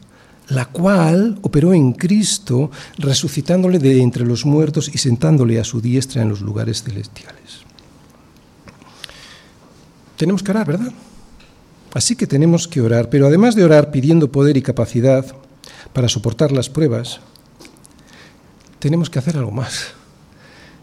la 0.49 0.65
cual 0.65 1.39
operó 1.43 1.75
en 1.75 1.93
Cristo, 1.93 2.71
resucitándole 2.97 3.79
de 3.79 4.01
entre 4.01 4.25
los 4.25 4.47
muertos 4.47 4.91
y 4.91 4.97
sentándole 4.97 5.61
a 5.61 5.65
su 5.65 5.83
diestra 5.83 6.23
en 6.23 6.31
los 6.31 6.41
lugares 6.41 6.83
celestiales. 6.83 7.66
Tenemos 10.17 10.43
que 10.43 10.51
orar, 10.51 10.67
¿verdad? 10.67 10.93
Así 11.95 12.17
que 12.17 12.27
tenemos 12.27 12.69
que 12.69 12.81
orar, 12.81 13.09
pero 13.09 13.27
además 13.27 13.55
de 13.55 13.65
orar 13.65 13.91
pidiendo 13.91 14.31
poder 14.31 14.57
y 14.57 14.63
capacidad 14.63 15.25
para 15.93 16.09
soportar 16.09 16.53
las 16.53 16.69
pruebas, 16.69 17.21
tenemos 18.79 19.09
que 19.09 19.19
hacer 19.19 19.37
algo 19.37 19.51
más. 19.51 19.89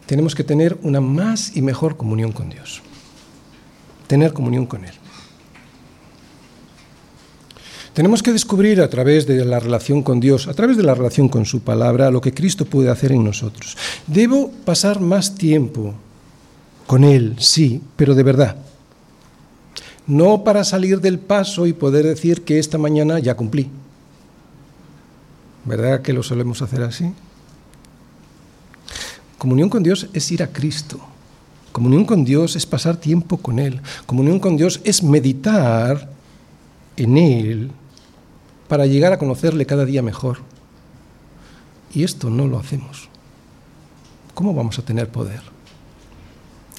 Tenemos 0.06 0.36
que 0.36 0.44
tener 0.44 0.78
una 0.82 1.02
más 1.02 1.56
y 1.56 1.62
mejor 1.62 1.98
comunión 1.98 2.32
con 2.32 2.50
Dios 2.50 2.82
tener 4.14 4.34
comunión 4.34 4.68
con 4.68 4.86
Él. 4.86 4.94
Tenemos 7.94 8.24
que 8.24 8.32
descubrir 8.32 8.82
a 8.82 8.90
través 8.90 9.28
de 9.28 9.46
la 9.46 9.60
relación 9.60 10.02
con 10.02 10.20
Dios, 10.20 10.48
a 10.48 10.54
través 10.54 10.78
de 10.78 10.84
la 10.84 10.96
relación 10.96 11.30
con 11.30 11.46
su 11.46 11.62
palabra, 11.62 12.10
lo 12.10 12.22
que 12.22 12.34
Cristo 12.34 12.66
puede 12.66 12.90
hacer 12.90 13.12
en 13.12 13.24
nosotros. 13.24 13.78
Debo 14.08 14.52
pasar 14.66 15.00
más 15.00 15.36
tiempo 15.36 15.94
con 16.88 17.04
Él, 17.04 17.36
sí, 17.40 17.82
pero 17.96 18.16
de 18.16 18.24
verdad. 18.24 18.56
No 20.06 20.44
para 20.44 20.64
salir 20.64 21.00
del 21.02 21.20
paso 21.20 21.66
y 21.66 21.74
poder 21.74 22.06
decir 22.06 22.44
que 22.44 22.60
esta 22.60 22.78
mañana 22.78 23.20
ya 23.20 23.36
cumplí. 23.36 23.70
¿Verdad 25.66 26.02
que 26.02 26.14
lo 26.14 26.24
solemos 26.24 26.62
hacer 26.62 26.84
así? 26.84 27.14
Comunión 29.38 29.70
con 29.70 29.84
Dios 29.84 30.10
es 30.14 30.32
ir 30.32 30.44
a 30.44 30.48
Cristo 30.48 31.00
Comunión 31.74 32.06
con 32.06 32.24
Dios 32.24 32.56
es 32.56 32.68
pasar 32.68 32.98
tiempo 32.98 33.38
con 33.38 33.58
Él. 33.58 33.82
Comunión 34.06 34.40
con 34.40 34.56
Dios 34.56 34.80
es 34.84 35.02
meditar 35.02 36.08
en 36.96 37.18
Él 37.18 37.72
para 38.68 38.86
llegar 38.86 39.12
a 39.12 39.18
conocerle 39.18 39.66
cada 39.66 39.84
día 39.84 40.04
mejor. 40.04 40.38
Y 41.92 42.04
esto 42.04 42.30
no 42.30 42.46
lo 42.48 42.60
hacemos. 42.60 43.10
¿Cómo 44.36 44.54
vamos 44.54 44.78
a 44.78 44.86
tener 44.86 45.10
poder? 45.10 45.42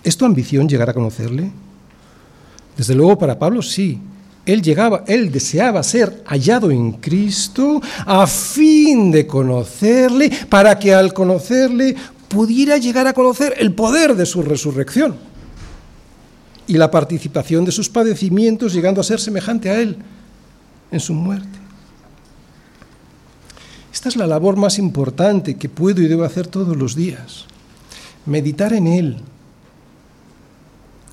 ¿Es 0.05 0.17
tu 0.17 0.25
ambición 0.25 0.69
llegar 0.69 0.89
a 0.89 0.95
conocerle? 0.95 1.51
Desde 2.77 2.95
luego 2.95 3.19
para 3.19 3.39
Pablo 3.39 3.63
sí. 3.63 4.01
Él 4.47 4.61
llegaba, 4.61 5.05
él 5.07 5.33
deseaba 5.33 5.83
ser 5.83 6.23
hallado 6.27 6.71
en 6.71 6.93
Cristo 6.93 7.81
a 8.05 8.27
fin 8.27 9.11
de 9.11 9.27
conocerle, 9.27 10.31
para 10.51 10.79
que 10.79 10.93
al 10.93 11.15
conocerle 11.15 11.97
pudiera 12.29 12.77
llegar 12.77 13.07
a 13.07 13.15
conocer 13.15 13.55
el 13.59 13.75
poder 13.75 14.15
de 14.15 14.27
su 14.27 14.43
resurrección 14.43 15.17
y 16.67 16.75
la 16.75 16.91
participación 16.91 17.65
de 17.65 17.73
sus 17.73 17.89
padecimientos 17.89 18.73
llegando 18.73 19.01
a 19.01 19.05
ser 19.05 19.21
semejante 19.21 19.71
a 19.71 19.81
Él 19.81 19.97
en 20.91 21.01
su 21.01 21.15
muerte. 21.15 21.59
Esta 23.93 24.09
es 24.09 24.17
la 24.17 24.27
labor 24.27 24.57
más 24.57 24.79
importante 24.79 25.57
que 25.57 25.69
puedo 25.69 26.03
y 26.03 26.09
debo 26.09 26.25
hacer 26.25 26.47
todos 26.47 26.77
los 26.77 26.95
días. 26.95 27.47
Meditar 28.27 28.73
en 28.73 28.87
Él, 28.87 29.17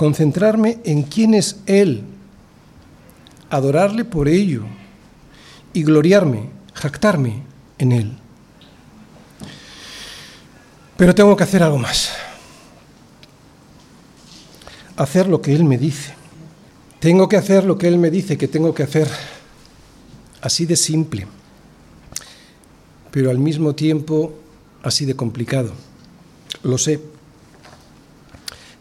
concentrarme 0.01 0.79
en 0.83 1.03
quién 1.03 1.35
es 1.35 1.57
Él, 1.67 2.01
adorarle 3.51 4.03
por 4.03 4.27
ello 4.27 4.63
y 5.73 5.83
gloriarme, 5.83 6.49
jactarme 6.73 7.43
en 7.77 7.91
Él. 7.91 8.17
Pero 10.97 11.13
tengo 11.13 11.37
que 11.37 11.43
hacer 11.43 11.61
algo 11.61 11.77
más. 11.77 12.13
Hacer 14.95 15.27
lo 15.27 15.39
que 15.39 15.53
Él 15.53 15.65
me 15.65 15.77
dice. 15.77 16.15
Tengo 16.99 17.29
que 17.29 17.37
hacer 17.37 17.63
lo 17.63 17.77
que 17.77 17.87
Él 17.87 17.99
me 17.99 18.09
dice 18.09 18.39
que 18.39 18.47
tengo 18.47 18.73
que 18.73 18.81
hacer. 18.81 19.07
Así 20.41 20.65
de 20.65 20.77
simple. 20.77 21.27
Pero 23.11 23.29
al 23.29 23.37
mismo 23.37 23.75
tiempo 23.75 24.33
así 24.81 25.05
de 25.05 25.15
complicado. 25.15 25.73
Lo 26.63 26.79
sé. 26.79 27.20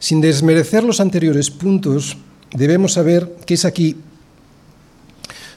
Sin 0.00 0.20
desmerecer 0.22 0.82
los 0.82 0.98
anteriores 0.98 1.50
puntos, 1.50 2.16
debemos 2.52 2.94
saber 2.94 3.36
que 3.46 3.54
es 3.54 3.64
aquí 3.64 3.96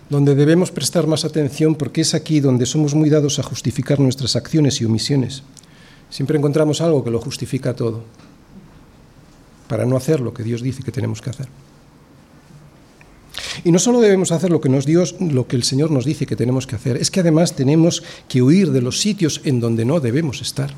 donde 0.09 0.35
debemos 0.35 0.69
prestar 0.69 1.07
más 1.07 1.25
atención 1.25 1.75
porque 1.75 2.01
es 2.01 2.13
aquí 2.13 2.41
donde 2.41 2.65
somos 2.65 2.93
muy 2.93 3.09
dados 3.09 3.39
a 3.39 3.43
justificar 3.43 3.99
nuestras 3.99 4.35
acciones 4.35 4.81
y 4.81 4.85
omisiones. 4.85 5.43
Siempre 6.09 6.37
encontramos 6.37 6.81
algo 6.81 7.03
que 7.03 7.09
lo 7.09 7.19
justifica 7.19 7.73
todo. 7.73 8.03
para 9.67 9.85
no 9.85 9.97
hacer 9.97 10.19
lo 10.19 10.35
que 10.35 10.43
Dios 10.43 10.61
dice 10.61 10.83
que 10.83 10.91
tenemos 10.91 11.19
que 11.19 11.31
hacer. 11.31 11.47
Y 13.63 13.71
no 13.71 13.79
solo 13.79 14.01
debemos 14.01 14.31
hacer 14.31 14.51
lo 14.51 14.61
que, 14.61 14.69
nos 14.69 14.85
Dios, 14.85 15.15
lo 15.19 15.47
que 15.47 15.55
el 15.55 15.63
Señor 15.63 15.89
nos 15.89 16.05
dice 16.05 16.27
que 16.27 16.35
tenemos 16.35 16.67
que 16.67 16.75
hacer, 16.75 16.97
es 16.97 17.09
que 17.09 17.21
además 17.21 17.55
tenemos 17.55 18.03
que 18.27 18.43
huir 18.43 18.71
de 18.71 18.81
los 18.81 18.99
sitios 18.99 19.41
en 19.45 19.59
donde 19.59 19.85
no 19.85 19.99
debemos 19.99 20.41
estar. 20.41 20.75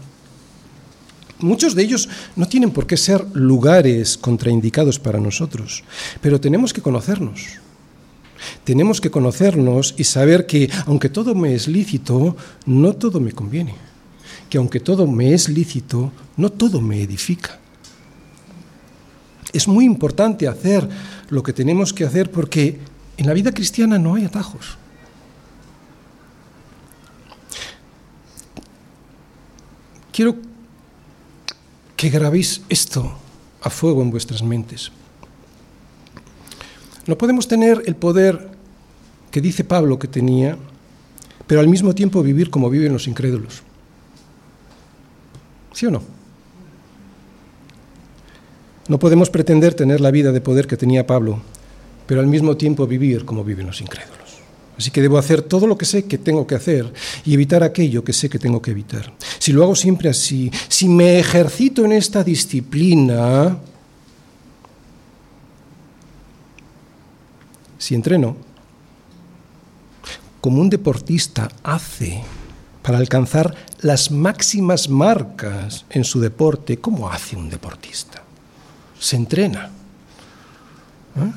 Muchos 1.40 1.76
de 1.76 1.84
ellos 1.84 2.08
no 2.36 2.48
tienen 2.48 2.72
por 2.72 2.88
qué 2.88 2.96
ser 2.96 3.26
lugares 3.34 4.18
contraindicados 4.18 5.00
para 5.00 5.20
nosotros, 5.20 5.84
pero 6.22 6.40
tenemos 6.40 6.72
que 6.72 6.82
conocernos. 6.82 7.60
Tenemos 8.64 9.02
que 9.02 9.12
conocernos 9.12 9.96
y 9.98 10.04
saber 10.04 10.46
que 10.46 10.70
aunque 10.86 11.10
todo 11.10 11.36
me 11.36 11.54
es 11.54 11.68
lícito, 11.68 12.38
no 12.66 12.94
todo 12.94 13.20
me 13.20 13.32
conviene. 13.32 13.76
Que 14.50 14.58
aunque 14.58 14.80
todo 14.80 15.08
me 15.08 15.34
es 15.34 15.50
lícito, 15.50 16.12
no 16.38 16.52
todo 16.52 16.80
me 16.80 17.02
edifica. 17.02 17.60
Es 19.52 19.68
muy 19.68 19.86
importante 19.86 20.48
hacer 20.48 20.88
lo 21.30 21.42
que 21.44 21.54
tenemos 21.54 21.94
que 21.94 22.06
hacer 22.06 22.32
porque 22.32 22.80
en 23.18 23.26
la 23.26 23.34
vida 23.34 23.52
cristiana 23.52 23.98
no 23.98 24.16
hay 24.16 24.26
atajos. 24.26 24.78
Quiero 30.12 30.36
que 31.96 32.10
grabéis 32.10 32.62
esto 32.70 33.18
a 33.62 33.70
fuego 33.70 34.02
en 34.02 34.12
vuestras 34.12 34.44
mentes. 34.44 34.92
No 37.08 37.18
podemos 37.18 37.48
tener 37.48 37.84
el 37.86 37.96
poder 37.96 38.52
que 39.32 39.42
dice 39.42 39.64
Pablo 39.64 40.00
que 40.00 40.08
tenía, 40.08 40.58
pero 41.48 41.62
al 41.62 41.68
mismo 41.68 41.94
tiempo 41.94 42.24
vivir 42.24 42.50
como 42.50 42.70
viven 42.70 42.94
los 42.94 43.08
incrédulos. 43.08 43.64
¿Sí 45.74 45.86
o 45.86 45.92
no? 45.92 46.02
No 48.88 49.00
podemos 49.00 49.30
pretender 49.30 49.74
tener 49.74 50.00
la 50.00 50.12
vida 50.12 50.32
de 50.32 50.42
poder 50.42 50.68
que 50.68 50.78
tenía 50.78 51.08
Pablo, 51.08 51.42
pero 52.08 52.22
al 52.22 52.28
mismo 52.28 52.56
tiempo 52.56 52.88
vivir 52.88 53.26
como 53.26 53.44
viven 53.44 53.68
los 53.68 53.82
incrédulos. 53.82 54.25
Así 54.78 54.92
que 54.92 55.02
debo 55.02 55.18
hacer 55.18 55.42
todo 55.42 55.68
lo 55.68 55.78
que 55.78 55.86
sé 55.86 56.06
que 56.06 56.18
tengo 56.18 56.46
que 56.46 56.56
hacer 56.56 56.92
y 57.24 57.34
evitar 57.34 57.64
aquello 57.64 58.04
que 58.04 58.14
sé 58.14 58.30
que 58.30 58.40
tengo 58.40 58.62
que 58.62 58.72
evitar. 58.72 59.14
Si 59.40 59.54
lo 59.54 59.64
hago 59.64 59.76
siempre 59.76 60.10
así, 60.10 60.52
si 60.68 60.90
me 60.90 61.20
ejercito 61.20 61.86
en 61.86 61.94
esta 61.94 62.24
disciplina, 62.24 63.58
si 67.78 67.96
entreno, 67.96 68.36
como 70.42 70.62
un 70.62 70.70
deportista 70.70 71.50
hace 71.64 72.22
para 72.82 72.98
alcanzar 72.98 73.56
las 73.80 74.12
máximas 74.12 74.90
marcas 74.90 75.86
en 75.90 76.04
su 76.04 76.20
deporte, 76.20 76.78
¿cómo 76.78 77.10
hace 77.10 77.36
un 77.36 77.50
deportista? 77.50 78.22
Se 79.00 79.16
entrena, 79.16 79.72
¿eh? 81.16 81.32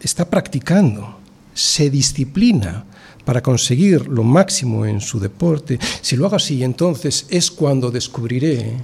está 0.00 0.24
practicando 0.24 1.19
se 1.54 1.90
disciplina 1.90 2.84
para 3.24 3.42
conseguir 3.42 4.08
lo 4.08 4.24
máximo 4.24 4.86
en 4.86 5.00
su 5.00 5.20
deporte, 5.20 5.78
si 6.00 6.16
lo 6.16 6.26
hago 6.26 6.36
así, 6.36 6.64
entonces 6.64 7.26
es 7.28 7.50
cuando 7.50 7.90
descubriré 7.90 8.76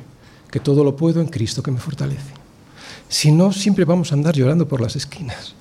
que 0.50 0.60
todo 0.60 0.84
lo 0.84 0.96
puedo 0.96 1.20
en 1.20 1.28
Cristo 1.28 1.62
que 1.62 1.70
me 1.70 1.80
fortalece. 1.80 2.32
Si 3.08 3.30
no, 3.30 3.52
siempre 3.52 3.84
vamos 3.84 4.10
a 4.10 4.14
andar 4.14 4.34
llorando 4.34 4.66
por 4.66 4.80
las 4.80 4.96
esquinas. 4.96 5.54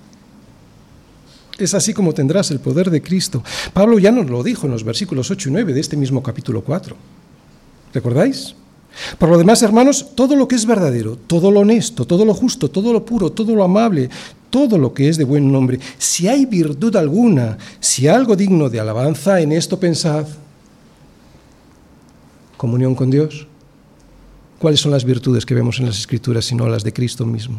Es 1.58 1.74
así 1.74 1.94
como 1.94 2.14
tendrás 2.14 2.52
el 2.52 2.60
poder 2.60 2.90
de 2.90 3.02
Cristo. 3.02 3.44
Pablo 3.74 3.98
ya 3.98 4.12
nos 4.12 4.30
lo 4.30 4.44
dijo 4.44 4.66
en 4.66 4.74
los 4.74 4.84
versículos 4.84 5.32
8 5.32 5.50
y 5.50 5.52
9 5.54 5.74
de 5.74 5.80
este 5.80 5.96
mismo 5.96 6.22
capítulo 6.22 6.64
4. 6.64 6.96
¿Recordáis? 7.94 8.56
Por 9.18 9.30
lo 9.30 9.38
demás, 9.38 9.62
hermanos, 9.62 10.16
todo 10.16 10.36
lo 10.36 10.48
que 10.48 10.56
es 10.56 10.66
verdadero, 10.66 11.18
todo 11.18 11.52
lo 11.52 11.62
honesto, 11.62 12.06
todo 12.06 12.26
lo 12.26 12.34
justo, 12.34 12.70
todo 12.70 12.92
lo 12.94 13.06
puro, 13.06 13.32
todo 13.32 13.56
lo 13.56 13.64
amable, 13.64 14.10
todo 14.56 14.78
lo 14.78 14.94
que 14.94 15.10
es 15.10 15.18
de 15.18 15.26
buen 15.26 15.52
nombre, 15.52 15.82
si 15.98 16.30
hay 16.30 16.46
virtud 16.46 16.96
alguna, 16.96 17.58
si 17.82 18.08
algo 18.08 18.38
digno 18.38 18.70
de 18.70 18.80
alabanza, 18.80 19.42
en 19.42 19.52
esto 19.52 19.78
pensad. 19.78 20.26
Comunión 22.56 22.96
con 22.96 23.12
Dios. 23.12 23.48
¿Cuáles 24.58 24.80
son 24.80 24.94
las 24.94 25.04
virtudes 25.04 25.46
que 25.46 25.54
vemos 25.54 25.80
en 25.80 25.88
las 25.88 26.00
Escrituras 26.00 26.46
sino 26.46 26.70
las 26.70 26.86
de 26.86 26.94
Cristo 26.94 27.26
mismo? 27.26 27.58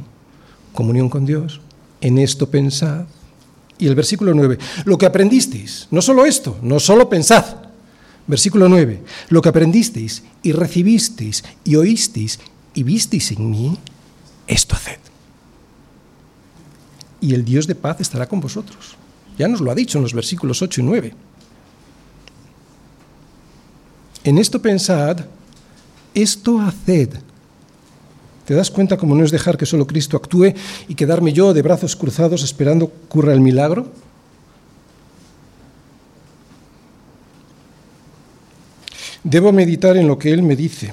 Comunión 0.72 1.11
con 1.11 1.26
Dios. 1.26 1.61
En 2.01 2.16
esto 2.16 2.49
pensad. 2.49 3.05
Y 3.76 3.86
el 3.88 3.94
versículo 3.94 4.32
9, 4.32 4.57
lo 4.86 4.97
que 4.97 5.05
aprendisteis, 5.05 5.88
no 5.90 6.01
solo 6.01 6.24
esto, 6.24 6.57
no 6.62 6.80
solo 6.80 7.11
pensad, 7.11 7.44
Versículo 8.26 8.70
9. 8.70 9.03
Lo 9.28 9.42
que 9.42 9.51
aprendisteis 9.51 10.22
y 10.42 10.53
recibisteis 10.53 11.44
y 11.62 11.76
oísteis 11.76 12.40
y 12.72 12.84
visteis 12.84 13.32
en 13.32 13.51
mí, 13.51 13.78
esto 14.47 14.74
haced. 14.76 15.05
Y 17.21 17.35
el 17.35 17.45
Dios 17.45 17.67
de 17.67 17.75
paz 17.75 18.01
estará 18.01 18.27
con 18.27 18.41
vosotros. 18.41 18.97
Ya 19.39 19.49
nos 19.49 19.61
lo 19.61 19.71
ha 19.71 19.75
dicho 19.75 19.99
en 19.99 20.03
los 20.03 20.14
versículos 20.14 20.62
8 20.62 20.81
y 20.81 20.85
9. 20.85 21.14
En 24.25 24.39
esto 24.39 24.61
pensad, 24.61 25.19
esto 26.14 26.61
haced. 26.61 27.11
¿Te 28.45 28.55
das 28.55 28.71
cuenta 28.71 28.97
cómo 28.97 29.14
no 29.14 29.25
es 29.25 29.31
dejar 29.31 29.57
que 29.57 29.67
solo 29.67 29.87
Cristo 29.87 30.17
actúe 30.17 30.55
y 30.89 30.95
quedarme 30.95 31.33
yo 31.33 31.53
de 31.53 31.62
brazos 31.62 31.97
cruzados 31.97 32.43
esperando 32.43 32.87
ocurra 32.87 33.33
el 33.33 33.41
milagro? 33.41 33.91
Debo 39.23 39.53
meditar 39.53 39.97
en 39.97 40.07
lo 40.07 40.19
que 40.19 40.33
Él 40.33 40.43
me 40.43 40.55
dice. 40.55 40.93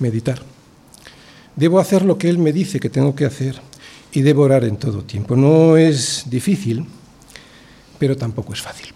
Meditar. 0.00 0.42
Debo 1.54 1.78
hacer 1.78 2.04
lo 2.04 2.18
que 2.18 2.28
Él 2.28 2.38
me 2.38 2.52
dice 2.52 2.80
que 2.80 2.90
tengo 2.90 3.14
que 3.14 3.24
hacer 3.24 3.60
y 4.12 4.22
debo 4.22 4.42
orar 4.42 4.64
en 4.64 4.76
todo 4.76 5.02
tiempo. 5.02 5.36
No 5.36 5.76
es 5.76 6.24
difícil, 6.26 6.84
pero 7.98 8.16
tampoco 8.16 8.52
es 8.52 8.60
fácil. 8.60 8.88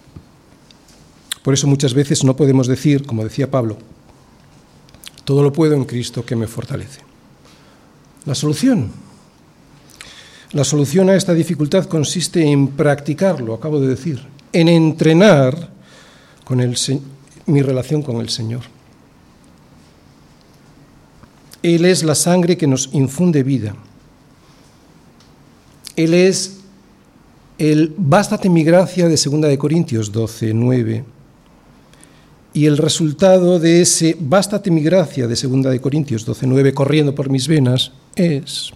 Por 1.42 1.54
eso 1.54 1.66
muchas 1.66 1.94
veces 1.94 2.24
no 2.24 2.36
podemos 2.36 2.66
decir, 2.66 3.06
como 3.06 3.24
decía 3.24 3.50
Pablo, 3.50 3.78
todo 5.24 5.42
lo 5.42 5.52
puedo 5.52 5.74
en 5.74 5.84
Cristo 5.84 6.24
que 6.24 6.36
me 6.36 6.46
fortalece. 6.46 7.00
La 8.24 8.34
solución. 8.34 8.90
La 10.52 10.64
solución 10.64 11.08
a 11.10 11.14
esta 11.14 11.34
dificultad 11.34 11.86
consiste 11.86 12.42
en 12.42 12.68
practicarlo, 12.68 13.54
acabo 13.54 13.80
de 13.80 13.88
decir, 13.88 14.22
en 14.52 14.68
entrenar 14.68 15.70
con 16.44 16.60
mi 17.46 17.62
relación 17.62 18.02
con 18.02 18.20
el 18.20 18.28
Señor. 18.28 18.62
Él 21.62 21.84
es 21.84 22.04
la 22.04 22.14
sangre 22.14 22.56
que 22.56 22.66
nos 22.66 22.90
infunde 22.92 23.42
vida. 23.42 23.74
Él 25.96 26.14
es 26.14 26.60
el 27.58 27.94
bástate 27.96 28.50
mi 28.50 28.62
gracia 28.62 29.08
de 29.08 29.16
2 29.16 29.40
de 29.40 29.58
Corintios 29.58 30.12
12, 30.12 30.52
9. 30.52 31.04
Y 32.52 32.66
el 32.66 32.78
resultado 32.78 33.58
de 33.58 33.82
ese 33.82 34.16
bástate 34.18 34.70
mi 34.70 34.82
gracia 34.82 35.26
de 35.26 35.34
2 35.34 35.62
de 35.64 35.80
Corintios 35.80 36.24
12, 36.24 36.46
9 36.46 36.74
corriendo 36.74 37.14
por 37.14 37.30
mis 37.30 37.48
venas 37.48 37.92
es 38.14 38.70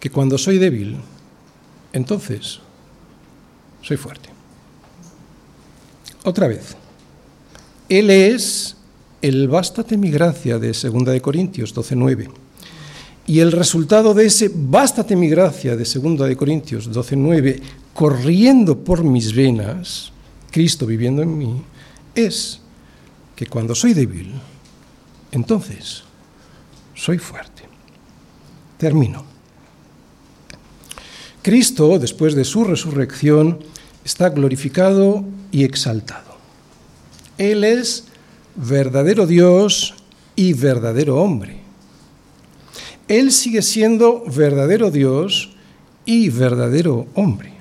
que 0.00 0.10
cuando 0.10 0.38
soy 0.38 0.58
débil, 0.58 0.96
entonces 1.92 2.60
soy 3.82 3.96
fuerte. 3.96 4.28
Otra 6.24 6.46
vez. 6.46 6.76
Él 7.88 8.10
es 8.10 8.76
el 9.22 9.48
bástate 9.48 9.96
mi 9.96 10.10
gracia 10.10 10.58
de 10.58 10.68
2 10.68 11.04
de 11.04 11.20
Corintios 11.20 11.74
12:9. 11.74 12.28
Y 13.28 13.40
el 13.40 13.52
resultado 13.52 14.14
de 14.14 14.24
ese 14.24 14.50
bástate 14.52 15.14
mi 15.14 15.28
gracia 15.28 15.76
de 15.76 15.84
2 15.84 16.26
de 16.26 16.34
Corintios 16.34 16.90
12:9 16.90 17.60
corriendo 17.92 18.78
por 18.78 19.04
mis 19.04 19.34
venas, 19.34 20.12
Cristo 20.50 20.86
viviendo 20.86 21.20
en 21.20 21.36
mí, 21.36 21.62
es 22.14 22.60
que 23.36 23.46
cuando 23.46 23.74
soy 23.74 23.92
débil, 23.92 24.32
entonces 25.30 26.04
soy 26.94 27.18
fuerte. 27.18 27.64
Termino. 28.78 29.24
Cristo, 31.42 31.98
después 31.98 32.34
de 32.34 32.44
su 32.44 32.64
resurrección, 32.64 33.58
está 34.06 34.30
glorificado 34.30 35.22
y 35.52 35.64
exaltado. 35.64 36.38
Él 37.36 37.62
es 37.64 38.04
verdadero 38.56 39.26
Dios 39.26 39.94
y 40.34 40.54
verdadero 40.54 41.16
hombre. 41.22 41.67
Él 43.08 43.32
sigue 43.32 43.62
siendo 43.62 44.24
verdadero 44.26 44.90
Dios 44.90 45.50
y 46.04 46.28
verdadero 46.28 47.06
hombre. 47.14 47.52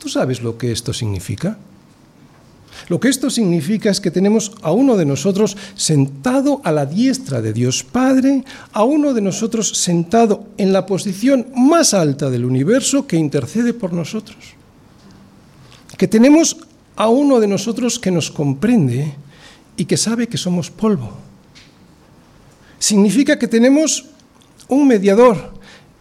¿Tú 0.00 0.08
sabes 0.08 0.42
lo 0.42 0.56
que 0.56 0.72
esto 0.72 0.92
significa? 0.92 1.58
Lo 2.88 2.98
que 2.98 3.08
esto 3.08 3.30
significa 3.30 3.90
es 3.90 4.00
que 4.00 4.10
tenemos 4.10 4.52
a 4.62 4.72
uno 4.72 4.96
de 4.96 5.04
nosotros 5.04 5.56
sentado 5.74 6.60
a 6.64 6.72
la 6.72 6.86
diestra 6.86 7.42
de 7.42 7.52
Dios 7.52 7.84
Padre, 7.84 8.44
a 8.72 8.84
uno 8.84 9.12
de 9.12 9.20
nosotros 9.20 9.68
sentado 9.76 10.46
en 10.56 10.72
la 10.72 10.86
posición 10.86 11.46
más 11.54 11.94
alta 11.94 12.30
del 12.30 12.44
universo 12.44 13.06
que 13.06 13.16
intercede 13.16 13.74
por 13.74 13.92
nosotros. 13.92 14.38
Que 15.98 16.08
tenemos 16.08 16.56
a 16.96 17.08
uno 17.08 17.40
de 17.40 17.48
nosotros 17.48 17.98
que 17.98 18.10
nos 18.10 18.30
comprende 18.30 19.14
y 19.76 19.84
que 19.84 19.96
sabe 19.96 20.26
que 20.26 20.38
somos 20.38 20.70
polvo. 20.70 21.12
Significa 22.78 23.38
que 23.38 23.48
tenemos 23.48 24.06
un 24.70 24.86
mediador, 24.86 25.52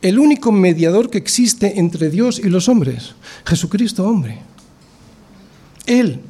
el 0.02 0.20
único 0.20 0.52
mediador 0.52 1.10
que 1.10 1.18
existe 1.18 1.80
entre 1.80 2.10
Dios 2.10 2.40
y 2.40 2.50
los 2.50 2.70
hombres, 2.70 3.16
Jesucristo 3.46 4.08
hombre. 4.08 4.40
Él, 5.86 6.22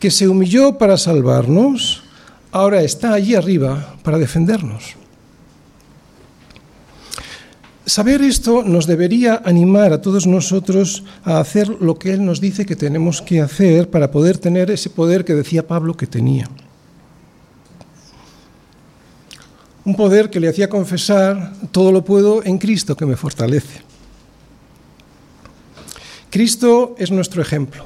que 0.00 0.10
se 0.10 0.26
humilló 0.26 0.78
para 0.78 0.96
salvarnos, 0.96 2.02
ahora 2.50 2.82
está 2.82 3.12
allí 3.12 3.34
arriba 3.34 3.96
para 4.02 4.18
defendernos. 4.18 4.96
Saber 7.86 8.22
esto 8.22 8.62
nos 8.62 8.86
debería 8.86 9.42
animar 9.44 9.92
a 9.92 10.00
todos 10.00 10.26
nosotros 10.26 11.04
a 11.22 11.38
hacer 11.38 11.68
lo 11.68 11.98
que 11.98 12.14
Él 12.14 12.24
nos 12.24 12.40
dice 12.40 12.64
que 12.64 12.76
tenemos 12.76 13.20
que 13.20 13.42
hacer 13.42 13.90
para 13.90 14.10
poder 14.10 14.38
tener 14.38 14.70
ese 14.70 14.88
poder 14.88 15.24
que 15.24 15.34
decía 15.34 15.66
Pablo 15.66 15.94
que 15.94 16.06
tenía. 16.06 16.48
Un 19.84 19.96
poder 19.96 20.30
que 20.30 20.40
le 20.40 20.48
hacía 20.48 20.68
confesar, 20.68 21.52
todo 21.70 21.92
lo 21.92 22.04
puedo 22.04 22.42
en 22.42 22.58
Cristo 22.58 22.96
que 22.96 23.04
me 23.04 23.16
fortalece. 23.16 23.82
Cristo 26.30 26.94
es 26.98 27.10
nuestro 27.10 27.42
ejemplo. 27.42 27.84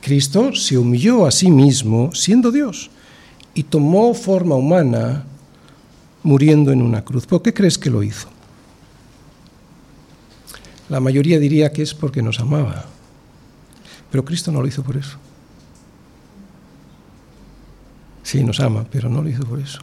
Cristo 0.00 0.54
se 0.54 0.78
humilló 0.78 1.26
a 1.26 1.30
sí 1.30 1.50
mismo 1.50 2.14
siendo 2.14 2.50
Dios 2.50 2.90
y 3.52 3.64
tomó 3.64 4.14
forma 4.14 4.54
humana 4.54 5.24
muriendo 6.22 6.72
en 6.72 6.82
una 6.82 7.04
cruz. 7.04 7.26
¿Por 7.26 7.42
qué 7.42 7.52
crees 7.52 7.78
que 7.78 7.90
lo 7.90 8.02
hizo? 8.02 8.28
La 10.88 11.00
mayoría 11.00 11.38
diría 11.38 11.72
que 11.72 11.82
es 11.82 11.94
porque 11.94 12.22
nos 12.22 12.40
amaba, 12.40 12.84
pero 14.10 14.24
Cristo 14.24 14.52
no 14.52 14.60
lo 14.60 14.66
hizo 14.68 14.82
por 14.82 14.96
eso. 14.96 15.16
Sí, 18.22 18.42
nos 18.44 18.60
ama, 18.60 18.86
pero 18.90 19.08
no 19.08 19.22
lo 19.22 19.28
hizo 19.28 19.44
por 19.44 19.60
eso. 19.60 19.80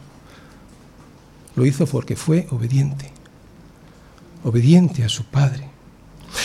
Lo 1.56 1.66
hizo 1.66 1.86
porque 1.86 2.16
fue 2.16 2.46
obediente, 2.50 3.10
obediente 4.44 5.04
a 5.04 5.08
su 5.08 5.24
Padre. 5.24 5.68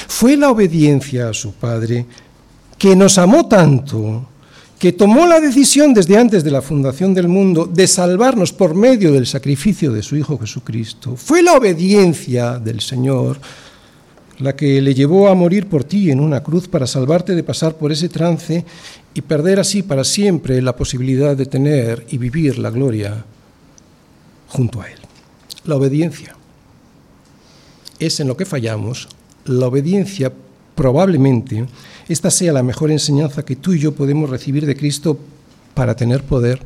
Fue 0.07 0.35
la 0.35 0.51
obediencia 0.51 1.29
a 1.29 1.33
su 1.33 1.53
Padre 1.53 2.05
que 2.77 2.95
nos 2.95 3.17
amó 3.17 3.47
tanto, 3.47 4.27
que 4.77 4.91
tomó 4.91 5.25
la 5.25 5.39
decisión 5.39 5.93
desde 5.93 6.17
antes 6.17 6.43
de 6.43 6.51
la 6.51 6.61
fundación 6.61 7.13
del 7.13 7.27
mundo 7.27 7.65
de 7.65 7.87
salvarnos 7.87 8.53
por 8.53 8.75
medio 8.75 9.11
del 9.11 9.25
sacrificio 9.25 9.91
de 9.91 10.03
su 10.03 10.15
Hijo 10.15 10.37
Jesucristo. 10.37 11.15
Fue 11.15 11.41
la 11.41 11.53
obediencia 11.53 12.59
del 12.59 12.81
Señor 12.81 13.39
la 14.39 14.55
que 14.55 14.81
le 14.81 14.93
llevó 14.93 15.29
a 15.29 15.35
morir 15.35 15.67
por 15.67 15.83
ti 15.83 16.11
en 16.11 16.19
una 16.19 16.43
cruz 16.43 16.67
para 16.67 16.85
salvarte 16.85 17.35
de 17.35 17.43
pasar 17.43 17.75
por 17.75 17.91
ese 17.91 18.09
trance 18.09 18.65
y 19.13 19.21
perder 19.21 19.59
así 19.59 19.81
para 19.81 20.03
siempre 20.03 20.61
la 20.61 20.75
posibilidad 20.75 21.35
de 21.35 21.47
tener 21.47 22.05
y 22.09 22.17
vivir 22.17 22.59
la 22.59 22.69
gloria 22.69 23.25
junto 24.47 24.81
a 24.81 24.89
Él. 24.89 24.96
La 25.67 25.75
obediencia 25.75 26.33
es 27.99 28.19
en 28.19 28.27
lo 28.27 28.37
que 28.37 28.45
fallamos. 28.45 29.09
La 29.45 29.67
obediencia 29.67 30.31
probablemente 30.75 31.67
esta 32.07 32.31
sea 32.31 32.53
la 32.53 32.63
mejor 32.63 32.89
enseñanza 32.89 33.43
que 33.43 33.57
tú 33.57 33.73
y 33.73 33.79
yo 33.79 33.93
podemos 33.93 34.29
recibir 34.29 34.65
de 34.65 34.77
Cristo 34.77 35.19
para 35.73 35.93
tener 35.93 36.23
poder. 36.23 36.61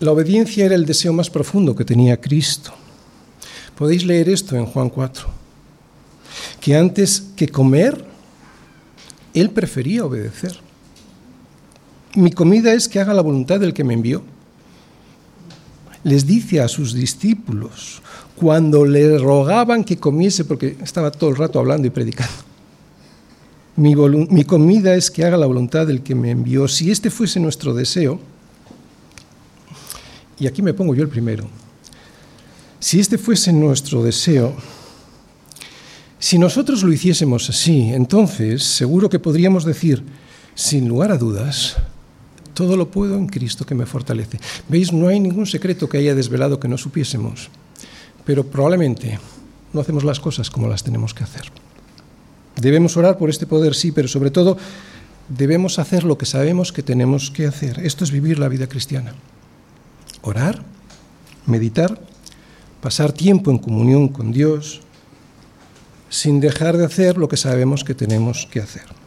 La 0.00 0.10
obediencia 0.10 0.66
era 0.66 0.74
el 0.74 0.86
deseo 0.86 1.12
más 1.12 1.30
profundo 1.30 1.76
que 1.76 1.84
tenía 1.84 2.20
Cristo. 2.20 2.72
Podéis 3.78 4.04
leer 4.04 4.28
esto 4.28 4.56
en 4.56 4.66
Juan 4.66 4.90
4, 4.90 5.28
que 6.60 6.76
antes 6.76 7.28
que 7.36 7.46
comer, 7.46 8.04
él 9.34 9.50
prefería 9.50 10.04
obedecer. 10.04 10.58
Mi 12.16 12.32
comida 12.32 12.74
es 12.74 12.88
que 12.88 12.98
haga 12.98 13.14
la 13.14 13.22
voluntad 13.22 13.60
del 13.60 13.72
que 13.72 13.84
me 13.84 13.94
envió. 13.94 14.24
Les 16.04 16.26
dice 16.26 16.60
a 16.60 16.68
sus 16.68 16.94
discípulos, 16.94 18.02
cuando 18.34 18.84
le 18.84 19.18
rogaban 19.18 19.84
que 19.84 19.98
comiese, 19.98 20.44
porque 20.44 20.76
estaba 20.82 21.10
todo 21.12 21.30
el 21.30 21.36
rato 21.36 21.58
hablando 21.58 21.86
y 21.86 21.90
predicando, 21.90 22.32
mi, 23.76 23.94
mi 23.94 24.44
comida 24.44 24.94
es 24.94 25.10
que 25.10 25.24
haga 25.24 25.36
la 25.36 25.46
voluntad 25.46 25.86
del 25.86 26.02
que 26.02 26.14
me 26.14 26.30
envió. 26.30 26.68
Si 26.68 26.90
este 26.90 27.10
fuese 27.10 27.40
nuestro 27.40 27.72
deseo, 27.72 28.20
y 30.38 30.46
aquí 30.46 30.60
me 30.60 30.74
pongo 30.74 30.94
yo 30.94 31.02
el 31.02 31.08
primero, 31.08 31.46
si 32.80 32.98
este 32.98 33.16
fuese 33.16 33.52
nuestro 33.52 34.02
deseo, 34.02 34.56
si 36.18 36.38
nosotros 36.38 36.82
lo 36.82 36.92
hiciésemos 36.92 37.48
así, 37.48 37.92
entonces 37.92 38.64
seguro 38.64 39.08
que 39.08 39.20
podríamos 39.20 39.64
decir, 39.64 40.02
sin 40.54 40.88
lugar 40.88 41.12
a 41.12 41.16
dudas, 41.18 41.76
todo 42.54 42.76
lo 42.76 42.90
puedo 42.90 43.16
en 43.16 43.26
Cristo 43.26 43.64
que 43.64 43.74
me 43.74 43.86
fortalece. 43.86 44.38
¿Veis? 44.68 44.92
No 44.92 45.08
hay 45.08 45.20
ningún 45.20 45.46
secreto 45.46 45.88
que 45.88 45.98
haya 45.98 46.14
desvelado 46.14 46.60
que 46.60 46.68
no 46.68 46.78
supiésemos, 46.78 47.48
pero 48.24 48.46
probablemente 48.46 49.18
no 49.72 49.80
hacemos 49.80 50.04
las 50.04 50.20
cosas 50.20 50.50
como 50.50 50.68
las 50.68 50.82
tenemos 50.82 51.14
que 51.14 51.24
hacer. 51.24 51.44
Debemos 52.56 52.96
orar 52.96 53.18
por 53.18 53.30
este 53.30 53.46
poder, 53.46 53.74
sí, 53.74 53.92
pero 53.92 54.08
sobre 54.08 54.30
todo 54.30 54.58
debemos 55.28 55.78
hacer 55.78 56.04
lo 56.04 56.18
que 56.18 56.26
sabemos 56.26 56.72
que 56.72 56.82
tenemos 56.82 57.30
que 57.30 57.46
hacer. 57.46 57.80
Esto 57.80 58.04
es 58.04 58.10
vivir 58.10 58.38
la 58.38 58.48
vida 58.48 58.68
cristiana. 58.68 59.14
Orar, 60.22 60.62
meditar 61.46 61.98
pasar 62.82 63.12
tiempo 63.12 63.50
en 63.52 63.58
comunión 63.58 64.08
con 64.08 64.32
Dios 64.32 64.80
sin 66.10 66.40
dejar 66.40 66.76
de 66.76 66.84
hacer 66.84 67.16
lo 67.16 67.28
que 67.28 67.36
sabemos 67.38 67.84
que 67.84 67.94
tenemos 67.94 68.46
que 68.50 68.60
hacer. 68.60 69.01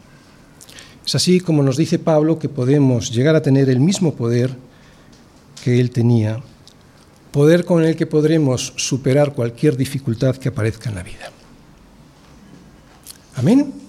Es 1.06 1.14
así 1.14 1.38
como 1.38 1.62
nos 1.62 1.76
dice 1.76 2.00
Pablo 2.00 2.38
que 2.38 2.48
podemos 2.48 3.12
llegar 3.12 3.36
a 3.36 3.42
tener 3.42 3.70
el 3.70 3.78
mismo 3.78 4.14
poder 4.14 4.56
que 5.62 5.80
él 5.80 5.90
tenía, 5.90 6.40
poder 7.30 7.64
con 7.64 7.84
el 7.84 7.94
que 7.94 8.06
podremos 8.06 8.72
superar 8.76 9.32
cualquier 9.32 9.76
dificultad 9.76 10.36
que 10.36 10.48
aparezca 10.48 10.88
en 10.88 10.96
la 10.96 11.04
vida. 11.04 11.30
Amén. 13.36 13.85